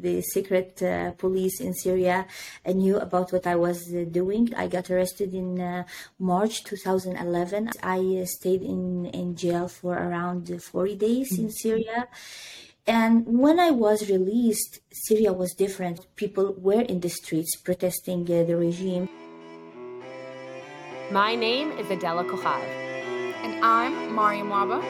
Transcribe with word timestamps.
the 0.00 0.22
secret 0.22 0.82
uh, 0.82 1.12
police 1.12 1.60
in 1.60 1.74
Syria 1.74 2.26
knew 2.66 2.96
about 2.96 3.32
what 3.32 3.46
I 3.46 3.56
was 3.56 3.84
doing. 4.10 4.54
I 4.56 4.66
got 4.66 4.90
arrested 4.90 5.34
in 5.34 5.84
March 6.18 6.64
2011. 6.64 7.70
I 7.82 8.24
stayed 8.24 8.62
in, 8.62 9.06
in 9.06 9.36
jail 9.36 9.68
for 9.68 9.94
around 9.94 10.62
40 10.62 10.96
days 10.96 11.38
in 11.38 11.50
Syria. 11.50 12.08
And 12.86 13.38
when 13.38 13.60
I 13.60 13.70
was 13.70 14.08
released, 14.10 14.80
Syria 14.90 15.32
was 15.32 15.54
different. 15.54 16.06
People 16.16 16.54
were 16.58 16.80
in 16.80 17.00
the 17.00 17.08
streets 17.08 17.54
protesting 17.56 18.22
uh, 18.22 18.44
the 18.44 18.56
regime. 18.56 19.08
My 21.10 21.34
name 21.34 21.72
is 21.78 21.90
Adela 21.90 22.24
Cojab. 22.24 22.62
And 23.44 23.64
I'm 23.64 24.14
Mariam 24.14 24.48
Wahba. 24.48 24.80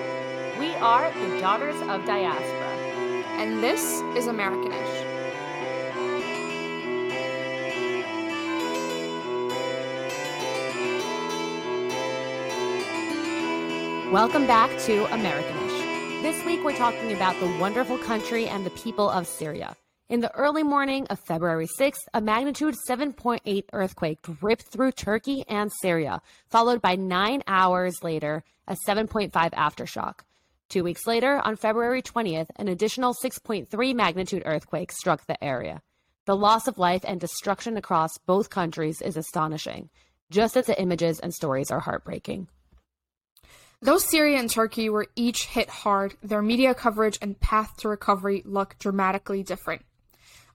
We 0.59 0.75
are 0.77 1.11
the 1.13 1.41
Daughters 1.41 1.77
of 1.89 2.05
Diaspora. 2.07 2.71
And 3.41 3.63
this 3.63 3.83
is 4.17 4.27
Americanish. 4.27 4.90
Welcome 14.10 14.48
back 14.48 14.77
to 14.87 15.05
Americanish. 15.14 16.23
This 16.23 16.45
week, 16.45 16.64
we're 16.64 16.74
talking 16.74 17.12
about 17.12 17.38
the 17.38 17.46
wonderful 17.60 17.96
country 17.96 18.48
and 18.48 18.66
the 18.66 18.70
people 18.70 19.09
of 19.09 19.28
Syria. 19.28 19.77
In 20.09 20.19
the 20.19 20.34
early 20.34 20.64
morning 20.64 21.06
of 21.06 21.20
February 21.20 21.69
6th, 21.78 22.09
a 22.12 22.20
magnitude 22.20 22.74
7.8 22.88 23.64
earthquake 23.73 24.19
ripped 24.42 24.64
through 24.64 24.91
Turkey 24.91 25.45
and 25.46 25.70
Syria, 25.80 26.23
followed 26.48 26.83
by 26.83 26.96
nine 26.96 27.45
hours 27.46 28.02
later, 28.02 28.42
a 28.66 28.77
7.5 28.84 29.30
aftershock. 29.30 30.22
Two 30.69 30.83
weeks 30.83 31.06
later, 31.06 31.41
on 31.45 31.55
February 31.55 32.02
20th, 32.02 32.48
an 32.56 32.66
additional 32.66 33.14
6.3 33.14 33.95
magnitude 33.95 34.42
earthquake 34.45 34.91
struck 34.91 35.24
the 35.27 35.42
area. 35.42 35.83
The 36.24 36.34
loss 36.34 36.66
of 36.66 36.78
life 36.78 37.05
and 37.06 37.20
destruction 37.20 37.77
across 37.77 38.19
both 38.19 38.50
countries 38.50 39.00
is 39.02 39.17
astonishing, 39.17 39.89
just 40.30 40.56
as 40.56 40.67
the 40.67 40.80
images 40.83 41.20
and 41.20 41.33
stories 41.33 41.70
are 41.70 41.78
heartbreaking. 41.78 42.48
Though 43.83 43.97
Syria 43.97 44.39
and 44.39 44.50
Turkey 44.50 44.91
were 44.91 45.06
each 45.17 45.47
hit 45.47 45.70
hard, 45.70 46.14
their 46.23 46.42
media 46.42 46.75
coverage 46.75 47.19
and 47.23 47.41
path 47.41 47.78
to 47.78 47.89
recovery 47.89 48.42
look 48.45 48.78
dramatically 48.78 49.42
different. 49.42 49.86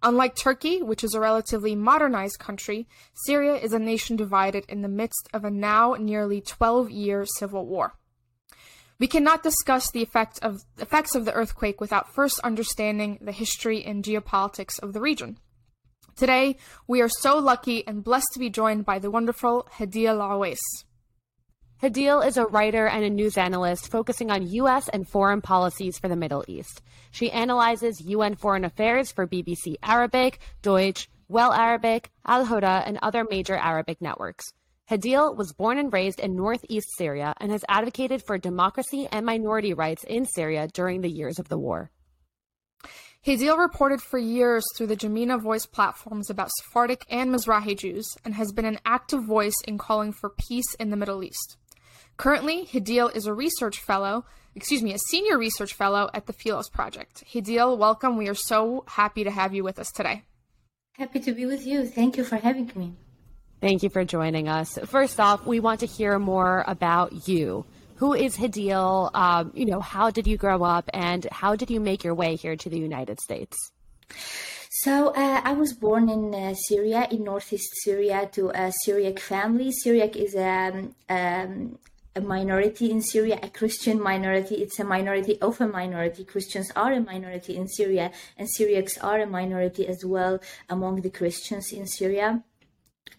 Unlike 0.03 0.35
Turkey, 0.35 0.83
which 0.83 1.03
is 1.03 1.15
a 1.15 1.19
relatively 1.19 1.73
modernized 1.73 2.37
country, 2.37 2.87
Syria 3.25 3.55
is 3.55 3.73
a 3.73 3.79
nation 3.79 4.15
divided 4.15 4.65
in 4.69 4.83
the 4.83 4.87
midst 4.87 5.27
of 5.33 5.43
a 5.43 5.49
now 5.49 5.95
nearly 5.95 6.39
12 6.39 6.91
year 6.91 7.25
civil 7.25 7.65
war. 7.65 7.95
We 8.99 9.07
cannot 9.07 9.41
discuss 9.41 9.89
the 9.89 10.03
effect 10.03 10.37
of, 10.43 10.63
effects 10.77 11.15
of 11.15 11.25
the 11.25 11.33
earthquake 11.33 11.81
without 11.81 12.13
first 12.13 12.39
understanding 12.41 13.17
the 13.19 13.31
history 13.31 13.83
and 13.83 14.03
geopolitics 14.03 14.79
of 14.83 14.93
the 14.93 15.01
region. 15.01 15.39
Today, 16.15 16.57
we 16.87 17.01
are 17.01 17.09
so 17.09 17.39
lucky 17.39 17.85
and 17.87 18.03
blessed 18.03 18.29
to 18.33 18.39
be 18.39 18.51
joined 18.51 18.85
by 18.85 18.99
the 18.99 19.09
wonderful 19.09 19.67
Hadeel 19.79 20.19
Oueis. 20.19 20.59
Hadeel 21.81 22.25
is 22.25 22.37
a 22.37 22.45
writer 22.45 22.87
and 22.87 23.03
a 23.03 23.09
news 23.09 23.37
analyst 23.37 23.91
focusing 23.91 24.31
on 24.31 24.47
U.S. 24.47 24.87
and 24.87 25.05
foreign 25.05 25.41
policies 25.41 25.99
for 25.99 26.07
the 26.07 26.15
Middle 26.15 26.45
East. 26.47 26.81
She 27.11 27.29
analyzes 27.29 27.99
UN 27.99 28.35
foreign 28.35 28.63
affairs 28.63 29.11
for 29.11 29.27
BBC 29.27 29.75
Arabic, 29.83 30.39
Deutsche 30.61 31.09
Welle 31.27 31.51
Arabic, 31.51 32.11
AlHurrah, 32.25 32.87
and 32.87 32.97
other 33.01 33.25
major 33.29 33.57
Arabic 33.57 34.01
networks. 34.01 34.53
Hadeel 34.89 35.35
was 35.35 35.51
born 35.51 35.77
and 35.77 35.91
raised 35.91 36.21
in 36.21 36.37
northeast 36.37 36.87
Syria 36.97 37.33
and 37.41 37.51
has 37.51 37.65
advocated 37.67 38.23
for 38.23 38.37
democracy 38.37 39.09
and 39.11 39.25
minority 39.25 39.73
rights 39.73 40.05
in 40.05 40.25
Syria 40.25 40.69
during 40.71 41.01
the 41.01 41.11
years 41.11 41.39
of 41.39 41.49
the 41.49 41.57
war. 41.57 41.91
Hadeel 43.25 43.57
reported 43.57 44.01
for 44.01 44.19
years 44.19 44.63
through 44.77 44.87
the 44.87 44.95
Jamina 44.95 45.41
Voice 45.41 45.65
platforms 45.65 46.29
about 46.29 46.51
Sephardic 46.61 47.05
and 47.09 47.31
Mizrahi 47.33 47.77
Jews 47.77 48.05
and 48.23 48.35
has 48.35 48.53
been 48.53 48.65
an 48.65 48.79
active 48.85 49.25
voice 49.25 49.55
in 49.67 49.77
calling 49.77 50.13
for 50.13 50.29
peace 50.29 50.73
in 50.75 50.89
the 50.89 50.95
Middle 50.95 51.23
East. 51.23 51.57
Currently, 52.17 52.65
Hadeel 52.65 53.13
is 53.13 53.25
a 53.25 53.33
research 53.33 53.79
fellow, 53.79 54.25
excuse 54.55 54.81
me, 54.81 54.93
a 54.93 54.97
senior 55.09 55.37
research 55.37 55.73
fellow 55.73 56.09
at 56.13 56.27
the 56.27 56.33
Philos 56.33 56.69
Project. 56.69 57.23
Hadeel, 57.31 57.77
welcome. 57.77 58.15
We 58.17 58.29
are 58.29 58.35
so 58.35 58.85
happy 58.87 59.23
to 59.25 59.31
have 59.31 59.53
you 59.53 59.63
with 59.63 59.79
us 59.79 59.91
today. 59.91 60.23
Happy 60.93 61.19
to 61.19 61.33
be 61.33 61.45
with 61.45 61.67
you. 61.67 61.85
Thank 61.85 62.15
you 62.15 62.23
for 62.23 62.37
having 62.37 62.71
me. 62.75 62.93
Thank 63.59 63.83
you 63.83 63.89
for 63.89 64.05
joining 64.05 64.47
us. 64.47 64.77
First 64.85 65.19
off, 65.19 65.45
we 65.45 65.59
want 65.59 65.81
to 65.81 65.85
hear 65.85 66.17
more 66.19 66.63
about 66.67 67.27
you. 67.27 67.65
Who 67.95 68.13
is 68.13 68.37
Hadeel? 68.37 69.13
Um, 69.13 69.51
you 69.53 69.65
know, 69.65 69.81
how 69.81 70.09
did 70.09 70.27
you 70.27 70.37
grow 70.37 70.63
up, 70.63 70.89
and 70.93 71.27
how 71.31 71.55
did 71.55 71.69
you 71.69 71.79
make 71.79 72.03
your 72.03 72.13
way 72.13 72.35
here 72.35 72.55
to 72.55 72.69
the 72.69 72.77
United 72.79 73.19
States? 73.19 73.71
So 74.69 75.09
uh, 75.09 75.41
I 75.43 75.53
was 75.53 75.73
born 75.73 76.09
in 76.09 76.35
uh, 76.35 76.53
Syria, 76.53 77.07
in 77.09 77.23
northeast 77.23 77.71
Syria, 77.83 78.29
to 78.33 78.49
a 78.49 78.73
Syriac 78.83 79.19
family. 79.19 79.71
Syriac 79.71 80.17
is 80.17 80.35
a 80.35 80.71
um, 80.73 80.95
um, 81.09 81.79
a 82.15 82.21
minority 82.21 82.91
in 82.91 83.01
Syria, 83.01 83.39
a 83.43 83.49
Christian 83.49 84.01
minority. 84.01 84.55
It's 84.55 84.79
a 84.79 84.85
minority 84.85 85.39
of 85.41 85.59
a 85.59 85.67
minority. 85.67 86.23
Christians 86.23 86.71
are 86.75 86.93
a 86.93 87.01
minority 87.01 87.57
in 87.57 87.67
Syria, 87.67 88.11
and 88.37 88.47
Syriacs 88.47 88.97
are 89.01 89.19
a 89.19 89.27
minority 89.27 89.87
as 89.87 90.05
well 90.05 90.39
among 90.69 91.01
the 91.01 91.09
Christians 91.09 91.73
in 91.73 91.87
Syria. 91.87 92.43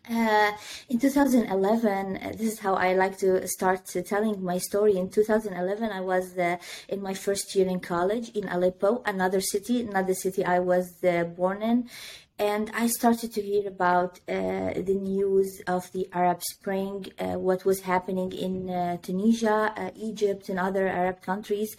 Uh, 0.09 0.53
in 0.89 1.01
2011, 1.01 2.17
uh, 2.17 2.33
this 2.39 2.53
is 2.53 2.59
how 2.61 2.75
I 2.75 2.95
like 2.95 3.19
to 3.19 3.47
start 3.49 3.85
telling 4.07 4.43
my 4.43 4.59
story. 4.59 4.97
In 4.97 5.11
2011, 5.11 5.91
I 5.91 6.01
was 6.01 6.37
in 6.89 7.03
my 7.03 7.13
first 7.13 7.55
year 7.57 7.67
in 7.67 7.81
college 7.81 8.31
in 8.31 8.49
Aleppo, 8.49 9.03
another 9.05 9.41
city, 9.41 9.83
not 9.83 10.07
the 10.07 10.15
city 10.15 10.45
I 10.45 10.61
was 10.61 11.03
uh, 11.05 11.25
born 11.25 11.61
in 11.61 11.89
and 12.39 12.71
I 12.75 12.87
started 12.89 13.33
to 13.33 13.43
hear 13.43 13.67
about 13.67 14.21
uh, 14.29 14.75
the 14.75 14.99
news 15.01 15.63
of 15.67 15.91
the 15.93 16.07
Arab 16.13 16.43
Spring, 16.43 17.07
uh, 17.19 17.39
what 17.39 17.65
was 17.65 17.81
happening 17.81 18.33
in 18.33 18.69
uh, 18.69 18.99
Tunisia, 18.99 19.73
uh, 19.77 19.91
Egypt, 19.97 20.49
and 20.51 20.59
other 20.59 20.87
Arab 20.87 21.23
countries. 21.23 21.75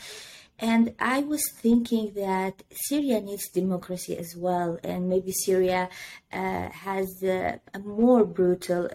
And 0.60 0.96
I 0.98 1.20
was 1.20 1.44
thinking 1.62 2.14
that 2.16 2.64
Syria 2.88 3.22
needs 3.22 3.48
democracy 3.50 4.18
as 4.18 4.36
well, 4.36 4.80
and 4.84 5.08
maybe 5.08 5.32
Syria 5.32 5.88
uh, 6.34 6.70
has 6.70 7.22
uh, 7.22 7.58
a 7.76 7.80
more 7.80 8.26
brutal 8.26 8.90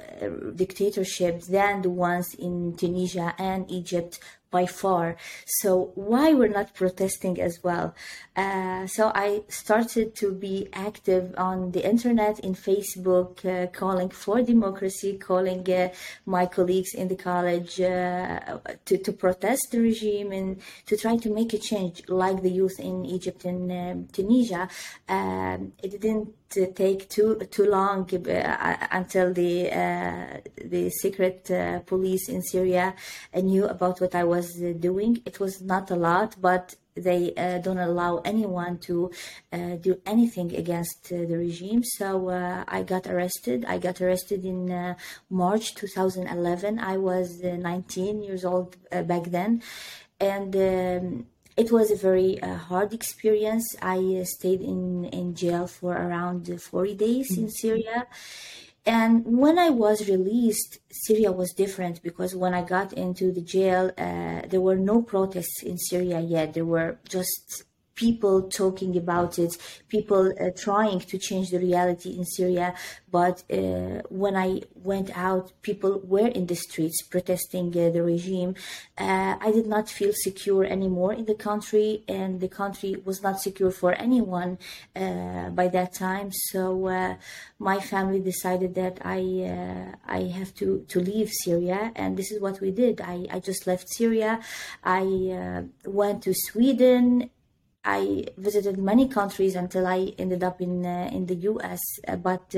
dictatorship 0.57 1.43
than 1.43 1.83
the 1.83 1.91
ones 1.91 2.35
in 2.37 2.75
Tunisia 2.77 3.35
and 3.39 3.71
Egypt 3.71 4.19
by 4.53 4.67
far. 4.67 5.17
So 5.47 5.91
why 5.97 6.35
we're 6.35 6.57
not 6.61 6.75
protesting 6.75 7.41
as 7.41 7.59
well? 7.65 7.97
Uh, 8.37 8.87
so 8.87 9.11
I 9.15 9.43
started 9.49 10.15
to 10.17 10.33
be 10.33 10.69
active 10.73 11.35
on 11.37 11.73
the 11.73 11.85
internet, 11.85 12.39
in 12.41 12.55
Facebook, 12.55 13.45
uh, 13.45 13.67
calling 13.73 14.11
for 14.11 14.41
democracy, 14.43 15.19
calling 15.19 15.69
uh, 15.73 15.89
my 16.27 16.47
colleagues 16.47 16.95
in 16.95 17.09
the 17.09 17.17
college 17.17 17.81
uh, 17.81 18.59
to, 18.85 18.99
to 18.99 19.13
protest 19.13 19.73
the 19.73 19.81
regime 19.81 20.31
and 20.33 20.61
to 20.87 20.97
try 20.97 21.17
to 21.17 21.31
make 21.31 21.53
a 21.53 21.59
change, 21.59 22.03
like 22.09 22.43
the 22.43 22.51
youth 22.51 22.79
in 22.79 23.05
Egypt 23.05 23.45
and 23.45 23.73
um, 23.73 24.09
Tunisia. 24.13 24.69
Um, 25.09 25.73
it 25.83 25.91
didn't 26.01 26.42
take 26.75 27.09
too 27.09 27.37
too 27.51 27.67
long 27.67 28.09
uh, 28.15 28.77
until 28.91 29.33
the 29.33 29.71
uh, 29.71 30.41
the 30.65 30.91
secret 30.91 31.51
uh, 31.51 31.81
police 31.81 32.29
in 32.29 32.43
Syria 32.43 32.95
knew 33.35 33.67
about 33.67 34.01
what 34.01 34.15
I 34.15 34.25
was 34.25 34.53
doing. 34.79 35.23
It 35.25 35.41
was 35.41 35.61
not 35.61 35.91
a 35.91 35.97
lot, 35.97 36.37
but 36.41 36.75
they 36.95 37.33
uh, 37.35 37.59
don't 37.59 37.79
allow 37.79 38.19
anyone 38.19 38.79
to 38.79 39.11
uh, 39.53 39.77
do 39.77 40.01
anything 40.05 40.55
against 40.55 41.11
uh, 41.11 41.17
the 41.17 41.37
regime. 41.39 41.83
So 41.85 42.29
I 42.69 42.83
got 42.83 43.07
arrested. 43.07 43.65
I 43.67 43.79
got 43.79 44.01
arrested 44.01 44.45
in 44.45 44.95
March 45.31 45.75
2011. 45.75 46.79
I 46.79 46.97
was 46.99 47.43
19 47.43 48.23
years 48.23 48.45
old 48.45 48.77
back 48.91 49.25
then, 49.25 49.63
and. 50.21 50.55
Um, 50.57 51.27
it 51.57 51.71
was 51.71 51.91
a 51.91 51.97
very 51.97 52.41
uh, 52.43 52.57
hard 52.57 52.93
experience. 52.93 53.77
I 53.83 53.99
uh, 54.21 54.25
stayed 54.25 54.61
in, 54.61 55.05
in 55.07 55.35
jail 55.35 55.67
for 55.67 55.93
around 55.93 56.49
40 56.61 56.95
days 56.95 57.33
mm-hmm. 57.33 57.43
in 57.43 57.51
Syria. 57.51 58.07
And 58.85 59.25
when 59.25 59.59
I 59.59 59.71
was 59.71 60.09
released, 60.09 60.79
Syria 60.91 61.31
was 61.31 61.53
different 61.53 62.03
because 62.03 62.35
when 62.35 62.53
I 62.53 62.63
got 62.63 62.93
into 62.93 63.31
the 63.31 63.43
jail, 63.43 63.93
uh, 63.97 64.43
there 64.49 64.61
were 64.61 64.77
no 64.77 65.03
protests 65.03 65.63
in 65.63 65.79
Syria 65.79 66.21
yet. 66.21 66.55
There 66.55 66.65
were 66.65 66.99
just 67.09 67.65
people 67.95 68.43
talking 68.49 68.97
about 68.97 69.39
it, 69.39 69.57
people 69.89 70.33
uh, 70.41 70.51
trying 70.57 71.01
to 71.01 71.19
change 71.19 71.51
the 71.51 71.59
reality 71.59 72.11
in 72.17 72.25
Syria. 72.25 72.75
But 73.11 73.45
uh, 73.53 74.03
when 74.09 74.37
I 74.37 74.63
went 74.75 75.11
out, 75.17 75.53
people 75.61 76.01
were 76.05 76.29
in 76.29 76.47
the 76.47 76.55
streets 76.55 77.03
protesting 77.03 77.69
uh, 77.69 77.91
the 77.91 78.03
regime. 78.03 78.55
Uh, 78.97 79.37
I 79.41 79.53
did 79.53 79.67
not 79.67 79.91
feel 79.91 80.13
secure 80.15 80.65
anymore 80.65 81.13
in 81.13 81.27
the 81.27 81.35
country, 81.35 82.05
and 82.09 82.41
the 82.41 82.49
country 82.49 82.97
was 83.05 83.23
not 83.23 83.41
secure 83.41 83.71
for 83.71 83.93
anyone 83.93 84.59
uh, 84.97 85.51
by 85.51 85.69
that 85.69 85.93
time. 85.93 86.31
So 86.33 86.87
uh, 86.87 87.17
my 87.59 87.81
family 87.81 88.21
decided 88.21 88.75
that 88.77 88.99
I 89.05 89.93
I 90.07 90.23
have 90.39 90.55
to 90.55 90.85
to 90.89 91.01
leave 91.01 91.31
Syria, 91.31 91.93
and 91.95 92.17
this 92.17 92.31
is 92.33 92.41
what 92.41 92.61
we 92.61 92.71
did. 92.71 93.01
I, 93.01 93.27
I 93.31 93.41
just 93.41 93.67
left 93.67 93.89
Syria. 93.89 94.41
I 94.83 95.67
went 95.85 96.23
to 96.23 96.33
Sweden 96.35 97.31
I 97.85 98.27
visited 98.37 98.79
many 98.79 99.09
countries 99.09 99.57
until 99.57 99.87
I 99.87 100.15
ended 100.19 100.45
up 100.45 100.61
in 100.61 100.87
uh, 100.87 101.11
in 101.13 101.27
the 101.27 101.35
U.S. 101.51 101.81
Uh, 102.07 102.17
but 102.17 102.55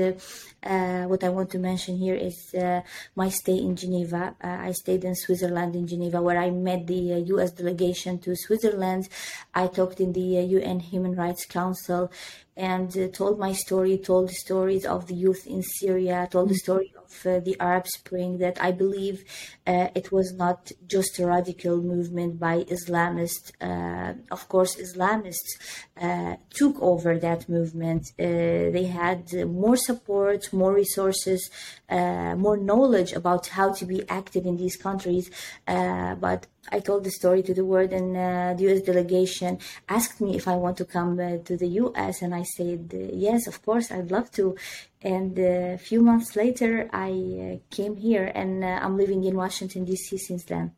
uh, 0.65 0.95
uh, 1.05 1.07
what 1.07 1.23
I 1.23 1.29
want 1.29 1.49
to 1.51 1.59
mention 1.59 1.97
here 1.97 2.15
is 2.15 2.53
uh, 2.53 2.81
my 3.15 3.29
stay 3.29 3.57
in 3.57 3.75
Geneva. 3.75 4.35
I 4.41 4.71
stayed 4.71 5.03
in 5.03 5.15
Switzerland 5.15 5.75
in 5.75 5.87
Geneva, 5.87 6.21
where 6.21 6.39
I 6.39 6.49
met 6.49 6.87
the 6.87 7.23
U.S. 7.33 7.51
delegation 7.51 8.19
to 8.19 8.35
Switzerland. 8.35 9.09
I 9.53 9.67
talked 9.67 9.99
in 9.99 10.13
the 10.13 10.27
UN 10.57 10.79
Human 10.79 11.15
Rights 11.15 11.45
Council 11.45 12.11
and 12.57 12.97
uh, 12.97 13.07
told 13.09 13.37
my 13.37 13.51
story, 13.51 13.97
told 13.97 14.29
the 14.29 14.33
stories 14.33 14.85
of 14.85 15.07
the 15.07 15.13
youth 15.13 15.45
in 15.45 15.61
Syria, 15.61 16.27
told 16.31 16.49
the 16.49 16.53
mm. 16.53 16.65
story 16.65 16.93
of 16.97 17.25
uh, 17.25 17.39
the 17.41 17.57
Arab 17.59 17.85
Spring. 17.87 18.37
That 18.37 18.61
I 18.61 18.71
believe 18.71 19.25
uh, 19.67 19.89
it 19.93 20.11
was 20.11 20.33
not 20.33 20.71
just 20.87 21.19
a 21.19 21.27
radical 21.27 21.81
movement 21.81 22.39
by 22.39 22.63
Islamists. 22.63 23.51
Uh, 23.59 24.13
of 24.31 24.47
course, 24.47 24.75
Islamists 24.77 25.51
uh, 25.99 26.35
took 26.49 26.81
over 26.81 27.17
that 27.19 27.49
movement. 27.49 28.13
Uh, 28.17 28.71
they 28.75 28.85
had 28.85 29.33
more 29.47 29.75
support, 29.75 30.53
more 30.55 30.73
resources, 30.73 31.49
more 31.89 32.57
knowledge 32.57 33.13
about 33.13 33.47
how 33.47 33.73
to 33.73 33.85
be 33.85 34.07
active 34.09 34.45
in 34.45 34.57
these 34.57 34.77
countries. 34.77 35.29
but 35.67 36.47
I 36.71 36.79
told 36.79 37.03
the 37.03 37.11
story 37.11 37.43
to 37.43 37.53
the 37.53 37.63
world, 37.63 37.91
and 37.91 38.17
uh, 38.17 38.53
the 38.57 38.63
U.S. 38.63 38.81
delegation 38.81 39.59
asked 39.87 40.19
me 40.19 40.35
if 40.35 40.47
I 40.47 40.55
want 40.55 40.77
to 40.77 40.85
come 40.85 41.19
uh, 41.19 41.37
to 41.45 41.57
the 41.57 41.67
U.S., 41.83 42.21
and 42.21 42.33
I 42.33 42.43
said 42.43 42.91
uh, 42.93 42.97
yes, 43.13 43.45
of 43.45 43.63
course, 43.63 43.91
I'd 43.91 44.11
love 44.11 44.31
to. 44.31 44.55
And 45.01 45.37
uh, 45.37 45.75
a 45.75 45.77
few 45.77 46.01
months 46.01 46.35
later, 46.35 46.89
I 46.91 47.11
uh, 47.11 47.75
came 47.75 47.97
here, 47.97 48.31
and 48.33 48.63
uh, 48.63 48.79
I'm 48.81 48.97
living 48.97 49.23
in 49.23 49.35
Washington 49.35 49.85
D.C. 49.85 50.17
since 50.17 50.43
then. 50.45 50.71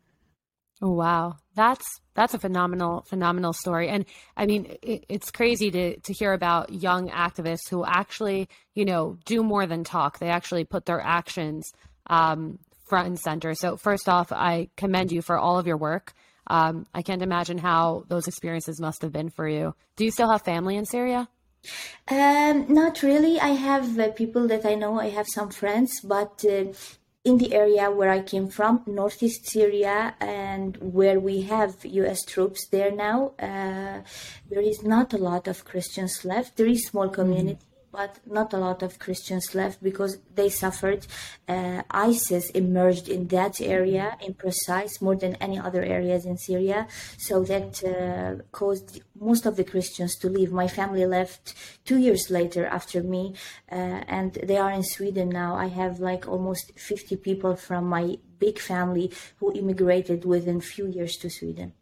Oh 0.80 0.92
wow, 0.92 1.36
that's 1.54 1.84
that's 2.14 2.34
a 2.34 2.38
phenomenal 2.38 3.02
phenomenal 3.08 3.52
story, 3.52 3.88
and 3.88 4.04
I 4.36 4.46
mean 4.46 4.76
it, 4.82 5.04
it's 5.08 5.30
crazy 5.30 5.70
to 5.72 5.96
to 5.98 6.12
hear 6.12 6.32
about 6.32 6.72
young 6.72 7.08
activists 7.10 7.68
who 7.68 7.84
actually 7.84 8.48
you 8.74 8.84
know 8.84 9.18
do 9.24 9.42
more 9.42 9.66
than 9.66 9.82
talk. 9.82 10.18
They 10.18 10.28
actually 10.28 10.64
put 10.64 10.86
their 10.86 11.00
actions 11.00 11.72
um, 12.06 12.58
front 12.88 13.08
and 13.08 13.18
center. 13.18 13.54
So, 13.54 13.76
first 13.76 14.08
off, 14.08 14.32
I 14.32 14.68
commend 14.76 15.12
you 15.12 15.22
for 15.22 15.38
all 15.38 15.58
of 15.58 15.66
your 15.66 15.76
work. 15.76 16.14
Um, 16.46 16.86
I 16.94 17.02
can't 17.02 17.22
imagine 17.22 17.58
how 17.58 18.04
those 18.08 18.26
experiences 18.26 18.80
must 18.80 19.02
have 19.02 19.12
been 19.12 19.30
for 19.30 19.46
you. 19.46 19.74
Do 19.96 20.04
you 20.04 20.10
still 20.10 20.30
have 20.30 20.42
family 20.42 20.76
in 20.76 20.86
Syria? 20.86 21.28
Um, 22.10 22.66
not 22.72 23.02
really. 23.02 23.38
I 23.38 23.48
have 23.48 23.98
uh, 23.98 24.10
people 24.12 24.48
that 24.48 24.64
I 24.64 24.74
know. 24.74 24.98
I 24.98 25.10
have 25.10 25.26
some 25.28 25.50
friends, 25.50 26.00
but 26.02 26.42
uh, 26.44 26.72
in 27.28 27.38
the 27.38 27.54
area 27.54 27.90
where 27.90 28.10
I 28.10 28.20
came 28.22 28.48
from, 28.48 28.82
northeast 28.86 29.46
Syria, 29.46 30.14
and 30.20 30.76
where 30.78 31.20
we 31.20 31.42
have 31.42 31.84
U.S. 31.84 32.24
troops 32.24 32.66
there 32.68 32.90
now, 32.90 33.32
uh, 33.38 34.00
there 34.50 34.62
is 34.62 34.82
not 34.82 35.12
a 35.12 35.18
lot 35.18 35.46
of 35.46 35.64
Christians 35.64 36.24
left. 36.24 36.56
There 36.56 36.66
is 36.66 36.86
small 36.86 37.08
community, 37.10 37.60
but 37.90 38.18
not 38.26 38.52
a 38.52 38.58
lot 38.58 38.82
of 38.82 38.98
Christians 38.98 39.54
left 39.54 39.82
because 39.82 40.18
they 40.34 40.48
suffered. 40.48 41.06
Uh, 41.48 41.82
ISIS 41.90 42.50
emerged 42.50 43.08
in 43.08 43.28
that 43.28 43.60
area, 43.60 44.16
in 44.20 44.34
precise, 44.34 45.00
more 45.00 45.16
than 45.16 45.34
any 45.36 45.58
other 45.58 45.82
areas 45.82 46.26
in 46.26 46.36
Syria. 46.36 46.86
So 47.16 47.42
that 47.44 47.82
uh, 47.84 48.42
caused 48.52 49.00
most 49.18 49.46
of 49.46 49.56
the 49.56 49.64
Christians 49.64 50.16
to 50.16 50.28
leave. 50.28 50.52
My 50.52 50.68
family 50.68 51.06
left 51.06 51.54
two 51.84 51.98
years 51.98 52.30
later 52.30 52.66
after 52.66 53.02
me, 53.02 53.34
uh, 53.70 54.02
and 54.06 54.32
they 54.34 54.58
are 54.58 54.70
in 54.70 54.82
Sweden 54.82 55.28
now. 55.30 55.54
I 55.54 55.68
have 55.68 56.00
like 56.00 56.28
almost 56.28 56.72
50 56.78 57.16
people 57.16 57.56
from 57.56 57.86
my 57.86 58.18
big 58.38 58.58
family 58.58 59.12
who 59.38 59.52
immigrated 59.52 60.24
within 60.24 60.60
few 60.60 60.86
years 60.86 61.16
to 61.16 61.30
Sweden. 61.30 61.72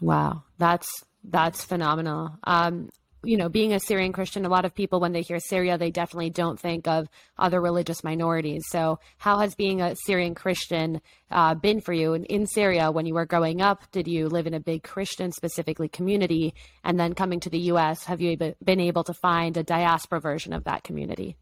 Wow, 0.00 0.44
that's 0.58 0.88
that's 1.24 1.64
phenomenal. 1.64 2.38
Um, 2.44 2.90
you 3.26 3.36
know, 3.36 3.48
being 3.48 3.72
a 3.72 3.80
Syrian 3.80 4.12
Christian, 4.12 4.44
a 4.44 4.48
lot 4.48 4.64
of 4.64 4.74
people, 4.74 5.00
when 5.00 5.12
they 5.12 5.22
hear 5.22 5.40
Syria, 5.40 5.76
they 5.76 5.90
definitely 5.90 6.30
don't 6.30 6.58
think 6.58 6.86
of 6.86 7.08
other 7.36 7.60
religious 7.60 8.04
minorities. 8.04 8.64
So, 8.68 9.00
how 9.18 9.38
has 9.38 9.54
being 9.54 9.82
a 9.82 9.94
Syrian 10.04 10.34
Christian 10.34 11.00
uh, 11.30 11.54
been 11.54 11.80
for 11.80 11.92
you 11.92 12.14
in, 12.14 12.24
in 12.24 12.46
Syria 12.46 12.90
when 12.90 13.06
you 13.06 13.14
were 13.14 13.26
growing 13.26 13.60
up? 13.60 13.82
Did 13.90 14.06
you 14.06 14.28
live 14.28 14.46
in 14.46 14.54
a 14.54 14.60
big 14.60 14.82
Christian, 14.82 15.32
specifically 15.32 15.88
community? 15.88 16.54
And 16.84 16.98
then 16.98 17.14
coming 17.14 17.40
to 17.40 17.50
the 17.50 17.58
U.S., 17.72 18.04
have 18.04 18.20
you 18.20 18.36
been 18.36 18.80
able 18.80 19.04
to 19.04 19.14
find 19.14 19.56
a 19.56 19.62
diaspora 19.62 20.20
version 20.20 20.52
of 20.52 20.64
that 20.64 20.84
community? 20.84 21.36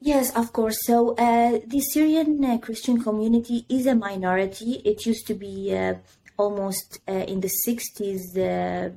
Yes, 0.00 0.34
of 0.36 0.52
course. 0.52 0.78
So 0.84 1.14
uh, 1.16 1.60
the 1.66 1.80
Syrian 1.80 2.44
uh, 2.44 2.58
Christian 2.58 3.02
community 3.02 3.64
is 3.68 3.86
a 3.86 3.94
minority. 3.94 4.82
It 4.84 5.06
used 5.06 5.26
to 5.28 5.34
be 5.34 5.74
uh, 5.74 5.94
almost 6.36 7.00
uh, 7.08 7.12
in 7.12 7.40
the 7.40 7.50
60s 7.66 8.36
uh, 8.36 8.90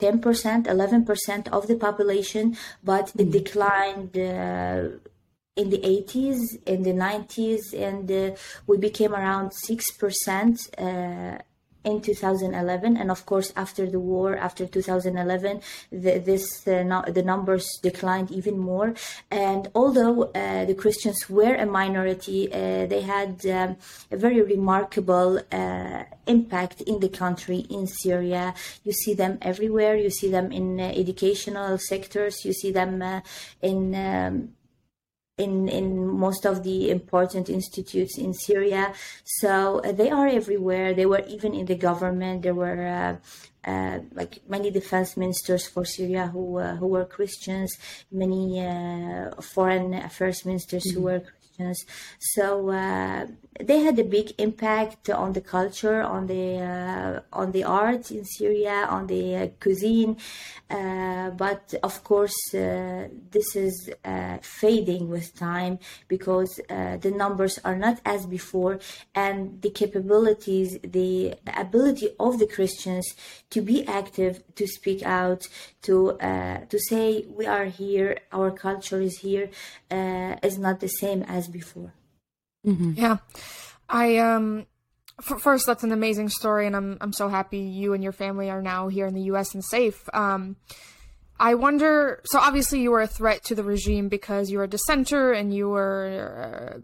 10%, 0.00 0.66
11% 0.66 1.48
of 1.48 1.66
the 1.66 1.76
population, 1.76 2.56
but 2.84 3.08
it 3.14 3.16
mm-hmm. 3.16 3.30
declined 3.30 4.16
uh, 4.16 4.88
in 5.56 5.70
the 5.70 5.78
80s, 5.78 6.40
in 6.66 6.82
the 6.82 6.92
90s, 6.92 7.72
and 7.74 8.10
uh, 8.10 8.36
we 8.66 8.76
became 8.76 9.14
around 9.14 9.50
6% 9.50 9.78
uh, 10.78 11.38
in 11.86 12.00
2011 12.00 12.96
and 12.96 13.10
of 13.10 13.24
course 13.24 13.52
after 13.56 13.86
the 13.86 14.00
war 14.00 14.36
after 14.36 14.66
2011 14.66 15.60
the, 15.90 16.18
this 16.18 16.66
uh, 16.68 16.82
no, 16.82 17.02
the 17.08 17.22
numbers 17.22 17.66
declined 17.82 18.30
even 18.30 18.58
more. 18.58 18.94
And 19.30 19.70
although 19.74 20.24
uh, 20.24 20.64
the 20.64 20.74
christians 20.74 21.30
were 21.30 21.54
a 21.54 21.66
minority 21.66 22.52
uh, 22.52 22.86
they 22.86 23.02
had 23.02 23.46
um, 23.46 23.76
a 24.10 24.16
very 24.16 24.42
remarkable 24.42 25.40
uh, 25.52 26.04
impact 26.26 26.80
in 26.82 27.00
the 27.00 27.08
country 27.08 27.58
in 27.70 27.86
syria. 27.86 28.54
You 28.84 28.92
see 28.92 29.14
them 29.14 29.38
everywhere. 29.42 29.96
You 29.96 30.10
see 30.10 30.30
them 30.30 30.52
in 30.52 30.80
uh, 30.80 30.84
educational 30.84 31.78
sectors. 31.78 32.44
You 32.44 32.52
see 32.52 32.72
them 32.72 33.02
uh, 33.02 33.20
in 33.62 33.94
um, 33.94 34.48
in 35.38 35.68
in 35.68 36.06
most 36.06 36.46
of 36.46 36.62
the 36.62 36.90
important 36.90 37.50
institutes 37.50 38.16
in 38.18 38.32
Syria. 38.32 38.94
So 39.24 39.80
uh, 39.80 39.92
they 39.92 40.10
are 40.10 40.26
everywhere. 40.26 40.94
They 40.94 41.06
were 41.06 41.24
even 41.28 41.54
in 41.54 41.66
the 41.66 41.74
government. 41.74 42.42
There 42.42 42.54
were 42.54 42.86
uh, 42.86 43.70
uh, 43.70 43.98
like 44.12 44.38
many 44.48 44.70
defense 44.70 45.16
ministers 45.16 45.66
for 45.66 45.84
Syria 45.84 46.28
who 46.28 46.58
uh, 46.58 46.76
who 46.76 46.86
were 46.86 47.04
Christians, 47.04 47.76
many 48.10 48.64
uh, 48.64 49.30
foreign 49.42 49.92
affairs 49.92 50.46
ministers 50.46 50.84
mm-hmm. 50.86 50.96
who 50.96 51.04
were 51.04 51.22
Christians. 51.56 51.84
So 52.18 52.70
uh, 52.70 53.26
they 53.60 53.80
had 53.80 53.98
a 53.98 54.04
big 54.04 54.32
impact 54.38 55.08
on 55.10 55.32
the 55.32 55.40
culture, 55.40 56.02
on 56.02 56.26
the 56.26 56.58
uh, 56.58 57.20
on 57.32 57.52
the 57.52 57.64
art 57.64 58.10
in 58.10 58.24
Syria, 58.24 58.86
on 58.88 59.06
the 59.06 59.36
uh, 59.36 59.48
cuisine. 59.60 60.16
Uh, 60.68 61.30
but 61.30 61.74
of 61.82 62.02
course, 62.04 62.54
uh, 62.54 63.08
this 63.30 63.56
is 63.56 63.90
fading 64.42 65.08
with 65.08 65.34
time 65.38 65.78
because 66.08 66.60
the 66.68 67.12
numbers 67.14 67.58
are 67.64 67.76
not 67.76 68.00
as 68.04 68.26
before, 68.26 68.78
and 69.14 69.62
the 69.62 69.70
capabilities, 69.70 70.78
the 70.82 71.34
ability 71.56 72.08
of 72.18 72.38
the 72.38 72.46
Christians 72.46 73.06
to 73.50 73.62
be 73.62 73.86
active, 73.86 74.42
to 74.56 74.66
speak 74.66 75.02
out, 75.04 75.46
to 75.82 76.16
to 76.72 76.78
say 76.88 77.24
we 77.28 77.46
are 77.46 77.66
here, 77.66 78.18
our 78.32 78.50
culture 78.50 79.00
is 79.00 79.18
here, 79.18 79.48
is 80.42 80.58
not 80.58 80.80
the 80.80 80.88
same 80.88 81.22
as 81.22 81.45
before. 81.48 81.94
Mm-hmm. 82.66 82.92
Yeah, 82.96 83.18
I 83.88 84.18
um. 84.18 84.66
F- 85.18 85.40
first, 85.40 85.64
that's 85.66 85.82
an 85.82 85.92
amazing 85.92 86.28
story, 86.28 86.66
and 86.66 86.76
I'm 86.76 86.98
I'm 87.00 87.12
so 87.12 87.28
happy 87.28 87.58
you 87.58 87.94
and 87.94 88.02
your 88.02 88.12
family 88.12 88.50
are 88.50 88.62
now 88.62 88.88
here 88.88 89.06
in 89.06 89.14
the 89.14 89.22
U.S. 89.22 89.54
and 89.54 89.64
safe. 89.64 90.08
Um, 90.12 90.56
I 91.38 91.54
wonder. 91.54 92.22
So 92.26 92.38
obviously, 92.38 92.80
you 92.80 92.90
were 92.90 93.02
a 93.02 93.06
threat 93.06 93.44
to 93.44 93.54
the 93.54 93.62
regime 93.62 94.08
because 94.08 94.50
you 94.50 94.58
were 94.58 94.64
a 94.64 94.68
dissenter 94.68 95.32
and 95.32 95.54
you 95.54 95.68
were 95.68 96.74
uh, 96.74 96.80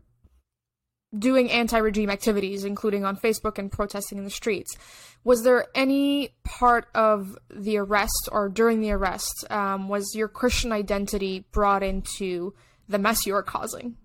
doing 1.18 1.50
anti-regime 1.50 2.10
activities, 2.10 2.64
including 2.64 3.04
on 3.04 3.16
Facebook 3.16 3.58
and 3.58 3.70
protesting 3.70 4.18
in 4.18 4.24
the 4.24 4.30
streets. 4.30 4.76
Was 5.24 5.42
there 5.42 5.66
any 5.74 6.30
part 6.44 6.88
of 6.94 7.38
the 7.50 7.76
arrest 7.76 8.28
or 8.32 8.48
during 8.48 8.80
the 8.80 8.90
arrest 8.92 9.44
um, 9.50 9.88
was 9.88 10.14
your 10.14 10.28
Christian 10.28 10.72
identity 10.72 11.44
brought 11.52 11.82
into 11.82 12.54
the 12.88 12.98
mess 12.98 13.24
you 13.26 13.34
were 13.34 13.42
causing? 13.42 13.96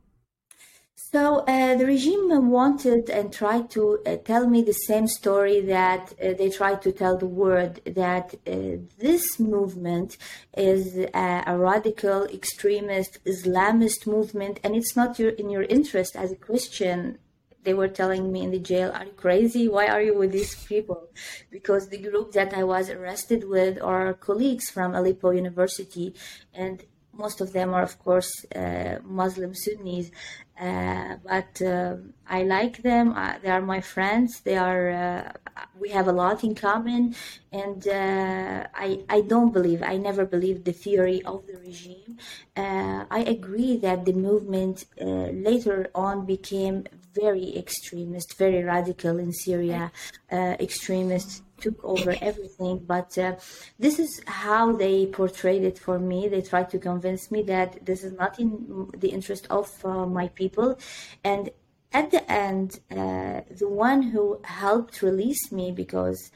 So 0.99 1.45
uh, 1.47 1.75
the 1.75 1.85
regime 1.85 2.49
wanted 2.49 3.11
and 3.11 3.31
tried 3.31 3.69
to 3.69 3.99
uh, 4.03 4.15
tell 4.17 4.47
me 4.47 4.63
the 4.63 4.73
same 4.73 5.07
story 5.07 5.61
that 5.61 6.11
uh, 6.13 6.33
they 6.33 6.49
tried 6.49 6.81
to 6.81 6.91
tell 6.91 7.15
the 7.15 7.27
world 7.27 7.79
that 7.85 8.33
uh, 8.33 8.81
this 8.97 9.39
movement 9.39 10.17
is 10.57 10.97
a 11.13 11.55
radical 11.55 12.23
extremist 12.25 13.23
Islamist 13.25 14.07
movement, 14.07 14.59
and 14.63 14.75
it's 14.75 14.95
not 14.95 15.19
your, 15.19 15.29
in 15.29 15.51
your 15.51 15.63
interest 15.63 16.15
as 16.15 16.31
a 16.31 16.35
Christian. 16.35 17.19
They 17.61 17.75
were 17.75 17.89
telling 17.89 18.31
me 18.31 18.41
in 18.41 18.49
the 18.49 18.59
jail, 18.59 18.91
"Are 18.91 19.05
you 19.05 19.11
crazy? 19.11 19.67
Why 19.67 19.87
are 19.89 20.01
you 20.01 20.17
with 20.17 20.31
these 20.31 20.55
people?" 20.65 21.09
Because 21.51 21.89
the 21.89 21.99
group 21.99 22.31
that 22.31 22.55
I 22.55 22.63
was 22.63 22.89
arrested 22.89 23.47
with 23.47 23.79
are 23.83 24.15
colleagues 24.15 24.71
from 24.71 24.95
Aleppo 24.95 25.29
University, 25.29 26.15
and 26.55 26.83
most 27.17 27.41
of 27.41 27.51
them 27.51 27.73
are, 27.73 27.81
of 27.81 27.97
course, 27.99 28.31
uh, 28.55 28.99
Muslim 29.03 29.53
Sunnis, 29.53 30.11
uh, 30.59 31.17
but 31.23 31.61
uh, 31.61 31.97
I 32.27 32.43
like 32.43 32.81
them. 32.81 33.13
Uh, 33.13 33.35
they 33.41 33.49
are 33.49 33.61
my 33.61 33.81
friends. 33.81 34.41
They 34.41 34.57
are. 34.57 34.89
Uh, 34.89 35.31
we 35.79 35.89
have 35.89 36.07
a 36.07 36.11
lot 36.11 36.43
in 36.43 36.55
common, 36.55 37.15
and 37.51 37.87
I 37.91 39.03
I 39.09 39.21
don't 39.21 39.53
believe. 39.53 39.83
I 39.83 39.97
never 39.97 40.25
believed 40.25 40.65
the 40.65 40.73
theory 40.73 41.21
of 41.23 41.45
the 41.45 41.57
regime. 41.57 42.17
I 42.55 43.23
agree 43.27 43.77
that 43.77 44.05
the 44.05 44.13
movement 44.13 44.85
later 44.99 45.89
on 45.93 46.25
became 46.25 46.85
very 47.19 47.57
extremist, 47.57 48.37
very 48.37 48.63
radical 48.63 49.19
in 49.19 49.31
Syria. 49.33 49.91
extremists 50.31 51.41
took 51.59 51.83
over 51.83 52.15
everything. 52.21 52.79
But 52.85 53.17
uh, 53.17 53.35
this 53.79 53.99
is 53.99 54.21
how 54.27 54.73
they 54.73 55.07
portrayed 55.07 55.63
it 55.63 55.77
for 55.77 55.99
me. 55.99 56.27
They 56.27 56.41
tried 56.41 56.69
to 56.71 56.79
convince 56.79 57.31
me 57.31 57.41
that 57.43 57.85
this 57.85 58.03
is 58.03 58.13
not 58.13 58.39
in 58.39 58.89
the 58.97 59.09
interest 59.09 59.47
of 59.49 59.69
uh, 59.83 60.05
my 60.05 60.27
people. 60.29 60.79
And 61.23 61.49
at 61.93 62.11
the 62.11 62.29
end, 62.31 62.79
uh, 62.91 63.41
the 63.51 63.67
one 63.67 64.01
who 64.01 64.39
helped 64.43 65.01
release 65.01 65.51
me 65.51 65.71
because. 65.71 66.31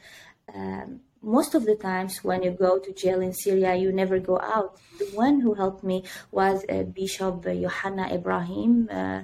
Um, 0.52 1.00
most 1.24 1.54
of 1.54 1.64
the 1.64 1.76
times 1.76 2.24
when 2.24 2.42
you 2.42 2.50
go 2.50 2.80
to 2.80 2.92
jail 2.92 3.20
in 3.20 3.32
Syria, 3.32 3.76
you 3.76 3.92
never 3.92 4.18
go 4.18 4.40
out. 4.40 4.76
The 4.98 5.04
one 5.14 5.40
who 5.40 5.54
helped 5.54 5.84
me 5.84 6.02
was 6.32 6.64
uh, 6.68 6.82
Bishop 6.82 7.44
Yohanna 7.44 8.12
Ibrahim, 8.12 8.88
uh, 8.90 9.20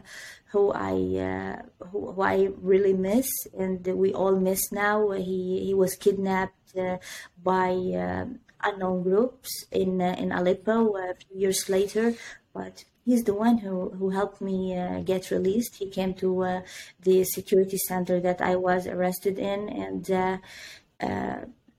who 0.51 0.73
I 0.73 0.93
uh, 0.93 1.87
who, 1.91 2.13
who, 2.13 2.23
I 2.23 2.49
really 2.61 2.95
miss, 2.95 3.29
and 3.59 3.87
we 3.87 4.15
all 4.15 4.37
miss 4.37 4.73
now. 4.73 5.11
He 5.11 5.65
he 5.67 5.75
was 5.75 5.95
kidnapped 5.95 6.77
uh, 6.77 6.99
by 7.43 7.71
uh, 7.73 8.27
unknown 8.63 9.03
groups 9.03 9.67
in 9.71 10.01
uh, 10.01 10.17
in 10.19 10.33
Aleppo 10.33 10.97
a 10.97 11.15
few 11.15 11.39
years 11.39 11.69
later, 11.69 12.15
but. 12.53 12.85
He's 13.09 13.25
the 13.25 13.33
one 13.33 13.57
who, 13.57 13.89
who 13.89 14.11
helped 14.11 14.43
me 14.43 14.77
uh, 14.77 15.01
get 15.01 15.31
released. 15.31 15.77
He 15.77 15.89
came 15.89 16.13
to 16.17 16.61
the 17.01 17.25
security 17.25 17.79
center 17.79 18.21
that 18.21 18.43
I 18.43 18.57
was 18.57 18.87
arrested 18.87 19.39
in, 19.39 19.71
and 19.71 20.05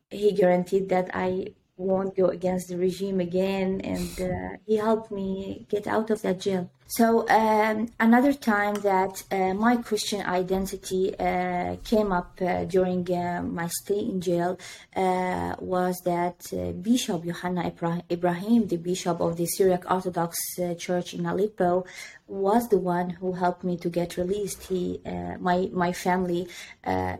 he 0.09 0.31
guaranteed 0.31 0.89
that 0.89 1.11
I 1.13 1.53
won't 1.77 2.17
go 2.17 2.29
against 2.29 2.69
the 2.69 2.77
regime 2.77 3.19
again, 3.19 3.79
and 3.81 4.59
he 4.65 4.77
helped 4.77 5.11
me 5.11 5.67
get 5.69 5.85
out 5.85 6.09
of 6.09 6.23
that 6.23 6.39
jail. 6.39 6.71
So 6.91 7.29
um, 7.29 7.89
another 7.99 8.33
time 8.33 8.73
that 8.81 9.21
uh, 9.31 9.53
my 9.53 9.77
Christian 9.77 10.25
identity 10.25 11.13
uh, 11.19 11.75
came 11.83 12.11
up 12.11 12.39
uh, 12.41 12.65
during 12.65 13.05
uh, 13.13 13.43
my 13.43 13.67
stay 13.67 13.99
in 13.99 14.19
jail 14.19 14.57
uh, 14.95 15.53
was 15.59 16.01
that 16.05 16.51
uh, 16.51 16.71
Bishop 16.71 17.25
Yohanna 17.25 17.71
Ibrahim, 18.09 18.65
the 18.65 18.77
bishop 18.77 19.21
of 19.21 19.37
the 19.37 19.45
Syriac 19.45 19.83
Orthodox 19.91 20.39
Church 20.79 21.13
in 21.13 21.27
Aleppo, 21.27 21.85
was 22.27 22.67
the 22.69 22.79
one 22.79 23.11
who 23.11 23.33
helped 23.33 23.63
me 23.63 23.77
to 23.77 23.89
get 23.89 24.17
released. 24.17 24.63
He, 24.63 24.99
my 25.39 25.69
my 25.71 25.93
family 25.93 26.47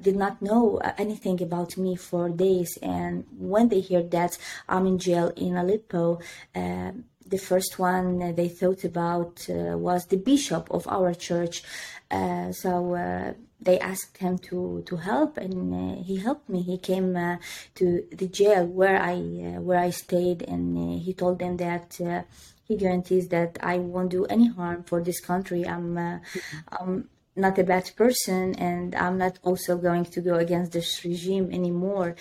did 0.02 0.16
not 0.16 0.42
know 0.42 0.80
anything 0.98 1.42
about 1.44 1.78
me 1.78 1.96
for 1.96 2.30
days, 2.30 2.78
and 2.82 3.26
when 3.38 3.70
they 3.70 3.82
heard 3.82 4.10
that 4.12 4.38
I'm 4.68 4.88
in 4.88 4.98
jail 4.98 5.32
in 5.36 5.58
Aleppo 5.58 6.20
the 7.30 7.38
first 7.38 7.80
one 7.80 8.36
they 8.36 8.50
thought 8.50 8.84
about 8.84 9.48
uh, 9.50 9.78
was 9.78 10.06
the 10.06 10.18
bishop 10.18 10.70
of 10.72 10.88
our 10.88 11.14
church. 11.14 11.64
Uh, 12.10 12.52
so 12.52 12.96
uh, 12.96 13.34
they 13.62 13.78
asked 13.80 14.18
him 14.18 14.38
to, 14.38 14.84
to 14.88 14.96
help, 14.96 15.38
and 15.38 15.74
uh, 15.74 16.04
he 16.04 16.18
helped 16.18 16.50
me. 16.50 16.62
He 16.62 16.78
came 16.78 17.16
uh, 17.16 17.38
to 17.76 18.04
the 18.12 18.28
jail 18.28 18.66
where 18.66 19.00
I 19.02 19.16
uh, 19.16 19.62
where 19.62 19.80
I 19.80 19.92
stayed, 19.92 20.42
and 20.44 21.00
he 21.02 21.14
told 21.14 21.40
them 21.40 21.58
that 21.58 22.00
he 22.64 22.78
guarantees 22.78 23.28
that 23.30 23.58
I 23.62 23.78
won't 23.78 24.12
do 24.12 24.26
any 24.26 24.48
harm 24.48 24.84
for 24.84 25.04
this 25.04 25.20
country. 25.20 25.68
I'm 25.68 25.98
I'm 26.72 27.10
not 27.36 27.60
a 27.60 27.64
bad 27.64 27.92
person, 27.96 28.56
and 28.56 28.96
I'm 28.96 29.18
not 29.18 29.40
also 29.44 29.78
going 29.78 30.06
to 30.06 30.22
go 30.22 30.36
against 30.36 30.72
this 30.72 31.04
regime 31.04 31.52
anymore. 31.52 32.16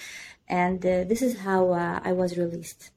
And 0.49 0.81
this 0.81 1.23
is 1.23 1.41
how 1.41 1.73
I 1.73 2.12
was 2.12 2.37
released. 2.37 2.91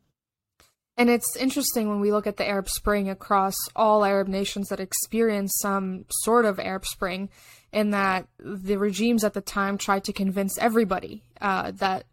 And 1.02 1.10
it's 1.10 1.36
interesting 1.36 1.90
when 1.90 2.00
we 2.00 2.12
look 2.12 2.28
at 2.28 2.38
the 2.38 2.48
Arab 2.48 2.70
Spring 2.70 3.10
across 3.10 3.56
all 3.76 4.06
Arab 4.06 4.28
nations 4.28 4.68
that 4.70 4.80
experienced 4.80 5.60
some 5.60 6.06
sort 6.12 6.46
of 6.46 6.60
Arab 6.60 6.86
Spring, 6.86 7.30
in 7.74 7.90
that 7.90 8.28
the 8.38 8.78
regimes 8.78 9.24
at 9.24 9.34
the 9.34 9.42
time 9.42 9.80
tried 9.80 10.04
to 10.04 10.14
convince 10.14 10.60
everybody 10.60 11.24
uh, 11.42 11.72
that 11.72 12.06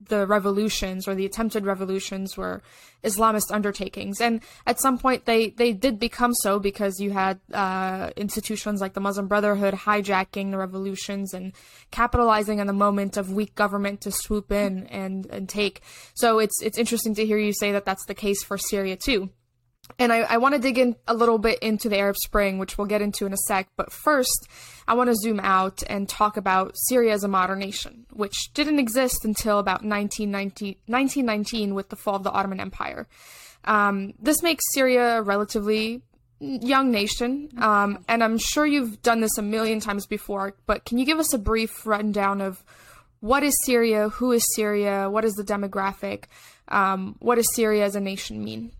the 0.00 0.26
revolutions 0.26 1.06
or 1.06 1.14
the 1.14 1.26
attempted 1.26 1.64
revolutions 1.64 2.36
were 2.36 2.62
Islamist 3.04 3.52
undertakings. 3.52 4.20
And 4.20 4.40
at 4.66 4.80
some 4.80 4.98
point, 4.98 5.24
they, 5.24 5.50
they 5.50 5.72
did 5.72 5.98
become 5.98 6.34
so 6.34 6.58
because 6.58 7.00
you 7.00 7.10
had 7.10 7.40
uh, 7.52 8.10
institutions 8.16 8.80
like 8.80 8.94
the 8.94 9.00
Muslim 9.00 9.28
Brotherhood 9.28 9.74
hijacking 9.74 10.50
the 10.50 10.58
revolutions 10.58 11.34
and 11.34 11.52
capitalizing 11.90 12.60
on 12.60 12.66
the 12.66 12.72
moment 12.72 13.16
of 13.16 13.32
weak 13.32 13.54
government 13.54 14.00
to 14.02 14.10
swoop 14.10 14.52
in 14.52 14.86
and, 14.86 15.26
and 15.26 15.48
take. 15.48 15.82
So 16.14 16.38
it's 16.38 16.60
it's 16.62 16.78
interesting 16.78 17.14
to 17.16 17.26
hear 17.26 17.38
you 17.38 17.52
say 17.52 17.72
that 17.72 17.84
that's 17.84 18.04
the 18.06 18.14
case 18.14 18.42
for 18.42 18.58
Syria 18.58 18.96
too. 18.96 19.30
And 19.98 20.12
I, 20.12 20.20
I 20.20 20.36
want 20.38 20.54
to 20.54 20.60
dig 20.60 20.78
in 20.78 20.96
a 21.06 21.14
little 21.14 21.38
bit 21.38 21.58
into 21.60 21.88
the 21.88 21.98
Arab 21.98 22.16
Spring, 22.16 22.58
which 22.58 22.78
we'll 22.78 22.86
get 22.86 23.02
into 23.02 23.26
in 23.26 23.32
a 23.32 23.38
sec. 23.48 23.68
But 23.76 23.92
first, 23.92 24.48
I 24.86 24.94
want 24.94 25.08
to 25.10 25.16
zoom 25.16 25.40
out 25.40 25.82
and 25.86 26.08
talk 26.08 26.36
about 26.36 26.72
Syria 26.88 27.12
as 27.12 27.24
a 27.24 27.28
modern 27.28 27.58
nation, 27.58 28.06
which 28.12 28.52
didn't 28.54 28.78
exist 28.78 29.24
until 29.24 29.58
about 29.58 29.84
1919, 29.84 30.76
1919 30.86 31.74
with 31.74 31.88
the 31.88 31.96
fall 31.96 32.16
of 32.16 32.22
the 32.22 32.30
Ottoman 32.30 32.60
Empire. 32.60 33.06
Um, 33.64 34.14
this 34.18 34.42
makes 34.42 34.64
Syria 34.72 35.18
a 35.18 35.22
relatively 35.22 36.02
young 36.40 36.90
nation, 36.90 37.50
um, 37.58 38.02
and 38.08 38.24
I'm 38.24 38.38
sure 38.38 38.64
you've 38.64 39.02
done 39.02 39.20
this 39.20 39.36
a 39.36 39.42
million 39.42 39.80
times 39.80 40.06
before, 40.06 40.54
but 40.66 40.86
can 40.86 40.96
you 40.96 41.04
give 41.04 41.18
us 41.18 41.34
a 41.34 41.38
brief 41.38 41.86
rundown 41.86 42.40
of 42.40 42.64
what 43.20 43.42
is 43.42 43.54
Syria, 43.66 44.08
who 44.08 44.32
is 44.32 44.44
Syria, 44.54 45.10
what 45.10 45.24
is 45.24 45.34
the 45.34 45.44
demographic, 45.44 46.24
um, 46.68 47.16
what 47.18 47.34
does 47.34 47.54
Syria 47.54 47.84
as 47.84 47.94
a 47.94 48.00
nation 48.00 48.42
mean? 48.42 48.72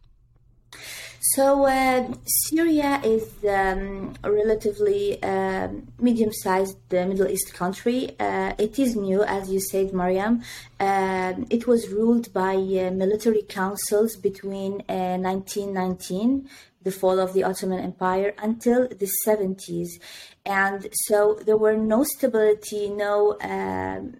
So 1.23 1.67
uh, 1.67 2.15
Syria 2.25 3.01
is 3.05 3.29
um, 3.45 4.15
a 4.25 4.33
relatively 4.33 5.23
uh, 5.23 5.69
medium-sized 5.99 6.95
uh, 6.95 7.07
Middle 7.07 7.29
East 7.29 7.53
country. 7.53 8.19
Uh, 8.19 8.55
it 8.59 8.79
is 8.79 8.97
new, 8.97 9.23
as 9.23 9.51
you 9.51 9.61
said, 9.61 9.93
Mariam. 9.93 10.43
Um, 10.81 11.47
it 11.51 11.67
was 11.67 11.91
ruled 11.91 12.33
by 12.33 12.55
uh, 12.55 12.91
military 12.91 13.43
councils 13.43 14.17
between 14.17 14.79
1919, 14.89 16.47
uh, 16.47 16.49
the 16.83 16.91
fall 16.91 17.21
of 17.21 17.35
the 17.35 17.45
Ottoman 17.45 17.81
Empire, 17.81 18.33
until 18.39 18.89
the 18.89 19.11
70s, 19.27 20.01
and 20.47 20.89
so 21.07 21.39
there 21.45 21.59
were 21.59 21.77
no 21.77 22.03
stability, 22.03 22.89
no. 22.89 23.37
Um, 23.43 24.17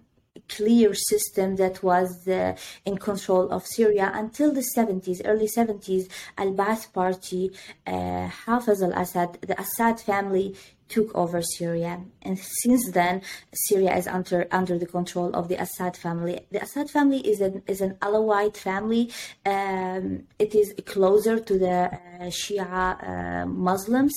clear 0.55 0.93
system 0.93 1.55
that 1.57 1.81
was 1.83 2.27
uh, 2.27 2.55
in 2.85 2.97
control 2.97 3.49
of 3.51 3.65
Syria 3.65 4.11
until 4.13 4.51
the 4.53 4.65
70s, 4.77 5.21
early 5.25 5.47
70s. 5.47 6.09
Al 6.37 6.51
Ba'ath 6.53 6.91
Party, 6.93 7.51
uh, 7.87 8.29
al 8.47 8.93
Assad, 9.03 9.37
the 9.41 9.59
Assad 9.59 9.99
family 9.99 10.55
took 10.91 11.15
over 11.15 11.41
Syria. 11.41 12.01
And 12.21 12.37
since 12.37 12.91
then, 12.91 13.21
Syria 13.67 13.95
is 13.95 14.07
under 14.07 14.39
under 14.51 14.77
the 14.77 14.85
control 14.85 15.29
of 15.39 15.47
the 15.47 15.57
Assad 15.65 15.95
family. 15.95 16.35
The 16.51 16.61
Assad 16.61 16.89
family 16.89 17.21
is 17.31 17.39
an 17.47 17.63
is 17.73 17.79
an 17.81 17.93
Alawite 18.05 18.57
family. 18.57 19.03
Um, 19.45 20.03
it 20.37 20.53
is 20.53 20.67
closer 20.85 21.39
to 21.39 21.53
the 21.65 21.77
uh, 21.85 21.97
Shia 22.39 22.67
uh, 22.73 23.45
Muslims, 23.47 24.13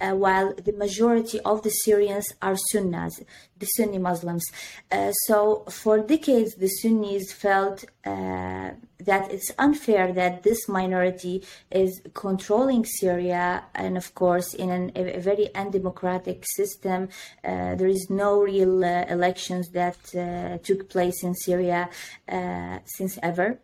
uh, 0.00 0.12
while 0.22 0.48
the 0.66 0.72
majority 0.72 1.38
of 1.50 1.62
the 1.62 1.70
Syrians 1.84 2.26
are 2.42 2.56
Sunnis 2.70 3.14
the 3.58 3.66
Sunni 3.66 3.98
Muslims. 3.98 4.44
Uh, 4.90 5.12
so 5.12 5.64
for 5.68 5.98
decades, 5.98 6.54
the 6.54 6.68
Sunnis 6.68 7.32
felt 7.32 7.84
uh, 8.04 8.70
that 9.00 9.30
it's 9.30 9.50
unfair 9.58 10.12
that 10.12 10.42
this 10.42 10.68
minority 10.68 11.42
is 11.70 12.02
controlling 12.14 12.84
Syria, 12.84 13.64
and 13.74 13.96
of 13.96 14.14
course, 14.14 14.54
in 14.54 14.70
an, 14.70 14.92
a, 14.94 15.18
very 15.20 15.54
undemocratic 15.54 16.44
system, 16.46 17.08
uh, 17.44 17.74
there 17.74 17.88
is 17.88 18.08
no 18.10 18.40
real 18.40 18.84
uh, 18.84 19.04
elections 19.08 19.70
that 19.70 19.98
uh, 20.14 20.58
took 20.58 20.88
place 20.88 21.22
in 21.22 21.34
Syria 21.34 21.88
uh, 22.28 22.78
since 22.84 23.18
ever. 23.22 23.58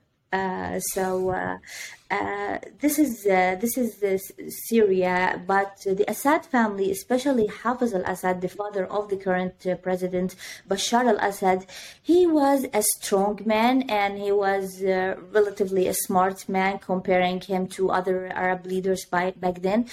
so 0.95 1.59
uh, 2.13 2.59
this 2.79 2.99
is 2.99 3.25
uh, 3.27 3.57
this 3.59 3.79
is 3.79 3.91
Syria, 4.69 5.43
but 5.47 5.73
the 5.87 6.05
Assad 6.09 6.45
family, 6.45 6.91
especially 6.91 7.47
Hafez 7.49 7.95
al-Assad, 7.95 8.43
the 8.43 8.49
father 8.61 8.85
of 8.87 9.09
the 9.09 9.17
current 9.17 9.67
uh, 9.67 9.77
president 9.77 10.37
Bashar 10.69 11.05
al-Assad, 11.15 11.65
he 12.03 12.27
was 12.27 12.67
a 12.75 12.83
strong 12.97 13.41
man 13.47 13.75
and 13.89 14.19
he 14.19 14.31
was 14.31 14.83
uh, 14.83 15.17
relatively 15.39 15.89
a 15.89 15.95
smart 15.95 16.49
man, 16.51 16.79
comparing 16.79 17.41
him 17.41 17.67
to 17.69 17.91
other 17.91 18.31
Arab 18.35 18.67
leaders 18.67 19.07
by, 19.07 19.31
back 19.45 19.63
then. 19.63 19.89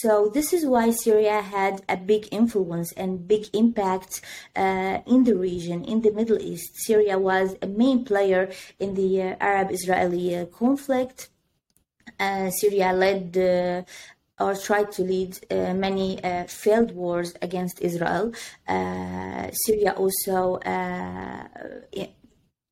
So 0.00 0.30
this 0.32 0.52
is 0.52 0.64
why 0.64 0.90
Syria 0.90 1.40
had 1.42 1.82
a 1.88 1.96
big 1.96 2.28
influence 2.30 2.92
and 2.92 3.26
big 3.26 3.48
impact 3.52 4.20
uh, 4.54 4.98
in 5.06 5.24
the 5.24 5.36
region, 5.36 5.84
in 5.84 6.02
the 6.02 6.12
Middle 6.12 6.40
East. 6.40 6.76
Syria 6.76 7.18
was 7.18 7.56
a 7.62 7.66
main 7.66 8.04
player 8.04 8.52
in 8.78 8.94
the 8.94 9.36
Arab-Israeli 9.40 10.46
conflict. 10.52 11.30
Syria 12.50 12.92
led 12.92 13.84
or 14.40 14.54
tried 14.56 14.90
to 14.92 15.02
lead 15.02 15.38
uh, 15.50 15.74
many 15.74 16.22
uh, 16.24 16.44
failed 16.44 16.90
wars 16.92 17.34
against 17.40 17.80
Israel. 17.80 18.32
Uh, 18.66 19.50
Syria 19.52 19.92
also 19.96 20.58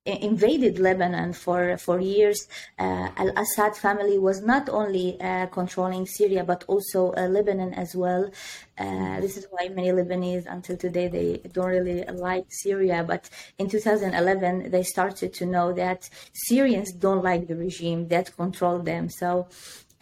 invaded 0.05 0.79
Lebanon 0.79 1.33
for 1.33 1.77
for 1.79 2.01
years. 2.01 2.49
Uh, 2.79 3.09
Al 3.17 3.31
Assad 3.37 3.77
family 3.77 4.19
was 4.19 4.43
not 4.43 4.69
only 4.69 5.21
uh, 5.21 5.47
controlling 5.47 6.07
Syria 6.07 6.43
but 6.43 6.65
also 6.67 7.13
uh, 7.13 7.29
Lebanon 7.29 7.73
as 7.75 7.95
well. 7.95 8.31
this 9.21 9.37
is 9.37 9.47
why 9.51 9.69
many 9.69 9.91
Lebanese 9.91 10.47
until 10.47 10.77
today 10.77 11.07
they 11.07 11.41
don't 11.53 11.71
really 11.71 12.05
like 12.29 12.47
Syria. 12.49 13.05
But 13.07 13.31
in 13.59 13.69
2011 13.69 14.71
they 14.71 14.83
started 14.83 15.33
to 15.35 15.47
know 15.47 15.73
that 15.73 16.11
Syrians 16.33 16.93
don't 16.93 17.23
like 17.23 17.47
the 17.47 17.57
regime 17.57 18.09
that 18.09 18.37
controlled 18.37 18.85
them. 18.85 19.09
So 19.09 19.47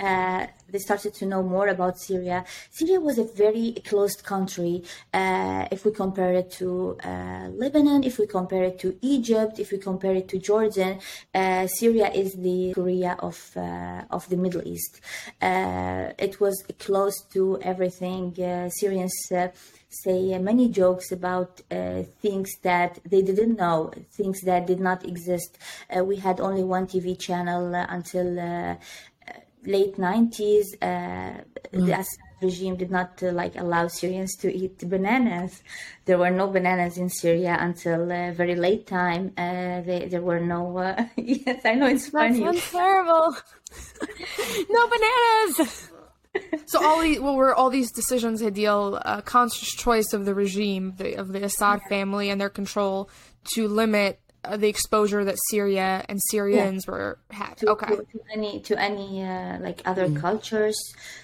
uh, 0.00 0.46
they 0.68 0.78
started 0.78 1.12
to 1.14 1.26
know 1.26 1.42
more 1.42 1.68
about 1.68 1.98
Syria. 1.98 2.44
Syria 2.70 3.00
was 3.00 3.18
a 3.18 3.24
very 3.24 3.72
closed 3.84 4.24
country 4.24 4.82
uh, 5.12 5.66
if 5.70 5.84
we 5.84 5.92
compare 5.92 6.32
it 6.32 6.50
to 6.52 6.96
uh, 7.04 7.48
Lebanon, 7.62 8.04
if 8.04 8.18
we 8.18 8.26
compare 8.26 8.64
it 8.64 8.78
to 8.80 8.96
Egypt, 9.02 9.58
if 9.58 9.72
we 9.72 9.78
compare 9.78 10.14
it 10.14 10.28
to 10.28 10.38
Jordan. 10.38 10.98
Uh, 11.34 11.66
Syria 11.66 12.10
is 12.12 12.34
the 12.34 12.72
Korea 12.74 13.16
of 13.18 13.38
uh, 13.56 14.02
of 14.10 14.28
the 14.28 14.36
Middle 14.36 14.66
East. 14.66 15.00
it 16.26 16.40
was 16.40 16.56
close 16.78 17.16
to 17.34 17.58
everything. 17.62 18.34
Syrians 18.80 19.14
say 19.90 20.38
many 20.38 20.68
jokes 20.68 21.10
about 21.10 21.60
uh, 21.70 22.02
things 22.22 22.50
that 22.62 22.98
they 23.04 23.22
didn't 23.22 23.56
know, 23.56 23.92
things 24.12 24.40
that 24.42 24.66
did 24.66 24.80
not 24.80 25.04
exist. 25.04 25.58
Uh, 25.94 26.04
we 26.04 26.16
had 26.16 26.40
only 26.40 26.62
one 26.62 26.86
TV 26.86 27.18
channel 27.18 27.74
uh, 27.74 27.86
until 27.88 28.78
late 29.64 29.96
90s, 29.96 30.74
uh, 30.80 30.86
mm. 30.86 31.42
the 31.72 31.92
Assad 31.92 32.18
regime 32.42 32.76
did 32.76 32.90
not 32.90 33.22
uh, 33.22 33.32
like 33.32 33.56
allow 33.56 33.86
Syrians 33.88 34.36
to 34.36 34.54
eat 34.54 34.78
bananas. 34.88 35.62
There 36.04 36.18
were 36.18 36.30
no 36.30 36.48
bananas 36.48 36.96
in 36.96 37.08
Syria 37.08 37.56
until 37.60 38.10
uh, 38.10 38.32
very 38.32 38.56
late 38.56 38.86
time. 38.86 39.32
Uh, 39.36 39.82
they, 39.82 40.08
there 40.10 40.22
were 40.22 40.40
no. 40.40 40.78
Uh, 40.78 41.04
yes, 41.16 41.64
I 41.64 41.74
know 41.74 41.86
it's 41.86 42.08
funny. 42.08 42.40
That 42.40 42.54
sounds 42.54 42.70
terrible. 42.70 43.36
no 44.70 44.88
bananas. 44.88 45.90
so 46.66 46.84
all 46.84 47.00
these, 47.00 47.20
well, 47.20 47.36
were 47.36 47.54
all 47.54 47.70
these 47.70 47.90
decisions, 47.90 48.40
Hadeel, 48.40 49.00
a 49.04 49.20
conscious 49.22 49.70
choice 49.74 50.12
of 50.12 50.24
the 50.24 50.34
regime, 50.34 50.94
the, 50.96 51.14
of 51.16 51.32
the 51.32 51.44
Assad 51.44 51.80
family, 51.88 52.30
and 52.30 52.40
their 52.40 52.50
control 52.50 53.10
to 53.54 53.66
limit 53.66 54.20
the 54.56 54.68
exposure 54.68 55.24
that 55.24 55.36
Syria 55.50 56.04
and 56.08 56.18
Syrians 56.30 56.84
yeah. 56.86 56.92
were 56.92 57.18
had. 57.30 57.56
To, 57.58 57.70
okay. 57.70 57.96
To, 57.96 57.96
to, 57.96 58.20
any 58.32 58.60
to 58.60 58.80
any 58.80 59.22
uh, 59.22 59.58
like 59.60 59.82
other 59.84 60.08
mm. 60.08 60.20
cultures. 60.20 60.78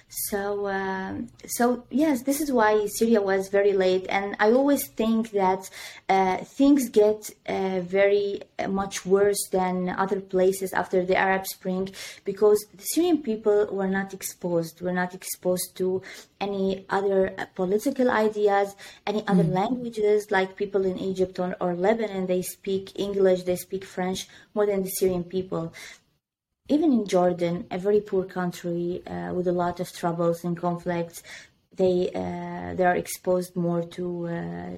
So 0.09 0.69
um, 0.69 1.29
so 1.47 1.85
yes, 1.91 2.23
this 2.23 2.41
is 2.41 2.53
why 2.53 2.87
Syria 2.87 3.21
was 3.21 3.49
very 3.49 3.73
late, 3.73 4.07
and 4.09 4.37
I 4.39 4.53
always 4.53 4.87
think 4.87 5.33
that 5.33 5.69
uh, 6.09 6.37
things 6.39 6.89
get 6.89 7.31
uh, 7.49 7.81
very 7.81 8.43
uh, 8.59 8.69
much 8.69 9.05
worse 9.05 9.49
than 9.51 9.89
other 9.89 10.21
places 10.21 10.73
after 10.73 11.05
the 11.05 11.17
Arab 11.17 11.45
Spring 11.47 11.91
because 12.25 12.65
the 12.73 12.85
Syrian 12.85 13.21
people 13.21 13.67
were 13.73 13.89
not 13.89 14.15
exposed. 14.15 14.81
Were 14.81 14.93
not 14.93 15.13
exposed 15.13 15.77
to 15.79 16.03
any 16.41 16.87
other 16.89 17.35
uh, 17.37 17.47
political 17.57 18.09
ideas, 18.09 18.77
any 19.09 19.27
other 19.27 19.45
mm. 19.45 19.55
languages. 19.55 20.31
Like 20.31 20.55
people 20.55 20.87
in 20.87 20.99
Egypt 20.99 21.41
or, 21.41 21.57
or 21.61 21.75
Lebanon, 21.75 22.29
they 22.29 22.43
speak 22.43 22.93
English, 22.95 23.43
they 23.43 23.57
speak 23.57 23.85
French 23.85 24.29
more 24.55 24.67
than 24.67 24.85
the 24.85 24.91
Syrian 24.91 25.25
people 25.25 25.73
even 26.69 26.93
in 26.93 27.07
Jordan, 27.07 27.67
a 27.71 27.79
very 27.79 28.01
poor 28.01 28.25
country 28.25 29.03
uh, 29.07 29.33
with 29.33 29.47
a 29.47 29.53
lot 29.53 29.81
of 29.81 29.93
troubles 29.93 30.45
and 30.45 30.57
conflicts, 30.57 31.23
they 31.77 32.11
uh, 32.15 32.75
they 32.75 32.85
are 32.85 32.97
exposed 32.97 33.55
more 33.55 33.83
to 33.83 34.27
uh, 34.27 34.71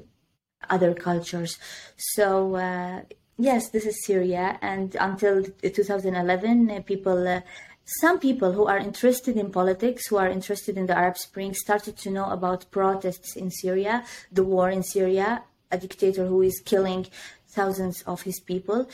other 0.69 0.95
cultures. 0.95 1.59
So 1.97 2.57
uh, 2.57 3.03
yes, 3.39 3.71
this 3.71 3.87
is 3.87 4.05
Syria, 4.05 4.59
and 4.61 4.97
until 5.01 5.45
2011, 5.45 6.71
uh, 6.71 6.81
people. 6.83 7.27
Uh, 7.27 7.41
some 8.03 8.19
people 8.19 8.53
who 8.53 8.67
are 8.67 8.77
interested 8.77 9.39
in 9.39 9.51
politics, 9.51 10.09
who 10.09 10.19
are 10.19 10.29
interested 10.29 10.77
in 10.77 10.85
the 10.85 10.95
Arab 10.95 11.17
Spring, 11.17 11.55
started 11.55 11.97
to 11.97 12.11
know 12.11 12.27
about 12.27 12.71
protests 12.71 13.35
in 13.35 13.51
Syria, 13.51 14.05
the 14.31 14.45
war 14.45 14.69
in 14.69 14.83
Syria, 14.83 15.43
a 15.73 15.79
dictator 15.79 16.27
who 16.27 16.43
is 16.43 16.61
killing 16.61 17.07
thousands 17.49 18.03
of 18.03 18.21
his 18.21 18.41
people. 18.41 18.91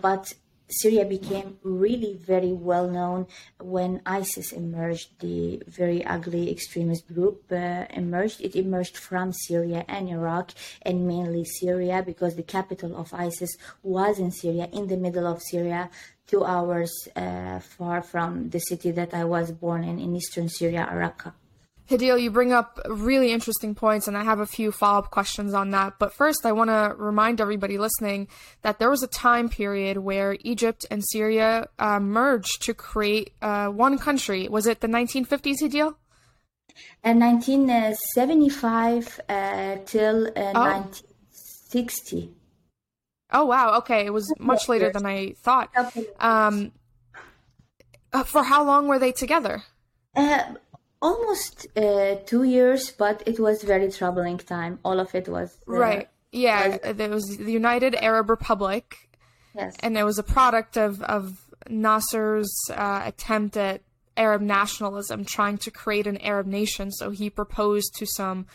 but 0.00 0.32
Syria 0.70 1.04
became 1.04 1.58
really 1.62 2.14
very 2.14 2.52
well 2.52 2.88
known 2.88 3.26
when 3.58 4.02
ISIS 4.04 4.52
emerged, 4.52 5.18
the 5.20 5.62
very 5.66 6.04
ugly 6.04 6.50
extremist 6.50 7.08
group 7.12 7.44
uh, 7.50 7.86
emerged. 7.90 8.40
It 8.42 8.54
emerged 8.54 8.96
from 8.96 9.32
Syria 9.32 9.84
and 9.88 10.08
Iraq, 10.08 10.52
and 10.82 11.06
mainly 11.06 11.44
Syria, 11.44 12.02
because 12.04 12.36
the 12.36 12.42
capital 12.42 12.96
of 12.96 13.14
ISIS 13.14 13.56
was 13.82 14.18
in 14.18 14.30
Syria, 14.30 14.68
in 14.72 14.88
the 14.88 14.96
middle 14.96 15.26
of 15.26 15.42
Syria, 15.42 15.90
two 16.26 16.44
hours 16.44 16.92
uh, 17.16 17.60
far 17.60 18.02
from 18.02 18.50
the 18.50 18.60
city 18.60 18.90
that 18.90 19.14
I 19.14 19.24
was 19.24 19.50
born 19.50 19.84
in, 19.84 19.98
in 19.98 20.14
eastern 20.14 20.48
Syria, 20.48 20.86
Raqqa. 20.92 21.32
Hadeel, 21.88 22.20
you 22.20 22.30
bring 22.30 22.52
up 22.52 22.78
really 22.86 23.32
interesting 23.32 23.74
points, 23.74 24.06
and 24.06 24.16
I 24.16 24.22
have 24.22 24.40
a 24.40 24.46
few 24.46 24.72
follow 24.72 24.98
up 24.98 25.10
questions 25.10 25.54
on 25.54 25.70
that. 25.70 25.94
But 25.98 26.12
first, 26.12 26.44
I 26.44 26.52
want 26.52 26.68
to 26.68 26.94
remind 26.98 27.40
everybody 27.40 27.78
listening 27.78 28.28
that 28.60 28.78
there 28.78 28.90
was 28.90 29.02
a 29.02 29.06
time 29.06 29.48
period 29.48 29.96
where 29.96 30.36
Egypt 30.40 30.84
and 30.90 31.02
Syria 31.02 31.68
uh, 31.78 31.98
merged 31.98 32.60
to 32.62 32.74
create 32.74 33.32
uh, 33.40 33.68
one 33.68 33.96
country. 33.96 34.48
Was 34.48 34.66
it 34.66 34.80
the 34.80 34.86
1950s, 34.86 35.62
Hadeel? 35.62 35.94
In 37.02 37.18
1975 37.20 39.20
uh, 39.28 39.76
till 39.86 40.26
uh, 40.26 40.52
oh. 40.54 40.60
1960. 40.60 42.30
Oh, 43.32 43.46
wow. 43.46 43.78
Okay. 43.78 44.04
It 44.04 44.12
was 44.12 44.30
much 44.38 44.68
later 44.68 44.92
than 44.92 45.06
I 45.06 45.32
thought. 45.42 45.70
Um, 46.20 46.72
uh, 48.12 48.24
for 48.24 48.42
how 48.42 48.62
long 48.62 48.88
were 48.88 48.98
they 48.98 49.12
together? 49.12 49.62
Uh, 50.14 50.54
almost 51.00 51.66
uh, 51.76 52.16
two 52.26 52.44
years, 52.44 52.90
but 52.90 53.22
it 53.26 53.38
was 53.38 53.62
very 53.62 53.90
troubling 53.90 54.38
time. 54.38 54.78
All 54.84 55.00
of 55.00 55.14
it 55.14 55.28
was 55.28 55.56
uh, 55.68 55.72
right. 55.72 56.08
Yeah, 56.32 56.78
was... 56.84 56.96
there 56.96 57.10
was 57.10 57.36
the 57.36 57.52
United 57.52 57.94
Arab 57.94 58.30
Republic. 58.30 59.08
Yes, 59.54 59.76
and 59.80 59.96
it 59.96 60.04
was 60.04 60.18
a 60.18 60.22
product 60.22 60.76
of 60.76 61.02
of 61.02 61.38
Nasser's 61.68 62.52
uh, 62.70 63.02
attempt 63.04 63.56
at 63.56 63.82
Arab 64.16 64.42
nationalism, 64.42 65.24
trying 65.24 65.58
to 65.58 65.70
create 65.70 66.06
an 66.06 66.18
Arab 66.18 66.46
nation. 66.46 66.90
So 66.90 67.10
he 67.10 67.30
proposed 67.30 67.94
to 67.96 68.06
some 68.06 68.46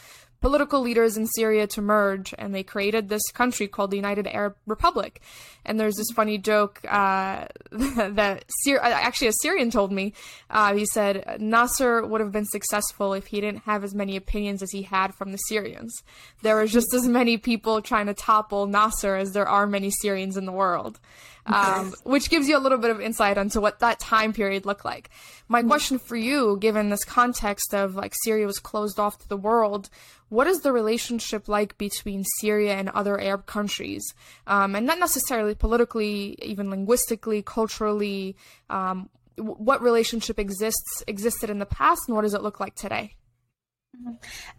political 0.44 0.82
leaders 0.82 1.16
in 1.16 1.26
Syria 1.26 1.68
to 1.68 1.82
merge, 1.82 2.34
and 2.38 2.54
they 2.54 2.64
created 2.64 3.08
this 3.08 3.24
country 3.34 3.66
called 3.66 3.92
the 3.92 3.96
United 3.96 4.28
Arab 4.28 4.58
Republic. 4.68 5.22
And 5.64 5.80
there's 5.80 5.96
this 5.96 6.12
funny 6.14 6.38
joke 6.38 6.82
uh, 6.86 7.46
that 7.72 8.44
Syr- 8.64 8.82
uh, 8.82 8.90
actually 8.90 9.28
a 9.28 9.34
Syrian 9.42 9.72
told 9.72 9.94
me. 9.94 10.14
Uh, 10.50 10.76
he 10.76 10.86
said 10.86 11.38
Nasser 11.40 12.06
would 12.06 12.20
have 12.20 12.34
been 12.34 12.46
successful 12.46 13.14
if 13.14 13.28
he 13.28 13.40
didn't 13.40 13.64
have 13.64 13.86
as 13.86 13.96
many 13.96 14.18
opinions 14.18 14.62
as 14.62 14.70
he 14.72 14.82
had 14.82 15.16
from 15.16 15.32
the 15.32 15.38
Syrians. 15.38 16.04
There 16.42 16.58
was 16.58 16.74
just 16.74 16.94
as 16.94 17.08
many 17.08 17.38
people 17.38 17.82
trying 17.82 18.08
to 18.08 18.14
topple 18.14 18.68
Nasser 18.68 19.16
as 19.16 19.32
there 19.32 19.48
are 19.48 19.66
many 19.66 19.92
Syrians 19.92 20.36
in 20.36 20.46
the 20.46 20.52
world 20.52 21.00
um, 21.46 21.94
which 22.04 22.30
gives 22.30 22.48
you 22.48 22.58
a 22.58 22.60
little 22.60 22.78
bit 22.78 22.90
of 22.90 23.02
insight 23.02 23.38
into 23.38 23.60
what 23.60 23.80
that 23.80 24.00
time 24.00 24.34
period 24.34 24.66
looked 24.66 24.86
like. 24.86 25.10
My 25.48 25.60
mm-hmm. 25.60 25.70
question 25.70 26.00
for 26.00 26.16
you, 26.16 26.58
given 26.60 26.90
this 26.90 27.04
context 27.04 27.74
of 27.74 27.96
like 27.96 28.14
Syria 28.24 28.46
was 28.46 28.60
closed 28.60 29.00
off 29.00 29.18
to 29.20 29.28
the 29.28 29.38
world, 29.38 29.90
what 30.34 30.48
is 30.48 30.62
the 30.62 30.74
relationship 30.74 31.48
like 31.48 31.78
between 31.78 32.24
Syria 32.39 32.74
and 32.74 32.89
other 32.89 33.19
Arab 33.19 33.46
countries? 33.46 34.04
Um, 34.48 34.76
and 34.76 34.88
not 34.88 34.98
necessarily 34.98 35.54
politically, 35.54 36.36
even 36.41 36.72
linguistically, 36.72 37.43
culturally. 37.43 38.36
Um, 38.67 39.10
what 39.38 39.82
relationship 39.82 40.39
exists 40.39 41.04
existed 41.08 41.52
in 41.52 41.60
the 41.60 41.67
past, 41.67 42.02
and 42.08 42.15
what 42.15 42.24
does 42.24 42.34
it 42.34 42.41
look 42.41 42.60
like 42.60 42.74
today? 42.74 43.15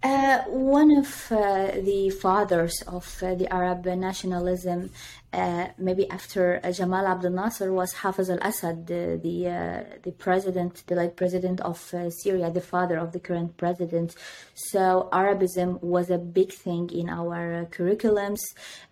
Uh, 0.01 0.39
one 0.47 0.97
of 0.97 1.27
uh, 1.33 1.73
the 1.83 2.09
fathers 2.23 2.81
of 2.87 3.05
uh, 3.21 3.35
the 3.35 3.53
Arab 3.53 3.85
nationalism 3.85 4.91
uh, 5.35 5.69
maybe 5.79 6.09
after 6.11 6.61
uh, 6.63 6.71
Jamal 6.71 7.07
Abdel 7.07 7.33
Nasser 7.33 7.73
was 7.73 7.93
Hafez 7.93 8.31
al-Assad, 8.31 8.87
the 8.87 9.19
the, 9.21 9.49
uh, 9.49 9.85
the, 10.05 10.13
president, 10.13 10.85
the 10.87 10.95
late 10.95 11.17
president 11.17 11.61
of 11.61 11.93
uh, 11.93 12.09
Syria, 12.09 12.53
the 12.53 12.61
father 12.61 12.99
of 12.99 13.11
the 13.13 13.19
current 13.19 13.57
president. 13.57 14.15
So 14.55 15.09
Arabism 15.13 15.81
was 15.83 16.09
a 16.11 16.19
big 16.19 16.53
thing 16.53 16.89
in 16.91 17.09
our 17.09 17.63
uh, 17.63 17.65
curriculums. 17.65 18.43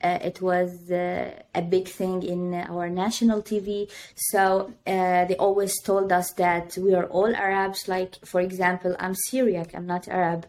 it 0.03 0.43
was 0.43 0.91
a 0.91 1.63
big 1.69 1.87
thing 1.87 2.25
in 2.25 2.55
our 2.55 2.91
national 2.91 3.43
TV. 3.43 3.89
So 4.17 4.73
they 4.85 5.37
always 5.39 5.81
told 5.83 6.11
us 6.11 6.33
that 6.39 6.77
we 6.77 6.93
are 6.95 7.07
all 7.07 7.33
Arabs. 7.37 7.87
Like 7.87 8.17
for 8.25 8.41
example, 8.41 8.97
I'm 8.99 9.15
Syriac, 9.15 9.75
I'm 9.77 9.87
not 9.87 10.09
Arab, 10.09 10.47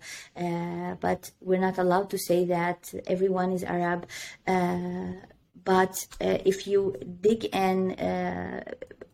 but 1.01 1.31
we're 1.41 1.65
not 1.69 1.77
allowed 1.77 2.09
to 2.09 2.17
say 2.17 2.45
that 2.45 2.91
everyone 3.05 3.51
is 3.51 3.63
Arab 3.63 4.07
but 5.63 6.07
uh, 6.21 6.37
if 6.45 6.67
you 6.67 6.95
dig 7.21 7.45
in 7.45 7.91
uh, 7.93 8.63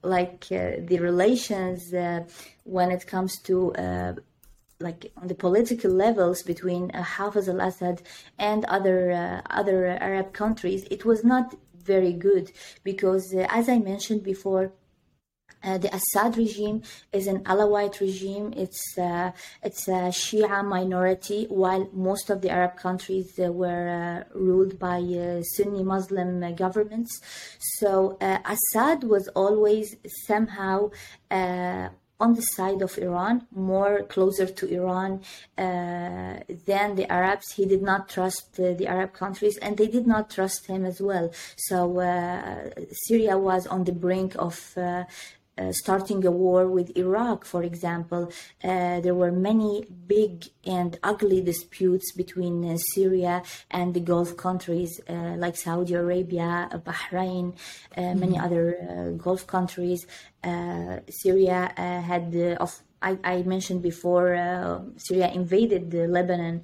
like 0.04 0.48
uh, 0.52 0.72
the 0.80 1.00
relations 1.00 1.94
uh, 1.94 2.24
when 2.64 2.92
it 2.92 3.06
comes 3.06 3.40
to 3.40 3.74
uh, 3.76 4.14
like 4.80 5.12
on 5.18 5.28
the 5.28 5.36
political 5.36 5.92
levels 5.92 6.42
between 6.42 6.90
Hafez 6.92 7.50
al-Assad 7.50 8.02
and 8.38 8.64
other 8.66 9.42
other 9.50 9.88
Arab 9.88 10.32
countries, 10.32 10.86
it 10.90 11.04
was 11.04 11.24
not 11.24 11.54
very 11.84 12.14
good 12.14 12.52
because, 12.84 13.34
as 13.34 13.68
I 13.68 13.80
mentioned 13.80 14.24
before, 14.24 14.72
uh, 15.64 15.78
the 15.78 15.94
Assad 15.94 16.38
regime 16.38 16.82
is 17.12 17.28
an 17.28 17.40
Alawite 17.44 18.00
regime. 18.00 18.54
It's 18.56 18.98
uh, 18.98 19.32
it's 19.64 19.88
a 19.88 20.12
Shia 20.22 20.64
minority, 20.66 21.46
while 21.50 21.90
most 21.94 22.30
of 22.30 22.42
the 22.42 22.50
Arab 22.50 22.78
countries 22.78 23.40
uh, 23.40 23.52
were 23.52 23.90
uh, 23.90 24.38
ruled 24.38 24.80
by 24.80 25.00
uh, 25.00 25.42
Sunni 25.42 25.84
Muslim 25.84 26.56
governments. 26.56 27.20
So 27.80 28.18
Assad 28.22 29.04
was 29.04 29.28
always 29.30 29.98
somehow 30.28 30.92
on 32.20 32.34
the 32.34 32.42
side 32.42 32.82
of 32.82 32.98
Iran, 32.98 33.48
more 33.56 34.04
closer 34.04 34.46
to 34.46 34.68
Iran 34.68 35.22
uh, 35.58 36.40
than 36.66 36.96
the 36.96 37.08
Arabs. 37.10 37.54
He 37.54 37.66
did 37.66 37.82
not 37.82 38.10
trust 38.10 38.60
uh, 38.60 38.74
the 38.74 38.88
Arab 38.88 39.14
countries, 39.14 39.58
and 39.58 39.78
they 39.78 39.88
did 39.88 40.06
not 40.06 40.30
trust 40.30 40.68
him 40.68 40.86
as 40.86 41.02
well. 41.02 41.32
So 41.56 42.00
uh, 42.00 42.70
Syria 43.08 43.38
was 43.38 43.68
on 43.68 43.86
the 43.86 43.94
brink 43.94 44.36
of 44.38 44.74
uh, 44.78 45.06
starting 45.72 46.26
a 46.26 46.32
war 46.32 46.68
with 46.68 46.96
Iraq, 46.98 47.46
for 47.46 47.64
example, 47.64 48.32
uh, 48.64 49.00
there 49.02 49.16
were 49.16 49.32
many 49.32 49.86
big 50.08 50.46
and 50.66 50.98
ugly 51.04 51.42
disputes 51.42 52.12
between 52.14 52.66
uh, 52.66 52.78
Syria 52.94 53.44
and 53.72 53.94
the 53.94 54.00
Gulf 54.00 54.38
countries 54.38 55.00
uh, 55.10 55.36
like 55.38 55.56
Saudi 55.56 55.94
Arabia, 55.94 56.70
Bahrain, 56.86 57.56
mm-hmm. 57.98 58.20
many 58.20 58.38
other 58.38 59.16
Gulf 59.18 59.48
countries. 59.48 60.06
Syria 60.44 61.74
had, 61.78 62.36
of 62.60 62.82
I, 63.02 63.18
I, 63.24 63.44
mentioned 63.44 63.82
before, 63.82 64.36
Syria 64.98 65.30
invaded 65.32 65.94
Lebanon 65.94 66.64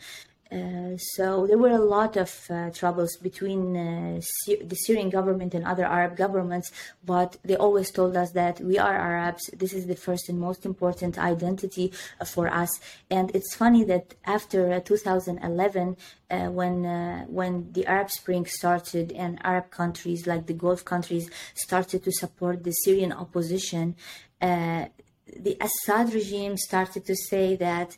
uh, 0.55 0.95
so 0.97 1.45
there 1.47 1.57
were 1.57 1.71
a 1.71 1.85
lot 1.95 2.15
of 2.15 2.31
uh, 2.49 2.69
troubles 2.69 3.17
between 3.17 3.75
uh, 3.75 4.21
the 4.47 4.75
Syrian 4.85 5.09
government 5.09 5.53
and 5.53 5.65
other 5.65 5.83
Arab 5.83 6.15
governments, 6.15 6.71
but 7.03 7.37
they 7.43 7.57
always 7.57 7.91
told 7.91 8.15
us 8.15 8.31
that 8.31 8.61
we 8.61 8.77
are 8.77 8.95
Arabs. 8.95 9.49
This 9.53 9.73
is 9.73 9.85
the 9.85 9.95
first 9.95 10.29
and 10.29 10.39
most 10.39 10.65
important 10.65 11.17
identity 11.17 11.91
uh, 12.21 12.25
for 12.25 12.47
us. 12.47 12.79
And 13.09 13.35
it's 13.35 13.53
funny 13.53 13.83
that 13.83 14.15
after 14.25 14.71
uh, 14.71 14.79
2011, 14.79 15.97
when 16.29 16.83
when 17.29 17.71
the 17.73 17.85
Arab 17.85 18.09
Spring 18.09 18.45
started 18.45 19.11
and 19.11 19.39
Arab 19.43 19.69
countries 19.71 20.25
like 20.25 20.47
the 20.47 20.53
Gulf 20.53 20.83
countries 20.83 21.29
started 21.53 22.03
to 22.03 22.11
support 22.11 22.63
the 22.63 22.71
Syrian 22.71 23.11
opposition, 23.11 23.95
the 24.41 25.57
Assad 25.61 26.13
regime 26.13 26.57
started 26.57 27.05
to 27.05 27.15
say 27.15 27.55
that 27.55 27.95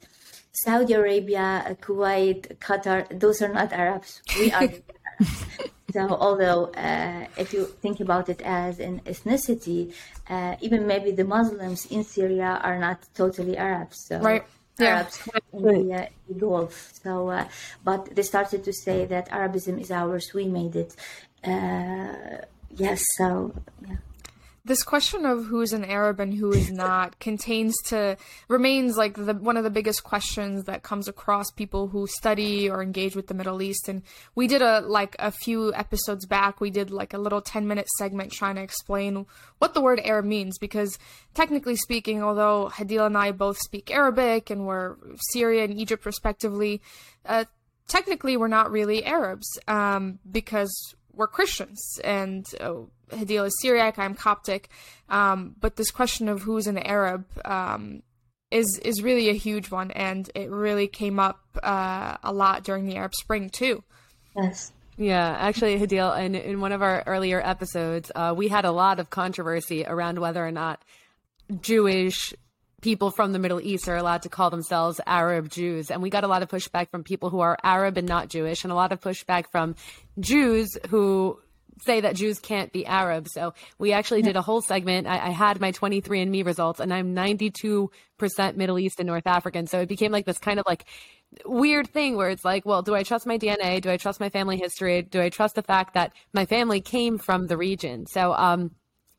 Saudi 0.64 0.94
Arabia, 0.94 1.78
Kuwait, 1.82 2.58
Qatar, 2.58 3.08
those 3.20 3.42
are 3.42 3.54
not 3.54 3.72
Arabs. 3.74 4.22
We 4.40 4.52
are 4.52 4.64
Arabs. 4.64 4.82
So, 5.94 6.10
although 6.10 6.66
uh, 6.74 7.28
if 7.38 7.54
you 7.54 7.66
think 7.66 8.02
about 8.02 8.28
it 8.28 8.42
as 8.42 8.80
an 8.80 9.00
ethnicity, 9.06 9.94
uh, 10.30 10.56
even 10.62 10.86
maybe 10.86 11.12
the 11.12 11.24
Muslims 11.24 11.86
in 11.86 12.04
Syria 12.04 12.60
are 12.62 12.78
not 12.78 13.00
totally 13.16 13.56
Arabs. 13.56 14.06
So 14.08 14.20
right. 14.20 14.44
Arabs 14.80 15.28
in 15.54 15.88
the, 15.88 15.94
uh, 15.94 16.06
Gulf. 16.38 16.92
So, 17.02 17.30
uh, 17.30 17.48
but 17.84 18.16
they 18.16 18.24
started 18.24 18.64
to 18.66 18.74
say 18.74 19.06
that 19.06 19.32
Arabism 19.32 19.80
is 19.80 19.92
ours. 19.92 20.32
We 20.34 20.46
made 20.46 20.76
it. 20.76 20.96
Uh, 21.44 22.46
yes. 22.76 23.02
So, 23.18 23.54
yeah 23.88 23.98
this 24.68 24.84
question 24.84 25.26
of 25.26 25.46
who's 25.46 25.74
an 25.74 25.86
Arab 25.86 26.20
and 26.20 26.34
who 26.34 26.52
is 26.52 26.70
not 26.70 27.20
contains 27.20 27.76
to 27.86 28.18
remains 28.48 28.98
like 28.98 29.16
the 29.16 29.34
one 29.34 29.58
of 29.58 29.64
the 29.64 29.70
biggest 29.70 30.04
questions 30.04 30.66
that 30.66 30.84
comes 30.84 31.08
across 31.08 31.50
people 31.52 31.88
who 31.88 32.06
study 32.08 32.70
or 32.70 32.84
engage 32.84 33.16
with 33.16 33.28
the 33.28 33.34
Middle 33.34 33.62
East. 33.62 33.88
And 33.88 34.04
we 34.36 34.48
did 34.48 34.62
a 34.62 34.82
like 34.82 35.16
a 35.20 35.32
few 35.32 35.74
episodes 35.74 36.26
back, 36.26 36.60
we 36.60 36.70
did 36.70 36.92
like 36.92 37.14
a 37.14 37.18
little 37.18 37.42
ten 37.42 37.68
minute 37.68 37.88
segment 37.98 38.32
trying 38.32 38.56
to 38.56 38.62
explain 38.62 39.26
what 39.58 39.74
the 39.74 39.82
word 39.82 40.02
Arab 40.04 40.26
means 40.26 40.58
because 40.58 41.00
technically 41.34 41.76
speaking, 41.76 42.22
although 42.22 42.70
Hadeel 42.72 43.08
and 43.08 43.18
I 43.18 43.32
both 43.32 43.58
speak 43.58 43.90
Arabic 43.90 44.50
and 44.50 44.68
we're 44.68 44.98
Syria 45.32 45.64
and 45.64 45.80
Egypt 45.80 46.06
respectively, 46.06 46.82
uh, 47.26 47.46
technically 47.88 48.38
we're 48.38 48.48
not 48.48 48.70
really 48.70 49.06
Arabs 49.06 49.58
um, 49.68 50.20
because 50.30 50.96
we're 51.18 51.28
Christians 51.28 52.00
and. 52.04 52.46
Uh, 52.60 52.74
Hadeel 53.10 53.48
is 53.48 53.58
Syriac, 53.62 53.98
I'm 53.98 54.16
Coptic. 54.16 54.70
Um, 55.10 55.56
but 55.60 55.76
this 55.76 55.92
question 55.92 56.28
of 56.28 56.42
who's 56.42 56.68
an 56.68 56.78
Arab 56.78 57.26
um, 57.46 58.04
is 58.52 58.80
is 58.80 59.02
really 59.02 59.30
a 59.30 59.34
huge 59.34 59.72
one, 59.72 59.92
and 59.92 60.30
it 60.36 60.50
really 60.50 60.88
came 60.88 61.20
up 61.20 61.40
uh, 61.64 62.18
a 62.24 62.34
lot 62.34 62.64
during 62.64 62.86
the 62.86 62.96
Arab 62.96 63.16
Spring 63.16 63.50
too. 63.50 63.84
Yes. 64.36 64.72
Yeah, 65.00 65.36
actually, 65.40 65.78
Hadeel, 65.78 66.20
in, 66.20 66.34
in 66.34 66.60
one 66.60 66.72
of 66.72 66.82
our 66.82 67.04
earlier 67.06 67.40
episodes, 67.40 68.12
uh, 68.16 68.34
we 68.36 68.48
had 68.48 68.66
a 68.66 68.72
lot 68.72 69.00
of 69.00 69.12
controversy 69.12 69.86
around 69.86 70.18
whether 70.18 70.46
or 70.46 70.52
not 70.52 70.82
Jewish 71.62 72.34
people 72.82 73.10
from 73.10 73.32
the 73.34 73.40
Middle 73.40 73.60
East 73.60 73.88
are 73.88 73.96
allowed 73.96 74.22
to 74.24 74.30
call 74.30 74.50
themselves 74.50 75.02
Arab 75.06 75.50
Jews. 75.50 75.90
And 75.90 76.02
we 76.02 76.10
got 76.10 76.24
a 76.24 76.28
lot 76.28 76.44
of 76.44 76.50
pushback 76.50 76.90
from 76.90 77.04
people 77.04 77.30
who 77.30 77.40
are 77.40 77.58
Arab 77.64 77.98
and 77.98 78.08
not 78.08 78.30
Jewish, 78.30 78.64
and 78.64 78.72
a 78.72 78.76
lot 78.76 78.92
of 78.92 79.02
pushback 79.02 79.46
from 79.52 79.76
Jews 80.20 80.78
who 80.90 81.40
say 81.84 82.02
that 82.02 82.16
Jews 82.16 82.40
can't 82.40 82.72
be 82.72 82.86
Arab. 82.86 83.28
So 83.28 83.54
we 83.78 83.94
actually 83.94 84.22
did 84.22 84.36
a 84.36 84.42
whole 84.42 84.62
segment. 84.62 85.08
I, 85.08 85.28
I 85.28 85.30
had 85.30 85.60
my 85.60 85.72
23andMe 85.72 86.46
results 86.46 86.80
and 86.80 86.92
I'm 86.94 87.16
92% 87.16 87.90
Middle 88.56 88.80
East 88.80 89.00
and 89.00 89.08
North 89.08 89.28
African. 89.28 89.68
So 89.68 89.82
it 89.82 89.90
became 89.90 90.12
like 90.12 90.26
this 90.26 90.40
kind 90.40 90.60
of 90.60 90.66
like 90.66 90.86
weird 91.46 91.90
thing 91.90 92.16
where 92.16 92.30
it's 92.30 92.46
like, 92.46 92.66
well, 92.66 92.82
do 92.82 92.96
I 92.96 93.04
trust 93.04 93.28
my 93.28 93.38
DNA? 93.38 93.82
Do 93.82 93.92
I 93.92 93.98
trust 93.98 94.20
my 94.20 94.30
family 94.30 94.58
history? 94.58 95.04
Do 95.04 95.22
I 95.22 95.30
trust 95.30 95.56
the 95.56 95.62
fact 95.62 95.94
that 95.94 96.14
my 96.34 96.46
family 96.46 96.82
came 96.82 97.18
from 97.18 97.48
the 97.48 97.58
region? 97.58 98.08
So, 98.08 98.34
um, 98.34 98.72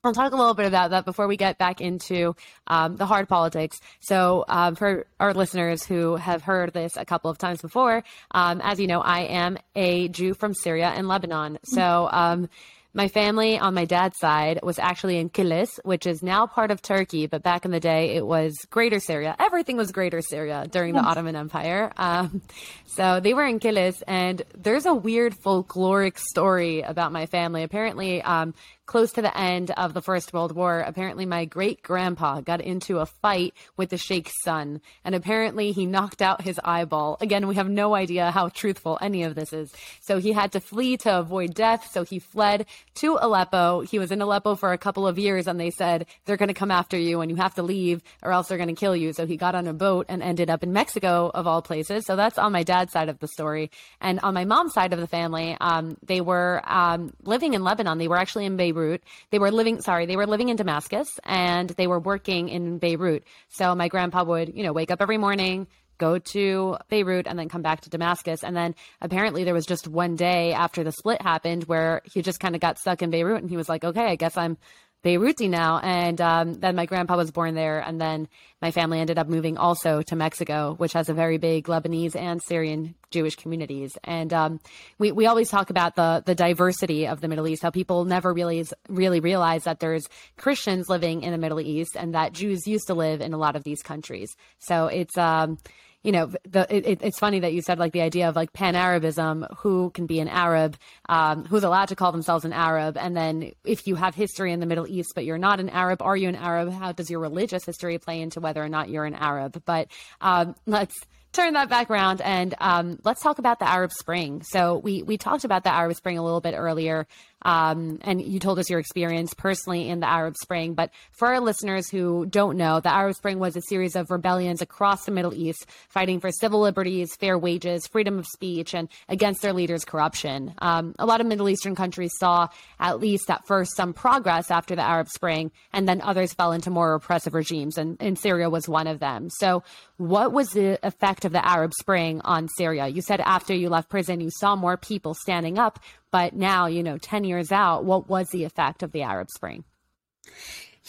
I'll 0.05 0.15
talk 0.15 0.33
a 0.33 0.37
little 0.37 0.55
bit 0.55 0.67
about 0.67 0.91
that 0.91 1.05
before 1.05 1.27
we 1.27 1.37
get 1.37 1.59
back 1.59 1.81
into 1.81 2.37
um, 2.69 2.97
the 2.97 3.05
hard 3.05 3.29
politics. 3.29 3.81
So, 3.99 4.45
um, 4.47 4.77
for 4.77 5.07
our 5.19 5.35
listeners 5.35 5.85
who 5.85 6.15
have 6.15 6.43
heard 6.43 6.73
this 6.73 6.97
a 6.97 7.05
couple 7.05 7.31
of 7.31 7.39
times 7.39 7.61
before, 7.61 8.05
um, 8.31 8.61
as 8.63 8.79
you 8.79 8.87
know, 8.87 9.01
I 9.01 9.23
am 9.23 9.59
a 9.75 10.07
Jew 10.07 10.35
from 10.35 10.55
Syria 10.55 10.93
and 10.95 11.09
Lebanon. 11.09 11.59
So, 11.65 12.09
um, 12.13 12.49
my 12.95 13.09
family 13.09 13.59
on 13.59 13.75
my 13.75 13.85
dad's 13.85 14.19
side 14.19 14.61
was 14.63 14.79
actually 14.79 15.19
in 15.19 15.29
Kilis, 15.29 15.69
which 15.85 16.07
is 16.07 16.23
now 16.23 16.47
part 16.47 16.71
of 16.71 16.81
Turkey, 16.81 17.27
but 17.27 17.43
back 17.43 17.65
in 17.65 17.71
the 17.71 17.81
day 17.81 18.17
it 18.17 18.27
was 18.27 18.55
Greater 18.71 18.99
Syria. 18.99 19.37
Everything 19.39 19.77
was 19.77 19.93
Greater 19.93 20.23
Syria 20.23 20.67
during 20.71 20.95
the 20.95 21.01
Ottoman 21.01 21.37
Empire. 21.37 21.93
Um, 21.97 22.43
so 22.87 23.21
they 23.21 23.35
were 23.35 23.45
in 23.45 23.61
Kilis, 23.61 24.03
and 24.07 24.43
there's 24.57 24.87
a 24.87 24.95
weird 24.95 25.35
folkloric 25.35 26.19
story 26.19 26.81
about 26.81 27.13
my 27.13 27.27
family. 27.27 27.63
Apparently, 27.63 28.23
um, 28.23 28.55
close 28.89 29.13
to 29.13 29.21
the 29.23 29.39
end 29.39 29.71
of 29.73 29.93
the 29.93 30.01
First 30.01 30.33
World 30.33 30.53
War, 30.53 30.81
apparently 30.81 31.27
my 31.27 31.45
great 31.45 31.83
grandpa 31.83 32.41
got 32.41 32.63
into 32.63 32.99
a 32.99 33.07
fight 33.07 33.53
with 33.77 33.91
the 33.91 33.99
Sheikh's 33.99 34.33
son, 34.43 34.81
and 35.05 35.15
apparently 35.15 35.73
he 35.73 35.85
knocked 35.85 36.23
out 36.23 36.41
his 36.41 36.59
eyeball. 36.65 37.19
Again, 37.21 37.47
we 37.47 37.57
have 37.57 37.69
no 37.69 37.95
idea 37.95 38.31
how 38.31 38.49
truthful 38.49 38.97
any 39.03 39.25
of 39.25 39.35
this 39.35 39.53
is. 39.53 39.71
So 40.01 40.19
he 40.19 40.33
had 40.33 40.53
to 40.53 40.61
flee 40.61 40.97
to 40.99 41.19
avoid 41.19 41.53
death, 41.53 41.91
so 41.93 42.03
he 42.03 42.19
fled 42.19 42.65
to 42.97 43.19
Aleppo. 43.21 43.81
He 43.81 43.99
was 43.99 44.11
in 44.11 44.21
Aleppo 44.21 44.55
for 44.55 44.73
a 44.73 44.79
couple 44.79 45.07
of 45.07 45.19
years, 45.19 45.47
and 45.47 45.59
they 45.59 45.71
said, 45.71 46.07
they're 46.25 46.37
going 46.37 46.49
to 46.49 46.55
come 46.55 46.71
after 46.71 46.99
you, 46.99 47.21
and 47.21 47.31
you 47.31 47.37
have 47.37 47.55
to 47.55 47.63
leave, 47.63 48.03
or 48.23 48.33
else 48.33 48.49
they're 48.49 48.59
going 48.59 48.69
to 48.69 48.75
kill 48.75 48.97
you. 48.97 49.13
So 49.13 49.27
he 49.27 49.37
got 49.37 49.55
on 49.55 49.67
a 49.67 49.73
boat 49.73 50.07
and 50.09 50.23
ended 50.23 50.51
up 50.51 50.63
in 50.63 50.73
Mexico, 50.73 51.31
of 51.35 51.47
all 51.47 51.63
places. 51.63 52.07
So 52.07 52.17
that's 52.17 52.39
on 52.39 52.53
my 52.53 52.63
dad's 52.63 52.93
side 52.93 53.09
of 53.09 53.19
the 53.19 53.29
story. 53.29 53.71
And 54.01 54.21
on 54.21 54.35
my 54.35 54.45
mom's 54.45 54.75
side 54.75 54.93
of 54.93 55.01
the 55.01 55.07
family, 55.07 55.57
um, 55.61 55.97
they 56.03 56.21
were 56.21 56.63
um, 56.65 57.13
living 57.23 57.55
in 57.55 57.63
Lebanon. 57.63 57.99
They 57.99 58.09
were 58.09 58.17
actually 58.17 58.47
in 58.47 58.57
Beirut. 58.57 59.03
They 59.31 59.39
were 59.39 59.51
living, 59.51 59.81
sorry, 59.81 60.07
they 60.07 60.17
were 60.17 60.27
living 60.27 60.49
in 60.49 60.57
Damascus 60.57 61.09
and 61.25 61.71
they 61.71 61.87
were 61.87 62.01
working 62.01 62.49
in 62.49 62.79
Beirut. 62.79 63.25
So 63.49 63.75
my 63.75 63.89
grandpa 63.89 64.25
would, 64.25 64.55
you 64.55 64.63
know, 64.63 64.73
wake 64.73 64.91
up 64.91 65.01
every 65.01 65.19
morning, 65.19 65.67
go 65.99 66.19
to 66.19 66.77
Beirut 66.89 67.27
and 67.27 67.39
then 67.39 67.49
come 67.49 67.63
back 67.63 67.83
to 67.83 67.91
Damascus. 67.91 68.43
And 68.43 68.57
then 68.57 68.75
apparently 69.01 69.45
there 69.45 69.55
was 69.55 69.67
just 69.67 69.87
one 69.87 70.17
day 70.17 70.53
after 70.53 70.85
the 70.85 70.93
split 70.93 71.21
happened 71.21 71.65
where 71.65 72.03
he 72.05 72.23
just 72.23 72.41
kind 72.41 72.55
of 72.55 72.61
got 72.61 72.79
stuck 72.79 73.03
in 73.03 73.11
Beirut 73.11 73.43
and 73.43 73.51
he 73.51 73.57
was 73.57 73.69
like, 73.69 73.85
okay, 73.85 74.07
I 74.07 74.17
guess 74.17 74.37
I'm 74.37 74.57
Beiruti 75.05 75.49
now. 75.49 75.79
And 75.79 76.21
um, 76.21 76.55
then 76.55 76.75
my 76.75 76.87
grandpa 76.87 77.17
was 77.17 77.31
born 77.31 77.55
there. 77.55 77.79
And 77.79 78.01
then 78.01 78.29
my 78.61 78.73
family 78.73 78.99
ended 78.99 79.19
up 79.19 79.29
moving 79.29 79.57
also 79.57 80.03
to 80.03 80.17
Mexico, 80.17 80.75
which 80.79 80.93
has 80.95 81.09
a 81.09 81.15
very 81.15 81.39
big 81.39 81.67
Lebanese 81.67 82.17
and 82.17 82.43
Syrian 82.43 82.95
Jewish 83.11 83.37
communities. 83.37 83.97
And 84.03 84.33
um, 84.33 84.61
we, 84.99 85.13
we 85.13 85.27
always 85.27 85.51
talk 85.51 85.71
about 85.71 85.95
the, 85.95 86.23
the 86.27 86.35
diversity 86.35 87.07
of 87.07 87.21
the 87.21 87.29
Middle 87.29 87.47
East, 87.47 87.63
how 87.63 87.71
people 87.71 88.05
never 88.07 88.33
really, 88.33 88.67
really 88.89 89.21
realize 89.21 89.65
that 89.65 89.79
there's 89.79 90.09
Christians 90.37 90.89
living 90.89 91.23
in 91.23 91.31
the 91.31 91.39
Middle 91.39 91.61
East 91.61 91.97
and 91.97 92.15
that 92.15 92.33
Jews 92.33 92.67
used 92.67 92.89
to 92.89 92.95
live 92.95 93.21
in 93.21 93.33
a 93.33 93.39
lot 93.39 93.55
of 93.55 93.63
these 93.63 93.83
countries. 93.83 94.35
So 94.59 94.87
it's, 94.87 95.17
um, 95.17 95.59
you 96.03 96.13
know, 96.13 96.33
the, 96.49 96.67
it, 96.75 97.01
it's 97.03 97.19
funny 97.19 97.41
that 97.41 97.53
you 97.53 97.61
said 97.61 97.79
like 97.79 97.93
the 97.93 98.01
idea 98.01 98.29
of 98.29 98.37
like 98.37 98.53
pan 98.53 98.77
Arabism, 98.77 99.47
who 99.59 99.91
can 99.91 100.07
be 100.07 100.21
an 100.21 100.29
Arab, 100.29 100.77
um, 101.09 101.45
who's 101.45 101.65
allowed 101.65 101.89
to 101.89 101.97
call 101.97 102.13
themselves 102.13 102.45
an 102.45 102.53
Arab. 102.53 102.97
And 102.97 103.17
then 103.17 103.53
if 103.65 103.87
you 103.87 103.97
have 103.97 104.15
history 104.15 104.53
in 104.53 104.61
the 104.61 104.67
Middle 104.67 104.87
East, 104.87 105.13
but 105.15 105.25
you're 105.25 105.39
not 105.39 105.59
an 105.61 105.69
Arab, 105.69 106.01
are 106.03 106.17
you 106.17 106.29
an 106.29 106.37
Arab? 106.37 106.73
How 106.73 106.93
does 106.93 107.11
your 107.11 107.21
religious 107.21 107.65
history 107.65 107.99
play 107.99 108.21
into 108.21 108.41
whether 108.41 108.63
or 108.63 108.69
not 108.69 108.89
you're 108.89 109.05
an 109.05 109.15
Arab? 109.15 109.61
But 109.65 109.89
um, 110.21 110.55
let's 110.67 110.95
turn 111.33 111.55
that 111.55 111.69
back 111.69 111.91
around 111.91 112.21
and 112.21 112.55
um, 112.59 112.99
let's 113.05 113.23
talk 113.23 113.39
about 113.39 113.59
the 113.59 113.69
Arab 113.69 113.93
Spring. 113.93 114.43
So 114.43 114.79
we 114.79 115.03
we 115.03 115.19
talked 115.19 115.45
about 115.45 115.65
the 115.65 115.73
Arab 115.73 115.97
Spring 115.97 116.19
a 116.19 116.23
little 116.23 116.41
bit 116.41 116.55
earlier, 116.57 117.07
um, 117.43 117.99
and 118.03 118.21
you 118.21 118.39
told 118.39 118.59
us 118.59 118.69
your 118.69 118.81
experience 118.81 119.35
personally 119.35 119.89
in 119.89 120.01
the 120.01 120.09
Arab 120.09 120.37
Spring. 120.37 120.75
But 120.75 120.91
for 121.13 121.29
our 121.29 121.41
listeners 121.41 121.89
who 121.89 122.27
don't 122.27 122.57
know, 122.57 122.81
the 122.81 122.93
Arab 122.93 123.15
Spring 123.15 123.39
was 123.39 123.57
a 123.57 123.63
series 123.63 123.97
of 123.97 124.11
rebellions 124.11 124.61
across 124.61 125.05
the 125.05 125.13
Middle 125.13 125.35
East, 125.35 125.67
fighting 125.89 126.21
for 126.21 126.31
civil 126.33 126.61
liberties, 126.61 127.15
fair 127.17 127.39
wages, 127.39 127.87
freedom 127.87 128.19
of 128.19 128.27
speech, 128.27 128.75
and 128.75 128.89
against 129.09 129.43
their 129.43 129.53
leaders' 129.53 129.85
corruption. 129.85 130.55
Um, 130.59 130.95
a 130.99 131.07
lot 131.07 131.21
of 131.21 131.27
Middle 131.27 131.49
Eastern 131.49 131.75
countries 131.75 132.13
saw, 132.19 132.49
at 132.81 133.01
least 133.01 133.31
at 133.31 133.47
first, 133.47 133.77
some 133.77 133.93
progress 133.93 134.51
after 134.51 134.75
the 134.75 134.83
Arab 134.83 135.09
Spring, 135.09 135.51
and 135.73 135.89
then 135.89 136.01
others 136.01 136.33
fell 136.33 136.53
into 136.53 136.71
more 136.71 136.93
repressive 136.93 137.35
regimes, 137.35 137.79
and, 137.79 137.97
and 138.01 138.19
Syria 138.19 138.51
was 138.51 138.69
one 138.69 138.87
of 138.87 138.99
them. 138.99 139.29
So, 139.31 139.63
what 139.97 140.33
was 140.33 140.51
the 140.51 140.79
effect 140.87 141.25
of 141.25 141.33
the 141.33 141.45
Arab 141.45 141.73
Spring 141.75 142.21
on 142.25 142.49
Syria? 142.49 142.87
You 142.87 143.03
said 143.03 143.21
after 143.21 143.53
you 143.55 143.69
left 143.69 143.89
prison, 143.89 144.21
you 144.21 144.31
saw 144.31 144.55
more 144.55 144.77
people 144.77 145.15
standing 145.15 145.59
up. 145.59 145.81
But 146.11 146.35
now, 146.35 146.67
you 146.67 146.83
know, 146.83 146.99
10 146.99 147.25
years 147.25 147.53
out, 147.53 147.85
what 147.85 148.09
was 148.09 148.29
the 148.29 148.45
effect 148.45 148.83
of 148.83 148.93
the 148.93 149.03
Arab 149.03 149.29
Spring? 149.31 149.65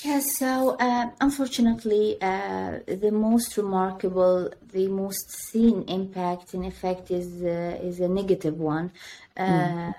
Yes, 0.02 0.38
so 0.38 0.78
uh, 0.80 1.10
unfortunately, 1.20 2.18
uh, 2.22 2.80
the 2.88 3.12
most 3.12 3.58
remarkable, 3.58 4.50
the 4.72 4.88
most 4.88 5.30
seen 5.52 5.84
impact 5.90 6.54
in 6.54 6.64
effect 6.64 7.12
is 7.12 7.44
uh, 7.44 7.78
is 7.84 8.00
a 8.00 8.08
negative 8.08 8.58
one. 8.58 8.94
Mm. 9.38 9.94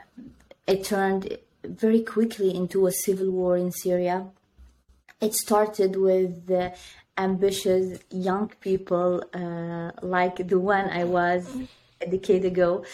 It 0.66 0.84
turned 0.84 1.36
very 1.64 2.00
quickly 2.00 2.54
into 2.54 2.86
a 2.86 2.92
civil 2.92 3.30
war 3.30 3.58
in 3.58 3.72
Syria. 3.72 4.26
It 5.20 5.34
started 5.34 5.96
with 5.96 6.50
ambitious 7.18 7.98
young 8.10 8.48
people 8.60 9.22
uh, 9.34 9.90
like 10.00 10.48
the 10.48 10.58
one 10.58 10.88
I 10.88 11.04
was 11.04 11.46
a 12.00 12.06
decade 12.06 12.46
ago, 12.46 12.84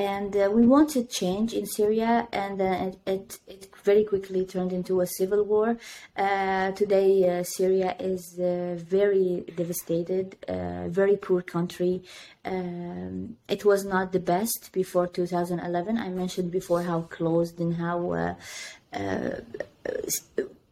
and 0.00 0.34
uh, 0.34 0.48
we 0.50 0.66
wanted 0.66 1.10
change 1.10 1.52
in 1.52 1.66
Syria, 1.66 2.26
and 2.32 2.58
uh, 2.58 2.90
it, 3.06 3.38
it, 3.46 3.68
very 3.84 4.04
quickly 4.04 4.46
turned 4.46 4.72
into 4.72 5.02
a 5.02 5.06
civil 5.06 5.44
war. 5.44 5.76
Uh, 6.16 6.70
today, 6.72 7.10
uh, 7.28 7.42
Syria 7.42 7.96
is 7.98 8.38
uh, 8.38 8.76
very 8.78 9.44
devastated, 9.60 10.26
uh, 10.48 10.88
very 10.88 11.16
poor 11.16 11.42
country. 11.42 12.02
Um, 12.46 13.36
it 13.46 13.62
was 13.66 13.84
not 13.84 14.12
the 14.12 14.20
best 14.20 14.70
before 14.72 15.06
2011. 15.06 15.98
I 15.98 16.08
mentioned 16.08 16.50
before 16.50 16.82
how 16.82 17.02
closed 17.02 17.60
and 17.60 17.74
how 17.76 18.36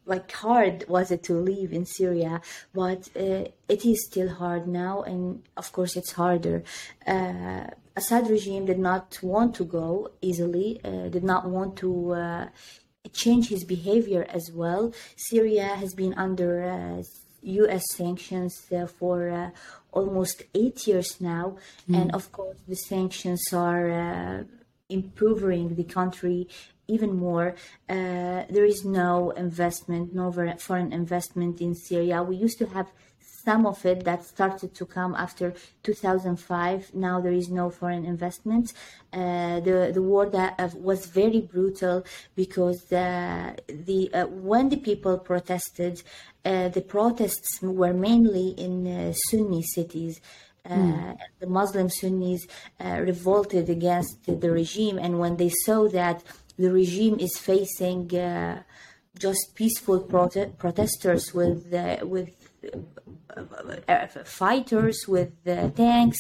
like 0.09 0.33
hard 0.33 0.85
was 0.89 1.11
it 1.11 1.23
to 1.25 1.35
live 1.35 1.73
in 1.73 1.85
Syria, 1.87 2.41
but 2.75 3.09
it 3.15 3.85
is 3.85 4.07
still 4.07 4.31
hard 4.31 4.67
now, 4.67 5.03
and 5.03 5.43
of 5.57 5.71
course 5.73 5.97
it's 5.97 6.13
harder 6.13 6.65
Assad 7.99 8.31
regime 8.31 8.65
did 8.65 8.79
not 8.79 9.19
want 9.23 9.57
to 9.57 9.65
go 9.65 10.13
easily, 10.23 10.81
uh, 10.85 11.09
did 11.17 11.25
not 11.25 11.43
want 11.51 11.77
to 11.79 12.13
uh, 12.13 12.47
change 13.13 13.49
his 13.49 13.65
behavior 13.65 14.25
as 14.39 14.53
well. 14.55 14.93
Syria 15.17 15.67
has 15.83 15.95
been 15.95 16.15
under 16.15 16.53
U.S. 17.61 17.85
Uh, 17.91 17.97
sanctions 18.01 18.53
uh, 18.73 18.87
for 18.87 19.17
uh, 19.31 19.51
almost 19.91 20.45
eight 20.55 20.87
years 20.87 21.21
now, 21.21 21.57
mm. 21.91 22.01
and 22.01 22.15
of 22.15 22.31
course 22.31 22.59
the 22.69 22.77
sanctions 22.77 23.43
are 23.53 24.47
improving 24.89 25.75
the 25.75 25.89
country 25.99 26.49
even 26.89 27.15
more. 27.17 27.55
Uh, 27.89 28.45
there 28.51 28.65
is 28.65 28.85
no 28.85 29.31
investment, 29.31 30.15
no 30.15 30.33
foreign 30.59 30.93
investment 30.93 31.61
in 31.61 31.75
Syria. 31.75 32.23
We 32.23 32.37
used 32.37 32.59
to 32.59 32.67
have 32.67 32.89
some 33.49 33.67
of 33.67 33.85
it 33.87 34.05
that 34.05 34.25
started 34.25 34.75
to 34.75 34.85
come 34.85 35.15
after 35.15 35.55
2005. 35.83 36.95
Now 36.95 37.21
there 37.21 37.33
is 37.33 37.49
no 37.49 37.71
foreign 37.71 38.05
investment. 38.05 38.67
Uh, 39.13 39.61
the 39.61 39.91
the 39.97 40.03
war 40.03 40.25
that 40.39 40.53
uh, 40.59 40.69
was 40.89 41.07
very 41.07 41.41
brutal 41.41 42.05
because 42.35 42.81
uh, 42.93 43.55
the 43.89 44.01
uh, 44.13 44.27
when 44.27 44.69
the 44.69 44.81
people 44.89 45.15
protested, 45.31 45.95
uh, 46.45 46.69
the 46.77 46.85
protests 46.97 47.51
were 47.63 47.95
mainly 48.09 48.49
in 48.67 48.75
uh, 48.87 49.13
Sunni 49.27 49.63
cities. 49.63 50.21
Mm. 50.69 51.17
The 51.41 51.47
Muslim 51.47 51.89
Sunnis 51.89 52.43
revolted 53.11 53.71
against 53.71 54.15
the 54.43 54.51
regime, 54.51 54.99
and 54.99 55.19
when 55.19 55.35
they 55.39 55.53
saw 55.65 55.89
that 56.01 56.23
the 56.59 56.71
regime 56.71 57.19
is 57.19 57.39
facing 57.39 58.09
just 59.19 59.55
peaceful 59.55 60.01
prote- 60.01 60.57
protesters 60.59 61.35
with 61.35 61.73
with 62.03 62.31
uh, 63.37 64.07
fighters 64.25 65.07
with 65.07 65.33
uh, 65.47 65.71
tanks. 65.71 66.19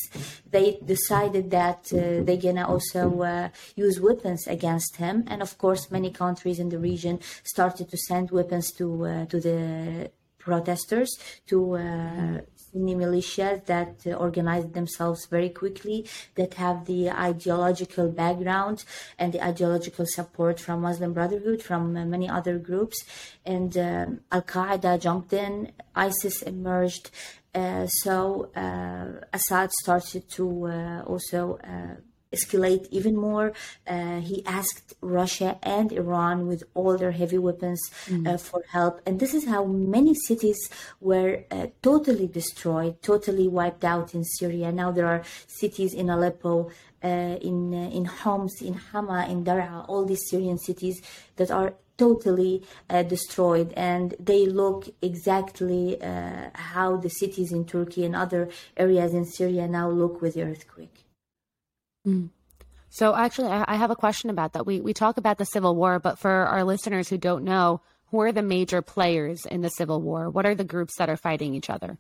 They 0.50 0.78
decided 0.84 1.50
that 1.50 1.92
uh, 1.92 2.22
they're 2.24 2.36
gonna 2.36 2.68
also 2.68 3.22
uh, 3.22 3.48
use 3.76 4.00
weapons 4.00 4.46
against 4.46 4.96
him, 4.96 5.24
and 5.26 5.42
of 5.42 5.58
course, 5.58 5.90
many 5.90 6.10
countries 6.10 6.58
in 6.58 6.68
the 6.68 6.78
region 6.78 7.20
started 7.44 7.88
to 7.90 7.96
send 7.96 8.30
weapons 8.30 8.72
to 8.72 8.86
uh, 9.04 9.26
to 9.26 9.40
the 9.40 10.10
protesters 10.38 11.10
to 11.46 11.76
uh, 11.76 12.40
Sunni 12.72 12.94
militias 12.94 13.64
that 13.66 13.94
uh, 14.06 14.10
organize 14.10 14.66
themselves 14.72 15.26
very 15.26 15.48
quickly, 15.48 16.06
that 16.34 16.54
have 16.54 16.86
the 16.86 17.10
ideological 17.10 18.10
background 18.10 18.84
and 19.18 19.32
the 19.32 19.44
ideological 19.44 20.06
support 20.06 20.60
from 20.60 20.82
Muslim 20.82 21.12
Brotherhood, 21.12 21.62
from 21.62 21.96
uh, 21.96 22.04
many 22.04 22.28
other 22.28 22.58
groups. 22.58 23.04
And 23.44 23.76
um, 23.76 24.20
Al 24.30 24.42
Qaeda 24.42 25.00
jumped 25.00 25.32
in, 25.32 25.72
ISIS 25.94 26.42
emerged. 26.42 27.10
Uh, 27.54 27.86
so 27.86 28.50
uh, 28.54 29.24
Assad 29.32 29.70
started 29.72 30.28
to 30.30 30.66
uh, 30.66 31.02
also 31.02 31.58
uh, 31.64 32.00
escalate 32.32 32.86
even 32.90 33.16
more. 33.16 33.52
Uh, 33.86 34.20
he 34.20 34.44
asked 34.46 34.94
Russia 35.00 35.58
and 35.62 35.92
Iran 35.92 36.46
with 36.46 36.62
all 36.74 36.96
their 36.96 37.12
heavy 37.12 37.38
weapons 37.38 37.80
mm. 38.06 38.26
uh, 38.26 38.38
for 38.38 38.62
help. 38.70 39.00
And 39.06 39.20
this 39.20 39.34
is 39.34 39.46
how 39.46 39.64
many 39.64 40.14
cities 40.14 40.58
were 41.00 41.44
uh, 41.50 41.68
totally 41.82 42.26
destroyed, 42.26 43.02
totally 43.02 43.48
wiped 43.48 43.84
out 43.84 44.14
in 44.14 44.24
Syria. 44.24 44.72
Now 44.72 44.90
there 44.92 45.06
are 45.06 45.22
cities 45.46 45.94
in 45.94 46.10
Aleppo, 46.10 46.70
uh, 47.02 47.06
in 47.40 47.74
uh, 47.74 47.90
in 47.90 48.04
Homs, 48.04 48.60
in 48.60 48.74
Hama, 48.74 49.26
in 49.28 49.44
Daraa, 49.44 49.84
all 49.88 50.04
these 50.04 50.28
Syrian 50.28 50.58
cities 50.58 51.00
that 51.36 51.50
are 51.50 51.74
totally 51.96 52.62
uh, 52.88 53.02
destroyed 53.02 53.72
and 53.76 54.14
they 54.20 54.46
look 54.46 54.88
exactly 55.02 56.00
uh, 56.00 56.48
how 56.54 56.96
the 56.96 57.10
cities 57.10 57.50
in 57.52 57.64
Turkey 57.64 58.04
and 58.04 58.14
other 58.14 58.48
areas 58.76 59.12
in 59.12 59.24
Syria 59.24 59.66
now 59.66 59.90
look 59.90 60.22
with 60.22 60.34
the 60.34 60.42
earthquake. 60.42 61.07
Mm. 62.06 62.30
So 62.90 63.14
actually, 63.14 63.48
I 63.48 63.76
have 63.76 63.90
a 63.90 63.96
question 63.96 64.30
about 64.30 64.54
that. 64.54 64.64
We 64.64 64.80
we 64.80 64.94
talk 64.94 65.18
about 65.18 65.36
the 65.38 65.44
Civil 65.44 65.76
War, 65.76 65.98
but 65.98 66.18
for 66.18 66.30
our 66.30 66.64
listeners 66.64 67.08
who 67.08 67.18
don't 67.18 67.44
know, 67.44 67.82
who 68.10 68.20
are 68.20 68.32
the 68.32 68.42
major 68.42 68.82
players 68.82 69.44
in 69.44 69.60
the 69.60 69.70
Civil 69.70 70.00
War? 70.00 70.30
What 70.30 70.46
are 70.46 70.54
the 70.54 70.64
groups 70.64 70.96
that 70.96 71.10
are 71.10 71.16
fighting 71.16 71.54
each 71.54 71.70
other? 71.70 71.98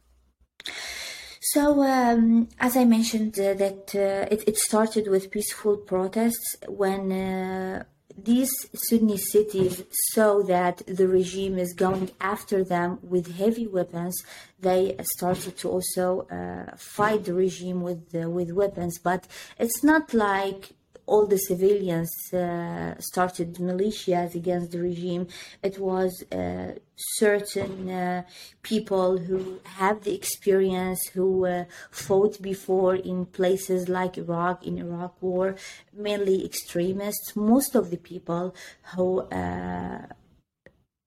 So, 1.40 1.82
um, 1.82 2.48
as 2.58 2.76
I 2.76 2.84
mentioned, 2.84 3.38
uh, 3.38 3.54
that 3.54 3.94
uh, 3.94 4.26
it, 4.34 4.44
it, 4.48 4.58
started 4.58 5.08
with 5.08 5.30
peaceful 5.30 5.76
protests 5.76 6.56
when 6.66 7.12
uh, 7.12 7.84
these 8.28 8.52
Sunni 8.74 9.16
cities 9.16 9.82
saw 10.12 10.42
that 10.42 10.76
the 10.86 11.08
regime 11.08 11.56
is 11.58 11.72
going 11.72 12.10
after 12.20 12.62
them 12.62 12.98
with 13.02 13.36
heavy 13.36 13.66
weapons. 13.66 14.14
They 14.60 14.82
started 15.14 15.56
to 15.60 15.66
also 15.70 16.06
uh, 16.30 16.76
fight 16.76 17.24
the 17.24 17.32
regime 17.32 17.80
with 17.80 18.02
uh, 18.14 18.28
with 18.28 18.50
weapons, 18.52 18.98
but 18.98 19.26
it's 19.58 19.82
not 19.82 20.12
like 20.12 20.62
all 21.08 21.26
the 21.26 21.38
civilians 21.50 22.12
uh, 22.32 22.94
started 23.00 23.54
militias 23.54 24.34
against 24.34 24.70
the 24.72 24.80
regime. 24.80 25.26
It 25.62 25.78
was 25.78 26.12
uh, 26.30 26.72
certain 26.96 27.88
uh, 27.88 28.22
people 28.62 29.18
who 29.18 29.60
have 29.80 30.04
the 30.04 30.14
experience, 30.14 31.00
who 31.14 31.46
uh, 31.46 31.64
fought 31.90 32.40
before 32.42 32.96
in 32.96 33.26
places 33.26 33.88
like 33.88 34.18
Iraq, 34.18 34.66
in 34.66 34.78
Iraq 34.78 35.14
War, 35.22 35.56
mainly 35.92 36.44
extremists. 36.44 37.34
Most 37.34 37.74
of 37.74 37.90
the 37.90 37.96
people 37.96 38.54
who 38.94 39.20
uh, 39.20 40.06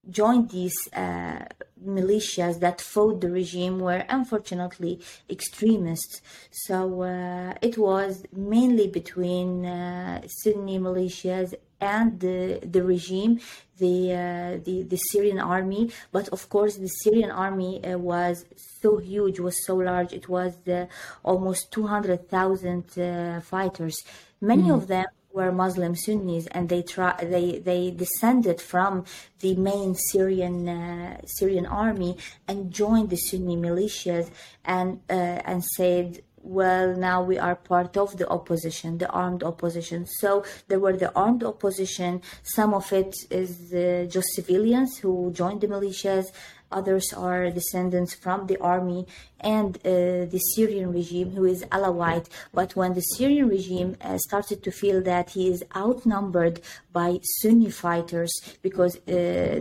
joined 0.10 0.50
these 0.50 0.90
uh, 0.94 1.46
militias 1.86 2.60
that 2.60 2.82
fought 2.82 3.22
the 3.22 3.30
regime 3.30 3.80
were 3.80 4.04
unfortunately 4.10 5.00
extremists. 5.30 6.22
So 6.52 7.04
uh, 7.04 7.54
it 7.62 7.78
was 7.78 8.24
mainly 8.34 8.88
between 8.88 9.66
uh, 9.66 10.22
Sunni 10.28 10.80
militias 10.80 11.54
and 11.80 12.20
the, 12.20 12.60
the 12.64 12.84
regime, 12.84 13.40
the, 13.80 14.14
uh, 14.14 14.64
the, 14.64 14.84
the 14.84 14.98
Syrian 14.98 15.40
army. 15.40 15.92
But 16.12 16.30
of 16.30 16.48
course, 16.50 16.78
the 16.78 16.88
Syrian 16.88 17.32
army 17.32 17.84
uh, 17.84 17.98
was 17.98 18.46
so 18.82 18.98
huge, 18.98 19.40
was 19.40 19.66
so 19.66 19.76
large. 19.76 20.14
It 20.14 20.30
was 20.30 20.54
uh, 20.68 20.86
almost 21.24 21.72
200,000 21.72 22.98
uh, 22.98 23.42
fighters. 23.42 24.04
Many 24.40 24.64
mm. 24.64 24.76
of 24.76 24.88
them 24.88 25.06
were 25.34 25.52
Muslim 25.52 25.96
Sunnis, 25.96 26.48
and 26.48 26.70
they 26.70 26.82
try, 26.82 27.14
they 27.22 27.60
they 27.60 27.92
descended 27.92 28.62
from 28.62 29.06
the 29.40 29.56
main 29.56 29.96
Syrian 29.96 30.68
uh, 30.68 31.22
Syrian 31.26 31.66
army 31.66 32.18
and 32.48 32.72
joined 32.72 33.10
the 33.10 33.18
Sunni 33.18 33.58
militias 33.58 34.30
and 34.66 35.00
uh, 35.10 35.14
and 35.46 35.64
said 35.64 36.24
well 36.44 36.96
now 36.96 37.22
we 37.22 37.38
are 37.38 37.56
part 37.56 37.96
of 37.98 38.18
the 38.18 38.28
opposition 38.28 38.98
the 38.98 39.10
armed 39.10 39.44
opposition. 39.44 40.06
So 40.06 40.44
there 40.68 40.80
were 40.80 40.98
the 40.98 41.14
armed 41.16 41.44
opposition. 41.44 42.22
Some 42.44 42.74
of 42.74 42.92
it 42.92 43.14
is 43.30 43.74
uh, 43.74 44.08
just 44.10 44.34
civilians 44.34 44.98
who 44.98 45.32
joined 45.32 45.62
the 45.62 45.68
militias 45.68 46.26
others 46.72 47.14
are 47.14 47.50
descendants 47.50 48.14
from 48.14 48.48
the 48.48 48.58
army 48.60 49.06
and 49.40 49.78
uh, 49.78 50.26
the 50.34 50.40
Syrian 50.56 50.94
regime, 50.94 51.32
who 51.32 51.46
is 51.46 51.64
Alawite. 51.66 52.28
But 52.54 52.76
when 52.76 52.94
the 52.94 53.02
Syrian 53.02 53.50
regime 53.50 53.98
uh, 54.02 54.18
started 54.18 54.64
to 54.64 54.72
feel 54.72 55.02
that 55.04 55.32
he 55.32 55.50
is 55.50 55.64
outnumbered 55.76 56.62
by 56.94 57.20
Sunni 57.42 57.72
fighters, 57.72 58.32
because 58.62 58.96
uh, 58.98 59.02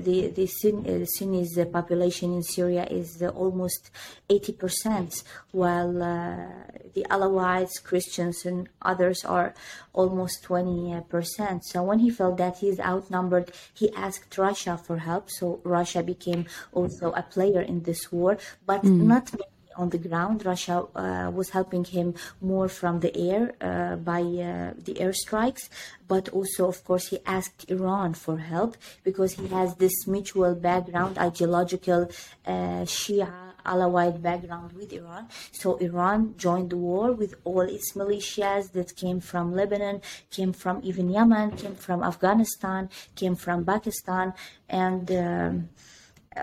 the 0.07 0.33
the 0.35 0.46
Sunni, 0.46 1.03
uh, 1.03 1.07
Sunnis 1.07 1.59
population 1.73 2.35
in 2.35 2.42
Syria 2.42 2.85
is 2.90 3.23
uh, 3.23 3.29
almost 3.29 3.90
80%, 4.29 5.23
while 5.53 6.03
uh, 6.03 6.46
the 6.94 7.07
Alawites, 7.11 7.83
Christians, 7.83 8.44
and 8.44 8.68
others 8.83 9.24
are 9.24 9.55
almost 9.92 10.42
20%. 10.44 11.64
So 11.64 11.83
when 11.83 11.98
he 11.98 12.11
felt 12.11 12.37
that 12.38 12.59
he 12.59 12.68
is 12.68 12.81
outnumbered, 12.81 13.53
he 13.74 13.92
asked 13.94 14.37
Russia 14.37 14.76
for 14.76 14.98
help. 14.98 15.31
So 15.31 15.61
Russia 15.64 16.03
became 16.03 16.46
also 16.72 17.12
a 17.12 17.22
player 17.22 17.61
in 17.61 17.83
this 17.83 18.12
war, 18.12 18.38
but 18.66 18.83
mm. 18.83 19.03
not 19.03 19.31
on 19.76 19.90
the 19.90 19.98
ground. 19.98 20.44
Russia 20.44 20.87
uh, 20.94 21.31
was 21.33 21.50
helping 21.50 21.85
him 21.85 22.14
more 22.40 22.68
from 22.68 23.00
the 23.00 23.12
air 23.16 23.42
uh, 23.61 23.96
by 23.96 24.20
uh, 24.20 24.74
the 24.87 24.94
airstrikes, 25.05 25.68
but 26.09 26.29
also, 26.31 26.68
of 26.68 26.85
course, 26.85 27.09
he 27.09 27.18
asked 27.26 27.70
Iran 27.70 28.14
for 28.14 28.38
help 28.38 28.76
because 29.05 29.33
he 29.35 29.46
has 29.48 29.74
this 29.76 30.07
mutual 30.07 30.55
background, 30.55 31.18
ideological 31.18 32.11
uh, 32.46 32.85
Shia. 32.85 33.49
Alawite 33.64 34.20
background 34.23 34.73
with 34.73 34.92
Iran. 34.92 35.29
So 35.53 35.77
Iran 35.77 36.35
joined 36.37 36.70
the 36.70 36.77
war 36.77 37.12
with 37.12 37.35
all 37.44 37.62
its 37.62 37.92
militias 37.94 38.73
that 38.73 38.96
came 38.96 39.20
from 39.20 39.53
Lebanon, 39.55 40.01
came 40.31 40.53
from 40.53 40.81
even 40.83 41.11
Yemen, 41.11 41.53
came 41.53 41.75
from 41.75 42.03
Afghanistan, 42.03 42.88
came 43.14 43.37
from 43.37 43.64
Pakistan, 43.64 44.35
and 44.68 45.11
um, 45.12 45.68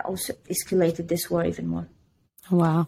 also 0.06 0.34
escalated 0.50 1.08
this 1.08 1.30
war 1.30 1.46
even 1.46 1.68
more. 1.68 1.88
Wow. 2.52 2.88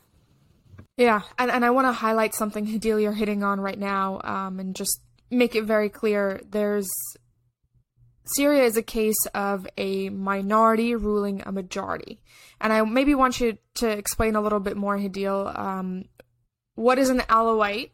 Yeah, 0.98 1.22
and, 1.38 1.50
and 1.50 1.64
I 1.64 1.70
want 1.70 1.88
to 1.88 1.94
highlight 1.94 2.34
something, 2.36 2.68
Hadeel, 2.68 3.02
you're 3.02 3.14
hitting 3.14 3.42
on 3.44 3.62
right 3.62 3.80
now, 3.80 4.20
um, 4.24 4.60
and 4.60 4.76
just 4.76 5.02
make 5.32 5.56
it 5.56 5.64
very 5.64 5.90
clear. 5.90 6.42
There's 6.50 6.90
Syria 8.36 8.64
is 8.64 8.78
a 8.78 8.84
case 8.84 9.26
of 9.34 9.68
a 9.78 10.10
minority 10.10 10.96
ruling 10.96 11.42
a 11.46 11.52
majority, 11.52 12.22
and 12.62 12.72
I 12.72 12.82
maybe 12.84 13.16
want 13.16 13.40
you 13.40 13.58
to 13.76 13.90
explain 13.90 14.36
a 14.36 14.42
little 14.42 14.60
bit 14.60 14.78
more, 14.78 14.98
Hadeel. 14.98 15.58
Um, 15.58 16.06
what 16.76 17.00
is 17.00 17.10
an 17.10 17.20
Alawite 17.22 17.92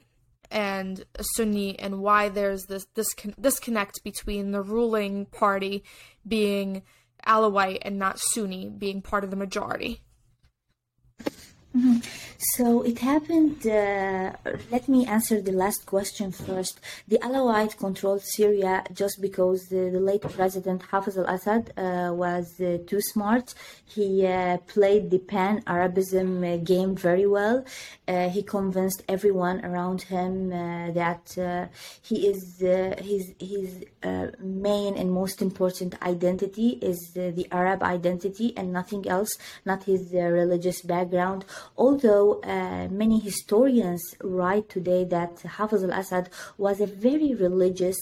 and 0.52 1.04
a 1.15 1.24
Sunni, 1.36 1.80
and 1.80 2.00
why 2.00 2.30
there's 2.30 2.63
this 2.65 2.86
discon- 2.95 3.39
disconnect 3.39 4.04
between 4.04 4.52
the 4.52 4.62
ruling 4.62 5.26
party 5.26 5.84
being 6.28 6.84
Alawite 7.26 7.80
and 7.82 7.98
not 7.98 8.19
Sunni, 8.19 8.69
being 8.69 9.02
part 9.02 9.24
of 9.24 9.32
the 9.32 9.36
majority? 9.36 10.02
Mm-hmm. 11.75 11.97
So 12.38 12.83
it 12.83 12.99
happened. 12.99 13.67
Uh, 13.67 14.31
let 14.71 14.88
me 14.88 15.05
answer 15.05 15.41
the 15.41 15.51
last 15.51 15.85
question 15.85 16.31
first. 16.31 16.79
The 17.07 17.17
Alawite 17.17 17.77
controlled 17.77 18.21
Syria 18.23 18.83
just 18.93 19.19
because 19.19 19.67
the, 19.67 19.89
the 19.89 19.99
late 19.99 20.21
president 20.21 20.83
Hafez 20.83 21.17
al 21.17 21.25
Assad 21.25 21.73
uh, 21.75 22.13
was 22.13 22.61
uh, 22.61 22.77
too 22.88 23.01
smart. 23.01 23.53
He 23.85 24.25
uh, 24.25 24.57
played 24.67 25.11
the 25.11 25.19
pan 25.19 25.63
Arabism 25.67 26.43
uh, 26.43 26.57
game 26.57 26.95
very 26.95 27.27
well. 27.27 27.65
Uh, 28.07 28.29
he 28.29 28.41
convinced 28.43 29.03
everyone 29.09 29.65
around 29.65 30.03
him 30.03 30.49
that 30.49 31.25
he 32.01 32.27
is 32.27 32.59
his 32.59 33.33
his 33.39 33.83
main 34.39 34.95
and 34.95 35.11
most 35.11 35.41
important 35.41 36.01
identity 36.03 36.79
is 36.81 37.11
the 37.13 37.47
Arab 37.51 37.83
identity 37.83 38.53
and 38.55 38.71
nothing 38.71 39.07
else, 39.07 39.31
not 39.65 39.83
his 39.83 40.13
religious 40.13 40.81
background 40.81 41.43
although 41.78 42.41
uh, 42.41 42.88
many 42.89 43.19
historians 43.19 44.01
write 44.21 44.69
today 44.69 45.04
that 45.06 45.36
Hafez 45.58 45.84
al-Assad 45.84 46.30
was 46.58 46.80
a 46.82 46.86
very 46.86 47.34
religious 47.34 47.97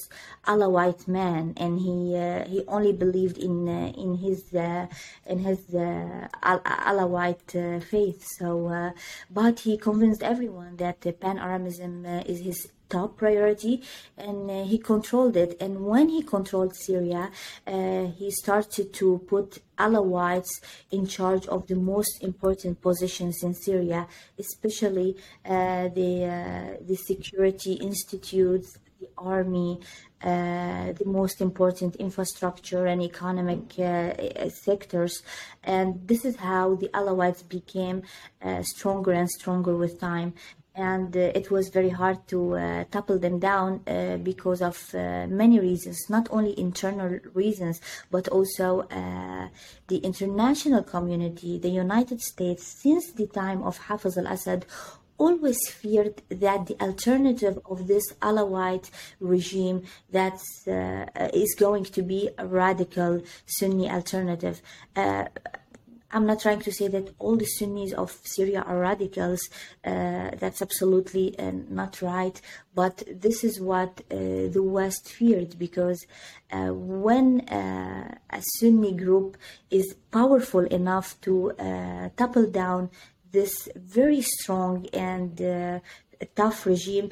Alawite 0.45 1.07
man, 1.07 1.53
and 1.57 1.79
he 1.79 2.15
uh, 2.17 2.45
he 2.45 2.63
only 2.67 2.91
believed 2.91 3.37
in 3.37 3.67
uh, 3.67 3.93
in 3.97 4.15
his 4.15 4.53
uh, 4.53 4.87
in 5.25 5.39
his 5.39 5.73
uh, 5.73 6.27
Alawite 6.43 7.55
uh, 7.55 7.79
faith. 7.79 8.25
So, 8.37 8.93
but 9.31 9.61
he 9.61 9.77
convinced 9.77 10.21
everyone 10.21 10.77
that 10.77 10.99
Pan 11.19 11.37
Arabism 11.39 12.05
is 12.05 12.39
his 12.41 12.71
top 12.93 13.17
priority 13.23 13.75
and 14.17 14.39
uh, 14.49 14.63
he 14.71 14.77
controlled 14.77 15.35
it 15.43 15.51
and 15.63 15.73
when 15.91 16.07
he 16.15 16.21
controlled 16.35 16.73
syria 16.87 17.23
uh, 17.67 18.05
he 18.19 18.27
started 18.43 18.87
to 18.93 19.07
put 19.33 19.47
alawites 19.85 20.53
in 20.91 21.03
charge 21.15 21.45
of 21.47 21.59
the 21.71 21.79
most 21.93 22.13
important 22.29 22.75
positions 22.81 23.35
in 23.43 23.53
syria 23.53 24.01
especially 24.45 25.09
uh, 25.45 25.87
the 25.99 26.11
uh, 26.35 26.85
the 26.89 26.97
security 27.11 27.73
institutes 27.89 28.69
the 28.99 29.09
army 29.17 29.79
uh, 30.23 30.93
the 30.93 31.05
most 31.05 31.41
important 31.41 31.97
infrastructure 31.97 32.85
and 32.85 33.01
economic 33.01 33.77
uh, 33.77 34.49
sectors. 34.49 35.21
And 35.65 35.87
this 36.07 36.23
is 36.23 36.37
how 36.37 36.75
the 36.75 36.87
Alawites 36.93 37.43
became 37.57 38.03
uh, 38.41 38.63
stronger 38.63 39.11
and 39.11 39.29
stronger 39.29 39.75
with 39.75 39.99
time 39.99 40.33
and 40.75 41.15
uh, 41.15 41.31
it 41.35 41.51
was 41.51 41.69
very 41.69 41.89
hard 41.89 42.27
to 42.27 42.55
uh, 42.55 42.83
topple 42.91 43.19
them 43.19 43.39
down 43.39 43.81
uh, 43.87 44.17
because 44.17 44.61
of 44.61 44.77
uh, 44.95 45.27
many 45.27 45.59
reasons, 45.59 46.09
not 46.09 46.27
only 46.31 46.57
internal 46.59 47.19
reasons, 47.33 47.79
but 48.09 48.27
also 48.29 48.81
uh, 48.81 49.47
the 49.87 49.97
international 49.97 50.83
community, 50.83 51.59
the 51.59 51.69
United 51.69 52.21
States, 52.21 52.81
since 52.81 53.11
the 53.11 53.27
time 53.27 53.61
of 53.63 53.77
Hafez 53.87 54.17
al-Assad, 54.17 54.65
always 55.19 55.59
feared 55.69 56.23
that 56.29 56.65
the 56.65 56.75
alternative 56.81 57.59
of 57.65 57.87
this 57.87 58.03
Alawite 58.21 58.89
regime 59.19 59.83
that 60.11 60.39
uh, 60.67 61.29
is 61.33 61.55
going 61.57 61.83
to 61.85 62.01
be 62.01 62.29
a 62.39 62.47
radical 62.47 63.21
Sunni 63.45 63.89
alternative. 63.89 64.61
I'm 66.13 66.27
not 66.27 66.41
trying 66.41 66.59
to 66.61 66.71
say 66.71 66.87
that 66.89 67.09
all 67.17 67.35
the 67.35 67.45
Sunnis 67.45 67.91
of 67.91 68.11
Syria 68.23 68.61
are 68.61 68.77
radicals. 68.77 69.49
Uh, 69.83 70.29
that's 70.39 70.61
absolutely 70.61 71.37
uh, 71.39 71.51
not 71.69 72.01
right. 72.03 72.39
But 72.75 73.03
this 73.11 73.43
is 73.43 73.59
what 73.59 74.01
uh, 74.11 74.15
the 74.55 74.61
West 74.63 75.09
feared 75.09 75.57
because 75.57 76.05
uh, 76.51 76.67
when 76.67 77.41
uh, 77.49 78.15
a 78.29 78.41
Sunni 78.59 78.93
group 78.93 79.37
is 79.71 79.95
powerful 80.11 80.65
enough 80.65 81.19
to 81.21 81.51
uh, 81.53 82.09
topple 82.15 82.45
down 82.45 82.91
this 83.31 83.67
very 83.75 84.21
strong 84.21 84.85
and 84.93 85.81
tough 86.35 86.67
regime, 86.67 87.09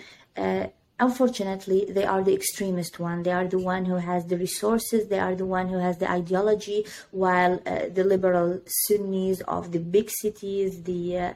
unfortunately 1.02 1.86
they 1.90 2.06
are 2.06 2.24
the 2.24 2.34
extremist 2.34 3.00
one. 3.00 3.24
They 3.24 3.32
are 3.32 3.48
the 3.48 3.60
one 3.60 3.84
who 3.86 3.96
has 3.96 4.26
the 4.26 4.38
resources. 4.38 5.08
They 5.08 5.20
are 5.20 5.36
the 5.36 5.46
one 5.46 5.68
who 5.68 5.80
has 5.80 5.98
the 5.98 6.10
ideology 6.10 6.86
while 7.10 7.56
uh, 7.66 7.88
the 7.98 8.04
liberal 8.04 8.62
sunnis 8.86 9.42
of 9.42 9.72
the 9.74 9.80
big 9.80 10.10
cities 10.22 10.84
the 10.84 11.04
uh, 11.18 11.34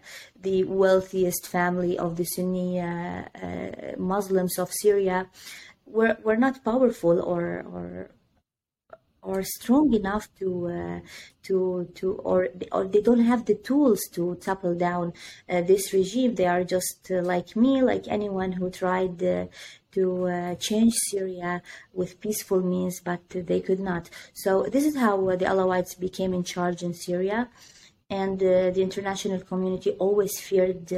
the 0.47 0.63
wealthiest 0.63 1.47
family 1.47 1.97
of 1.97 2.15
the 2.17 2.25
sunni 2.33 2.79
uh, 2.79 3.23
uh 3.43 3.95
muslims 3.97 4.57
of 4.59 4.71
syria 4.71 5.27
were, 5.85 6.17
were 6.23 6.39
not 6.45 6.63
powerful 6.63 7.19
or 7.33 7.43
or 7.75 8.09
or 9.25 9.43
strong 9.43 9.93
enough 9.93 10.29
to 10.39 10.49
uh, 10.67 10.99
to 11.43 11.89
to 11.95 12.13
or 12.29 12.49
or 12.71 12.85
they 12.85 13.01
don't 13.01 13.25
have 13.31 13.45
the 13.45 13.55
tools 13.55 14.01
to 14.11 14.35
topple 14.35 14.75
down 14.75 15.13
uh, 15.49 15.61
this 15.61 15.93
regime. 15.93 16.35
They 16.35 16.45
are 16.45 16.63
just 16.63 17.11
uh, 17.11 17.21
like 17.21 17.55
me, 17.55 17.81
like 17.81 18.05
anyone 18.07 18.51
who 18.53 18.69
tried 18.69 19.21
uh, 19.23 19.47
to 19.93 20.27
uh, 20.27 20.55
change 20.55 20.93
Syria 21.11 21.61
with 21.93 22.19
peaceful 22.19 22.61
means, 22.61 22.99
but 22.99 23.21
they 23.29 23.61
could 23.61 23.79
not. 23.79 24.09
So 24.33 24.67
this 24.73 24.85
is 24.85 24.95
how 24.95 25.15
uh, 25.29 25.35
the 25.35 25.45
Alawites 25.45 25.99
became 25.99 26.33
in 26.33 26.43
charge 26.43 26.83
in 26.83 26.93
Syria, 26.93 27.49
and 28.09 28.39
the 28.39 28.81
international 28.81 29.41
community 29.41 29.91
always 30.05 30.39
feared. 30.39 30.91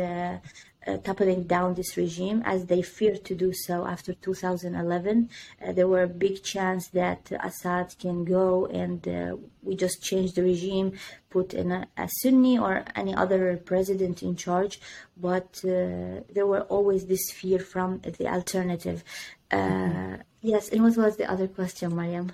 Uh, 0.88 0.98
toppling 0.98 1.44
down 1.44 1.74
this 1.74 1.98
regime 1.98 2.42
as 2.46 2.66
they 2.66 2.82
feared 2.82 3.24
to 3.26 3.36
do 3.36 3.52
so 3.54 3.86
after 3.86 4.14
2011. 4.14 5.30
Uh, 5.62 5.72
there 5.72 5.88
were 5.88 6.04
a 6.04 6.08
big 6.08 6.44
chance 6.44 6.88
that 6.90 7.32
Assad 7.44 7.96
can 8.00 8.24
go 8.24 8.66
and 8.68 9.08
uh, 9.08 9.36
we 9.62 9.76
just 9.76 10.02
change 10.02 10.34
the 10.34 10.44
regime, 10.44 10.94
put 11.30 11.54
in 11.54 11.72
a, 11.72 11.88
a, 11.98 12.08
Sunni 12.22 12.58
or 12.58 12.86
any 12.96 13.14
other 13.14 13.58
president 13.58 14.24
in 14.24 14.36
charge. 14.36 14.80
But 15.18 15.60
uh, 15.64 16.24
there 16.34 16.46
were 16.46 16.62
always 16.62 17.06
this 17.06 17.32
fear 17.32 17.60
from 17.60 18.00
the 18.00 18.28
alternative. 18.28 19.04
Mm-hmm. 19.52 20.22
Yes, 20.42 20.70
and 20.70 20.84
what 20.84 20.96
was 20.96 21.18
the 21.18 21.30
other 21.30 21.48
question, 21.48 21.96
Mariam? 21.96 22.32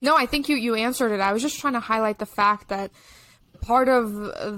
No, 0.00 0.16
I 0.16 0.26
think 0.26 0.48
you, 0.48 0.56
you 0.56 0.74
answered 0.74 1.12
it. 1.12 1.20
I 1.20 1.32
was 1.32 1.42
just 1.42 1.58
trying 1.58 1.72
to 1.74 1.80
highlight 1.80 2.18
the 2.18 2.26
fact 2.26 2.68
that 2.68 2.90
part 3.64 3.88
of 3.88 4.12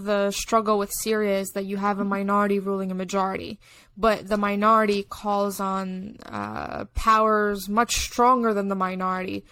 the 0.05 0.33
struggle 0.33 0.79
with 0.79 0.91
Syria 0.93 1.39
is 1.39 1.51
that 1.51 1.65
you 1.65 1.77
have 1.77 2.01
a 2.01 2.05
minority 2.05 2.59
ruling 2.59 2.91
a 2.91 2.95
majority, 2.95 3.61
but 3.97 4.27
the 4.27 4.37
minority 4.37 5.05
calls 5.05 5.61
on 5.61 6.17
uh, 6.27 6.87
powers 6.87 7.69
much 7.69 7.95
stronger 7.95 8.53
than 8.53 8.67
the 8.67 8.75
minority 8.75 9.45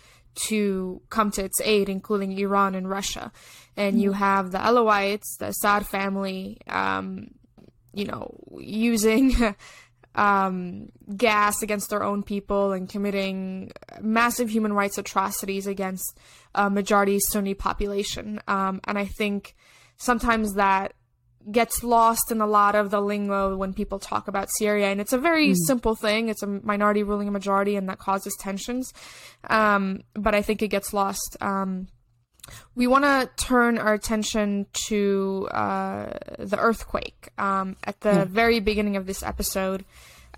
to 0.48 1.00
come 1.08 1.30
to 1.30 1.44
its 1.44 1.60
aid, 1.60 1.88
including 1.88 2.36
Iran 2.36 2.74
and 2.74 2.90
Russia. 2.90 3.30
And 3.76 4.00
you 4.02 4.10
have 4.10 4.50
the 4.50 4.58
Alawites, 4.58 5.38
the 5.38 5.48
Assad 5.48 5.86
family, 5.86 6.58
um, 6.66 7.28
you 7.92 8.06
know, 8.06 8.36
using 8.58 9.36
um, 10.14 10.90
gas 11.16 11.62
against 11.62 11.90
their 11.90 12.02
own 12.02 12.22
people 12.22 12.72
and 12.72 12.88
committing 12.88 13.72
massive 14.00 14.48
human 14.48 14.72
rights 14.72 14.98
atrocities 14.98 15.66
against 15.66 16.18
a 16.54 16.70
majority 16.70 17.18
Sunni 17.18 17.54
population. 17.54 18.40
Um, 18.46 18.80
and 18.84 18.98
I 18.98 19.06
think 19.06 19.54
sometimes 19.96 20.54
that 20.54 20.94
gets 21.50 21.84
lost 21.84 22.30
in 22.30 22.40
a 22.40 22.46
lot 22.46 22.74
of 22.74 22.90
the 22.90 23.00
lingo 23.00 23.56
when 23.56 23.74
people 23.74 23.98
talk 23.98 24.28
about 24.28 24.48
Syria. 24.58 24.86
And 24.86 25.00
it's 25.00 25.12
a 25.12 25.18
very 25.18 25.50
mm. 25.50 25.56
simple 25.66 25.94
thing. 25.94 26.28
It's 26.28 26.42
a 26.42 26.46
minority 26.46 27.02
ruling 27.02 27.28
a 27.28 27.30
majority, 27.30 27.76
and 27.76 27.88
that 27.88 27.98
causes 27.98 28.34
tensions. 28.40 28.92
Um, 29.50 30.02
but 30.14 30.34
I 30.34 30.42
think 30.42 30.62
it 30.62 30.68
gets 30.68 30.92
lost. 30.92 31.36
Um, 31.40 31.88
we 32.74 32.86
want 32.86 33.04
to 33.04 33.30
turn 33.42 33.78
our 33.78 33.94
attention 33.94 34.66
to 34.88 35.48
uh, 35.50 36.12
the 36.38 36.58
earthquake. 36.58 37.30
Um, 37.38 37.76
at 37.84 38.00
the 38.00 38.12
yeah. 38.12 38.24
very 38.24 38.60
beginning 38.60 38.96
of 38.96 39.06
this 39.06 39.22
episode, 39.22 39.84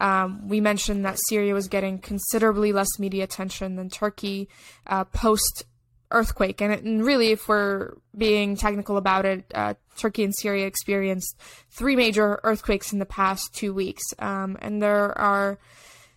um, 0.01 0.49
we 0.49 0.61
mentioned 0.61 1.05
that 1.05 1.19
Syria 1.29 1.55
was 1.55 1.69
getting 1.69 1.99
considerably 1.99 2.73
less 2.73 2.99
media 2.99 3.25
attention 3.25 3.77
than 3.77 3.89
Turkey 3.89 4.49
uh, 4.87 5.05
post 5.05 5.65
earthquake. 6.11 6.61
And, 6.61 6.73
and, 6.73 7.05
really, 7.05 7.33
if 7.33 7.49
we're 7.49 7.95
being 8.17 8.57
technical 8.57 8.97
about 8.97 9.25
it, 9.25 9.45
uh, 9.55 9.75
Turkey 9.97 10.25
and 10.25 10.35
Syria 10.35 10.67
experienced 10.67 11.41
three 11.71 11.97
major 11.97 12.41
earthquakes 12.45 12.93
in 12.93 12.99
the 12.99 13.07
past 13.07 13.55
two 13.55 13.75
weeks. 13.75 14.05
Um, 14.19 14.57
and 14.61 14.83
there 14.83 15.17
are 15.19 15.59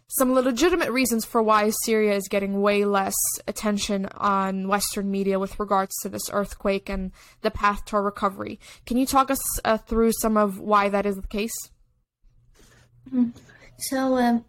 some 0.10 0.34
legitimate 0.34 0.92
reasons 0.92 1.24
for 1.24 1.42
why 1.42 1.70
Syria 1.86 2.16
is 2.16 2.28
getting 2.28 2.62
way 2.62 2.84
less 2.84 3.16
attention 3.48 4.08
on 4.18 4.68
Western 4.68 5.12
media 5.12 5.38
with 5.38 5.60
regards 5.60 5.96
to 6.02 6.10
this 6.10 6.30
earthquake 6.32 6.90
and 6.90 7.12
the 7.42 7.52
path 7.52 7.86
to 7.86 8.02
recovery. 8.02 8.60
Can 8.88 8.98
you 8.98 9.06
talk 9.06 9.30
us 9.30 9.60
uh, 9.64 9.78
through 9.78 10.12
some 10.14 10.36
of 10.36 10.60
why 10.60 10.90
that 10.90 11.06
is 11.06 11.16
the 11.16 11.28
case? 11.28 11.54
Mm. 13.14 13.34
So, 13.78 14.18
um, 14.18 14.46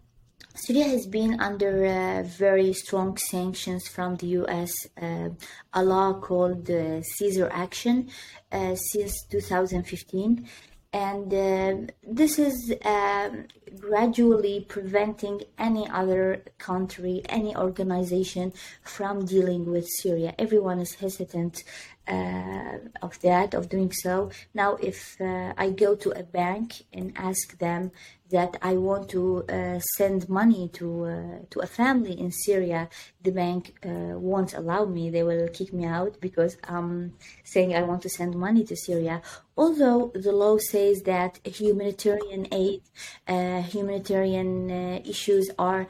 Syria 0.55 0.85
has 0.89 1.05
been 1.05 1.39
under 1.39 1.85
uh, 1.85 2.23
very 2.23 2.73
strong 2.73 3.15
sanctions 3.17 3.87
from 3.87 4.15
the 4.17 4.27
US, 4.41 4.73
uh, 5.01 5.29
a 5.73 5.83
law 5.83 6.19
called 6.19 6.65
the 6.65 7.03
Caesar 7.17 7.49
Action, 7.53 8.09
uh, 8.51 8.75
since 8.75 9.25
2015 9.29 10.47
and 10.93 11.33
uh, 11.33 11.91
this 12.03 12.37
is 12.37 12.73
um, 12.83 13.45
gradually 13.79 14.65
preventing 14.67 15.41
any 15.57 15.87
other 15.89 16.43
country, 16.57 17.21
any 17.29 17.55
organization 17.55 18.51
from 18.83 19.25
dealing 19.25 19.71
with 19.71 19.87
Syria. 20.01 20.35
Everyone 20.37 20.79
is 20.79 20.95
hesitant 20.95 21.63
uh, 22.07 23.00
of 23.11 23.21
that, 23.21 23.53
of 23.53 23.69
doing 23.69 23.91
so. 23.91 24.31
Now, 24.53 24.71
if 24.91 25.19
uh, 25.19 25.53
I 25.57 25.67
go 25.71 25.95
to 26.03 26.09
a 26.11 26.23
bank 26.23 26.67
and 26.93 27.11
ask 27.15 27.57
them 27.57 27.91
that 28.29 28.55
I 28.61 28.73
want 28.87 29.09
to 29.09 29.43
uh, 29.49 29.79
send 29.97 30.29
money 30.29 30.69
to 30.79 30.87
uh, 31.05 31.39
to 31.51 31.57
a 31.59 31.69
family 31.81 32.15
in 32.23 32.31
Syria, 32.31 32.81
the 33.25 33.33
bank 33.43 33.61
uh, 33.85 34.15
won't 34.29 34.53
allow 34.53 34.83
me. 34.85 35.03
They 35.09 35.25
will 35.29 35.47
kick 35.49 35.69
me 35.73 35.85
out 35.85 36.13
because 36.27 36.53
I'm 36.75 37.13
saying 37.53 37.69
I 37.75 37.83
want 37.89 38.01
to 38.03 38.09
send 38.09 38.31
money 38.47 38.63
to 38.69 38.75
Syria. 38.87 39.21
Although 39.63 40.01
the 40.25 40.31
law 40.43 40.57
says 40.73 40.97
that 41.13 41.31
humanitarian 41.59 42.43
aid, 42.63 42.81
uh, 43.27 43.61
humanitarian 43.73 44.53
issues 45.13 45.45
are 45.59 45.83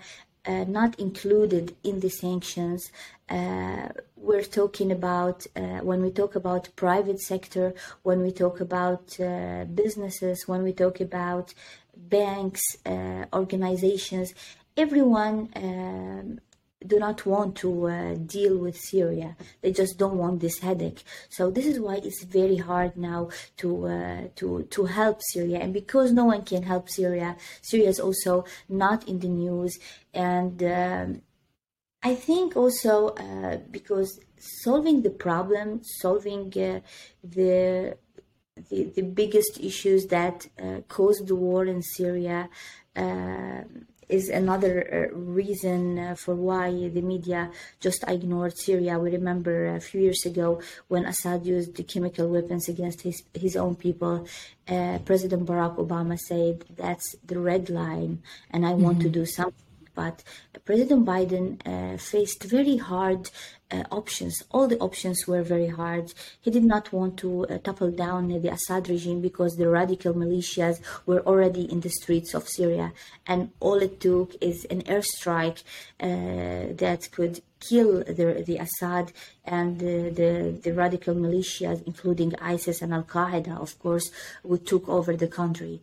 uh, 0.46 0.66
not 0.68 1.00
included 1.00 1.76
in 1.84 2.00
the 2.00 2.10
sanctions. 2.10 2.92
Uh, 3.30 3.90
we're 4.16 4.44
talking 4.44 4.92
about 4.92 5.46
uh, 5.56 5.80
when 5.80 6.02
we 6.02 6.12
talk 6.12 6.36
about 6.36 6.76
private 6.76 7.20
sector, 7.20 7.74
when 8.04 8.22
we 8.22 8.32
talk 8.32 8.60
about 8.60 9.20
uh, 9.20 9.66
businesses, 9.66 10.48
when 10.48 10.64
we 10.64 10.74
talk 10.74 11.00
about 11.00 11.54
banks, 11.96 12.62
uh, 12.86 13.26
organizations, 13.34 14.34
everyone 14.76 15.50
um, 15.56 16.40
do 16.86 17.00
not 17.00 17.26
want 17.26 17.56
to 17.58 17.88
uh, 17.88 18.16
deal 18.16 18.58
with 18.58 18.78
Syria. 18.78 19.36
They 19.62 19.72
just 19.72 19.98
don't 19.98 20.18
want 20.18 20.40
this 20.40 20.60
headache. 20.60 21.04
So 21.30 21.52
this 21.52 21.66
is 21.66 21.80
why 21.80 21.96
it's 22.04 22.24
very 22.24 22.58
hard 22.58 22.98
now 22.98 23.30
to 23.58 23.88
uh, 23.88 24.22
to 24.38 24.64
to 24.64 24.86
help 24.86 25.22
Syria. 25.22 25.60
And 25.60 25.74
because 25.74 26.12
no 26.12 26.26
one 26.26 26.44
can 26.44 26.64
help 26.64 26.90
Syria, 26.90 27.38
Syria 27.62 27.90
is 27.90 28.00
also 28.00 28.46
not 28.68 29.08
in 29.08 29.20
the 29.20 29.28
news. 29.28 29.78
And 30.14 30.62
um, 30.64 31.22
I 32.04 32.16
think 32.16 32.58
also 32.58 33.10
uh, 33.10 33.58
because 33.70 34.20
solving 34.38 35.04
the 35.04 35.12
problem, 35.12 35.82
solving 35.84 36.48
uh, 36.58 36.80
the 37.24 37.98
the, 38.70 38.84
the 38.96 39.02
biggest 39.02 39.60
issues 39.60 40.08
that 40.08 40.48
uh, 40.62 40.82
caused 40.88 41.28
the 41.28 41.36
war 41.36 41.66
in 41.66 41.82
Syria 41.82 42.50
uh, 42.96 43.62
is 44.12 44.30
another 44.30 45.10
uh, 45.12 45.16
reason 45.16 45.98
uh, 45.98 46.16
for 46.16 46.36
why 46.36 46.70
the 46.70 47.02
media 47.02 47.50
just 47.80 48.04
ignored 48.08 48.58
Syria. 48.58 49.00
We 49.00 49.12
remember 49.12 49.76
a 49.76 49.80
few 49.80 50.02
years 50.02 50.26
ago 50.26 50.62
when 50.88 51.06
Assad 51.06 51.46
used 51.46 51.76
the 51.76 51.84
chemical 51.84 52.28
weapons 52.28 52.68
against 52.68 53.02
his, 53.02 53.24
his 53.34 53.56
own 53.56 53.76
people. 53.76 54.28
Uh, 54.68 55.00
President 55.06 55.46
Barack 55.46 55.78
Obama 55.78 56.18
said 56.20 56.66
that's 56.78 57.16
the 57.26 57.40
red 57.40 57.70
line, 57.70 58.22
and 58.52 58.66
I 58.66 58.72
mm-hmm. 58.72 58.84
want 58.84 59.00
to 59.00 59.06
mm-hmm. 59.06 59.22
do 59.22 59.26
something 59.26 59.71
but 60.02 60.18
President 60.70 61.02
Biden 61.14 61.46
uh, 61.74 61.98
faced 62.12 62.42
very 62.58 62.78
hard 62.78 63.24
uh, 63.72 63.84
options. 64.02 64.36
All 64.56 64.68
the 64.68 64.80
options 64.90 65.20
were 65.28 65.44
very 65.56 65.72
hard. 65.82 66.06
He 66.46 66.50
did 66.58 66.66
not 66.74 66.86
want 66.98 67.14
to 67.24 67.30
uh, 67.46 67.58
topple 67.68 67.92
down 68.06 68.22
the 68.28 68.54
Assad 68.58 68.84
regime 68.90 69.22
because 69.30 69.54
the 69.56 69.70
radical 69.80 70.14
militias 70.24 70.78
were 71.06 71.22
already 71.30 71.64
in 71.74 71.80
the 71.82 71.94
streets 72.00 72.32
of 72.34 72.50
Syria, 72.58 72.88
and 73.32 73.42
all 73.66 73.80
it 73.88 73.96
took 74.08 74.30
is 74.42 74.60
an 74.74 74.82
airstrike 74.94 75.60
uh, 76.08 76.74
that 76.84 77.02
could 77.16 77.36
kill 77.70 77.92
the, 78.04 78.44
the 78.50 78.58
Assad 78.66 79.06
and 79.46 79.80
the, 79.80 79.98
the, 80.20 80.32
the, 80.64 80.74
radical 80.74 81.14
militias, 81.14 81.80
including 81.86 82.34
ISIS 82.56 82.82
and 82.82 82.92
Al 82.94 83.04
Qaeda, 83.04 83.54
of 83.66 83.72
course, 83.80 84.08
who 84.44 84.58
took 84.58 84.90
over 84.90 85.16
the 85.16 85.28
country. 85.28 85.76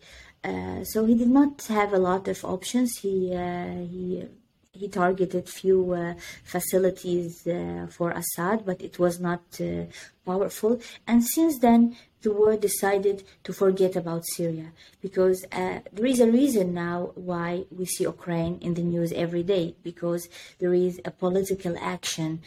Uh, 0.49 0.83
so 0.85 1.05
he 1.05 1.15
did 1.15 1.33
not 1.41 1.55
have 1.67 1.93
a 1.93 1.99
lot 1.99 2.27
of 2.29 2.39
options. 2.45 2.91
He 3.03 3.35
uh, 3.35 3.81
he 3.93 4.25
he 4.73 4.89
targeted 4.89 5.49
few 5.49 5.81
uh, 5.93 6.15
facilities 6.45 7.47
uh, 7.47 7.87
for 7.91 8.09
Assad, 8.13 8.65
but 8.65 8.81
it 8.81 8.99
was 8.99 9.19
not 9.29 9.43
uh, 9.61 9.85
powerful. 10.25 10.81
And 11.07 11.25
since 11.25 11.59
then, 11.59 11.97
the 12.23 12.33
world 12.33 12.61
decided 12.61 13.25
to 13.45 13.53
forget 13.53 13.95
about 13.97 14.23
Syria 14.37 14.69
because 15.01 15.39
there 15.51 16.11
is 16.15 16.21
a 16.21 16.31
reason 16.41 16.75
now 16.75 17.13
why 17.15 17.65
we 17.71 17.85
see 17.87 18.05
Ukraine 18.05 18.59
in 18.61 18.75
the 18.75 18.83
news 18.83 19.13
every 19.13 19.45
day 19.45 19.67
because 19.91 20.29
there 20.59 20.75
is 20.75 21.01
a 21.05 21.13
political 21.13 21.75
action 21.81 22.41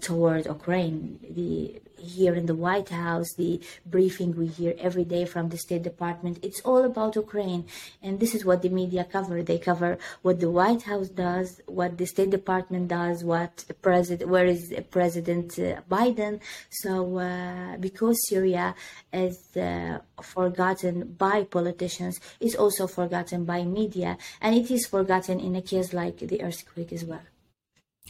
toward 0.00 0.46
Ukraine. 0.46 1.20
The 1.38 1.80
here 2.02 2.34
in 2.34 2.46
the 2.46 2.54
White 2.54 2.88
House, 2.88 3.32
the 3.36 3.60
briefing 3.86 4.36
we 4.36 4.46
hear 4.46 4.74
every 4.78 5.04
day 5.04 5.24
from 5.24 5.48
the 5.48 5.58
State 5.58 5.82
Department, 5.82 6.38
it's 6.42 6.60
all 6.60 6.84
about 6.84 7.16
Ukraine. 7.16 7.64
And 8.02 8.20
this 8.20 8.34
is 8.34 8.44
what 8.44 8.62
the 8.62 8.68
media 8.68 9.04
cover. 9.04 9.42
They 9.42 9.58
cover 9.58 9.98
what 10.22 10.40
the 10.40 10.50
White 10.50 10.82
House 10.82 11.08
does, 11.08 11.60
what 11.66 11.98
the 11.98 12.06
State 12.06 12.30
Department 12.30 12.88
does, 12.88 13.24
what 13.24 13.64
President, 13.80 14.28
where 14.28 14.46
is 14.46 14.74
President 14.90 15.58
uh, 15.58 15.80
Biden. 15.90 16.40
So, 16.70 17.18
uh, 17.18 17.76
because 17.78 18.18
Syria 18.28 18.74
is 19.12 19.56
uh, 19.56 19.98
forgotten 20.20 21.14
by 21.18 21.44
politicians, 21.44 22.20
is 22.40 22.54
also 22.54 22.86
forgotten 22.86 23.44
by 23.44 23.64
media, 23.64 24.18
and 24.40 24.54
it 24.54 24.70
is 24.70 24.86
forgotten 24.86 25.40
in 25.40 25.56
a 25.56 25.62
case 25.62 25.92
like 25.92 26.18
the 26.18 26.42
earthquake 26.42 26.92
as 26.92 27.04
well. 27.04 27.31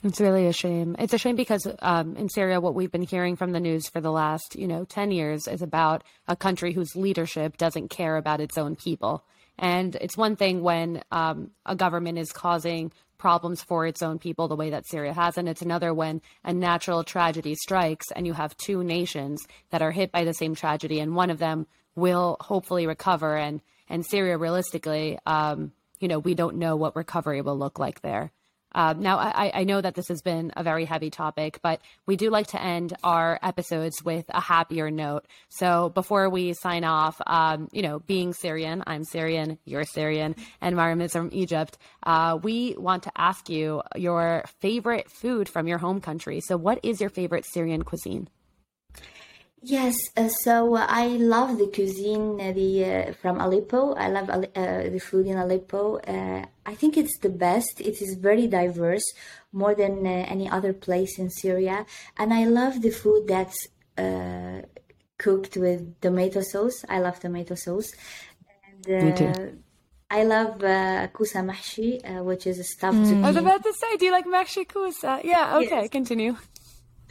It's 0.05 0.21
really 0.21 0.47
a 0.49 0.53
shame. 0.53 0.97
It's 0.99 1.13
a 1.13 1.19
shame 1.19 1.37
because 1.37 1.67
um, 1.79 2.17
in 2.17 2.29
Syria, 2.29 2.61
what 2.61 2.75
we've 2.75 2.91
been 2.91 3.03
hearing 3.03 3.37
from 3.37 3.53
the 3.53 3.61
news 3.61 3.89
for 3.89 4.01
the 4.01 4.11
last, 4.11 4.57
you 4.57 4.67
know, 4.67 4.85
10 4.85 5.13
years 5.13 5.47
is 5.47 5.63
about 5.63 6.03
a 6.27 6.35
country 6.35 6.73
whose 6.73 6.97
leadership 6.97 7.57
doesn't 7.57 7.89
care 7.89 8.17
about 8.17 8.41
its 8.41 8.59
own 8.59 8.75
people. 8.75 9.25
And 9.59 9.95
it's 9.97 10.17
one 10.17 10.35
thing 10.35 10.63
when 10.63 11.03
um, 11.13 11.53
a 11.65 11.77
government 11.77 12.19
is 12.19 12.33
causing 12.33 12.91
problems 13.17 13.63
for 13.63 13.87
its 13.87 14.03
own 14.03 14.19
people 14.19 14.49
the 14.49 14.57
way 14.57 14.71
that 14.71 14.89
Syria 14.89 15.13
has. 15.13 15.39
And 15.39 15.49
it's 15.49 15.63
another 15.63 15.95
when 15.95 16.21
a 16.43 16.53
natural 16.53 17.05
tragedy 17.05 17.55
strikes 17.55 18.07
and 18.11 18.27
you 18.27 18.33
have 18.33 18.57
two 18.57 18.83
nations 18.83 19.47
that 19.71 19.83
are 19.83 19.93
hit 19.93 20.11
by 20.11 20.25
the 20.25 20.35
same 20.35 20.57
tragedy, 20.57 20.99
and 20.99 21.15
one 21.15 21.31
of 21.31 21.39
them 21.39 21.69
will 21.95 22.39
hopefully 22.41 22.89
recover. 22.89 23.37
And, 23.37 23.61
and 23.89 24.05
Syria, 24.05 24.37
realistically, 24.37 25.21
um, 25.27 25.71
you 26.01 26.09
know, 26.09 26.19
we 26.19 26.35
don't 26.35 26.57
know 26.57 26.75
what 26.75 26.97
recovery 26.97 27.41
will 27.43 27.57
look 27.57 27.79
like 27.79 28.01
there. 28.01 28.33
Uh, 28.75 28.95
now, 28.97 29.19
I, 29.19 29.51
I, 29.55 29.65
know 29.65 29.81
that 29.81 29.95
this 29.95 30.09
has 30.09 30.23
been 30.23 30.53
a 30.57 30.63
very 30.63 30.85
heavy 30.85 31.11
topic, 31.11 31.61
but 31.63 31.81
we 32.07 32.17
do 32.17 32.31
like 32.31 32.49
to 32.49 32.63
end 32.63 32.95
our 33.05 33.39
episodes 33.43 34.03
with 34.03 34.25
a 34.31 34.41
happier 34.41 34.91
note. 34.91 35.27
So 35.49 35.91
before 35.91 36.31
we 36.31 36.55
sign 36.55 36.85
off, 36.85 37.21
um, 37.27 37.69
you 37.73 37.83
know, 37.83 37.99
being 38.01 38.33
Syrian, 38.33 38.83
I'm 38.87 39.05
Syrian, 39.05 39.59
you're 39.65 39.85
Syrian, 39.85 40.37
and 40.61 40.77
Mariam 40.77 41.01
is 41.01 41.13
from 41.13 41.31
Egypt. 41.33 41.79
Uh, 42.03 42.39
we 42.43 42.75
want 42.79 43.03
to 43.05 43.13
ask 43.17 43.49
you 43.49 43.83
your 43.97 44.45
favorite 44.61 45.11
food 45.11 45.49
from 45.49 45.67
your 45.69 45.79
home 45.79 46.01
country. 46.01 46.41
So, 46.41 46.57
what 46.57 46.81
is 46.83 47.01
your 47.01 47.11
favorite 47.11 47.45
Syrian 47.45 47.83
cuisine? 47.83 48.29
Yes, 49.65 49.95
uh, 50.17 50.29
so 50.29 50.75
uh, 50.75 50.87
I 50.89 51.07
love 51.07 51.57
the 51.57 51.69
cuisine 51.69 52.41
uh, 52.41 52.53
the 52.53 52.85
uh, 52.85 53.13
from 53.13 53.41
Aleppo. 53.41 53.95
I 53.95 54.09
love 54.09 54.29
uh, 54.29 54.41
the 54.91 54.99
food 54.99 55.27
in 55.27 55.39
Aleppo. 55.39 55.99
Uh, 55.99 56.45
I 56.67 56.75
think 56.75 56.97
it's 56.97 57.17
the 57.19 57.29
best. 57.29 57.81
It 57.81 58.03
is 58.03 58.17
very 58.21 58.49
diverse, 58.49 59.05
more 59.53 59.77
than 59.77 60.05
any 60.05 60.51
other 60.51 60.73
place 60.73 61.17
in 61.17 61.31
Syria, 61.31 61.87
and 62.19 62.35
I 62.35 62.45
love 62.47 62.83
the 62.83 62.91
food 62.91 63.29
that's 63.29 63.69
cooked 65.17 65.57
with 65.57 66.01
tomato 66.01 66.41
sauce. 66.41 66.85
I 66.89 66.99
love 66.99 67.21
tomato 67.21 67.55
sauce. 67.55 67.93
And, 68.89 69.05
Me 69.05 69.13
too. 69.15 69.59
I 70.11 70.25
love 70.25 70.59
kusa 71.13 71.41
mahshi, 71.45 72.03
which 72.25 72.49
is 72.49 72.59
a 72.59 72.65
stuffed 72.65 72.97
mm. 72.97 73.07
zucchini. 73.07 73.25
I 73.25 73.29
was 73.29 73.37
about 73.37 73.63
to 73.63 73.73
say, 73.75 73.97
do 73.97 74.07
you 74.07 74.13
like 74.13 74.27
mahshi 74.27 74.67
kusa? 74.67 75.23
Yeah. 75.23 75.59
Okay. 75.59 75.83
Yes. 75.83 75.91
Continue 75.91 76.37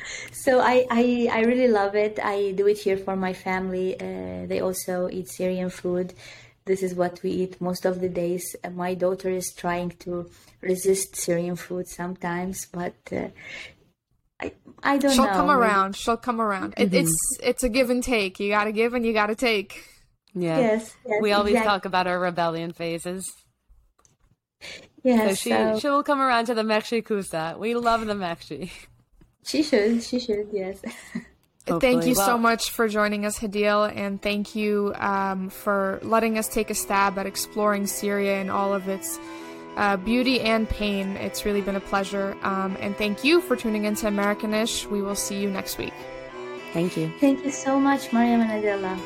so 0.32 0.60
I, 0.60 0.86
I, 0.90 1.30
I 1.32 1.40
really 1.42 1.68
love 1.68 1.96
it. 1.96 2.20
I 2.22 2.52
do 2.52 2.68
it 2.68 2.78
here 2.78 2.98
for 2.98 3.16
my 3.16 3.34
family. 3.34 3.96
Uh, 4.00 4.46
they 4.48 4.60
also 4.60 5.10
eat 5.10 5.30
Syrian 5.30 5.70
food. 5.70 6.14
This 6.66 6.84
is 6.84 6.94
what 6.94 7.22
we 7.24 7.32
eat 7.32 7.60
most 7.60 7.86
of 7.86 8.02
the 8.02 8.10
days. 8.10 8.56
Uh, 8.64 8.70
my 8.70 8.94
daughter 8.94 9.30
is 9.30 9.54
trying 9.56 9.92
to 10.00 10.30
resist 10.62 11.16
Syrian 11.16 11.56
food 11.56 11.88
sometimes, 11.88 12.68
but 12.68 12.96
uh, 13.12 13.30
I 14.40 14.52
I 14.84 14.98
don't 14.98 15.12
She'll 15.12 15.26
know. 15.26 15.32
She'll 15.32 15.40
come 15.40 15.52
around. 15.52 15.96
She'll 15.96 16.18
come 16.18 16.42
around. 16.42 16.76
Mm-hmm. 16.76 16.96
It, 16.96 17.02
it's 17.02 17.18
it's 17.42 17.64
a 17.64 17.70
give 17.70 17.90
and 17.90 18.04
take. 18.04 18.40
You 18.40 18.50
got 18.50 18.66
to 18.66 18.72
give 18.72 18.94
and 18.94 19.06
you 19.06 19.14
got 19.14 19.28
to 19.28 19.36
take. 19.36 19.84
Yeah. 20.34 20.60
Yes. 20.60 20.96
yes 21.06 21.22
we 21.22 21.32
always 21.32 21.54
exactly. 21.54 21.70
talk 21.70 21.86
about 21.86 22.08
our 22.08 22.20
rebellion 22.20 22.74
phases. 22.74 23.30
Yes. 25.04 25.30
So 25.30 25.36
she 25.36 25.50
so... 25.50 25.80
she 25.80 25.88
will 25.90 26.04
come 26.04 26.22
around 26.22 26.46
to 26.46 26.54
the 26.54 26.64
mahshi 26.64 27.04
kusa. 27.04 27.58
We 27.58 27.74
love 27.76 28.06
the 28.06 28.14
mahshi. 28.14 28.72
She 29.44 29.64
should. 29.64 30.04
She 30.04 30.20
should. 30.20 30.48
Yes. 30.52 30.82
Thank 31.66 32.06
you 32.06 32.16
well, 32.16 32.26
so 32.26 32.38
much 32.38 32.72
for 32.72 32.88
joining 32.88 33.26
us, 33.26 33.38
Hadeel, 33.38 33.96
and 33.96 34.22
thank 34.22 34.56
you 34.56 34.94
um, 34.98 35.50
for 35.50 36.00
letting 36.02 36.38
us 36.38 36.48
take 36.48 36.70
a 36.70 36.76
stab 36.76 37.18
at 37.20 37.26
exploring 37.26 37.86
Syria 37.86 38.42
and 38.42 38.50
all 38.50 38.74
of 38.74 38.90
its 38.90 39.20
uh, 39.78 39.98
beauty 39.98 40.42
and 40.42 40.68
pain. 40.68 41.16
It's 41.18 41.46
really 41.46 41.62
been 41.62 41.76
a 41.76 41.82
pleasure. 41.82 42.36
Um, 42.42 42.78
and 42.80 42.98
thank 42.98 43.24
you 43.24 43.42
for 43.42 43.56
tuning 43.56 43.86
into 43.86 44.08
Americanish. 44.08 44.90
We 44.90 45.02
will 45.02 45.16
see 45.16 45.40
you 45.40 45.50
next 45.50 45.78
week. 45.78 45.94
Thank 46.74 46.98
you. 46.98 47.12
Thank 47.20 47.44
you 47.46 47.52
so 47.52 47.80
much, 47.80 48.12
Mariam 48.12 48.42
and 48.42 48.52
Adela. 48.52 49.00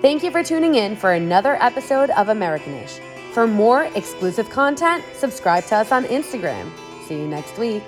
Thank 0.00 0.22
you 0.22 0.30
for 0.30 0.42
tuning 0.42 0.76
in 0.76 0.96
for 0.96 1.12
another 1.12 1.56
episode 1.60 2.08
of 2.10 2.28
Americanish. 2.28 3.00
For 3.32 3.46
more 3.46 3.84
exclusive 3.94 4.50
content, 4.50 5.04
subscribe 5.14 5.64
to 5.66 5.76
us 5.76 5.92
on 5.92 6.04
Instagram. 6.04 6.70
See 7.06 7.14
you 7.14 7.28
next 7.28 7.58
week. 7.58 7.84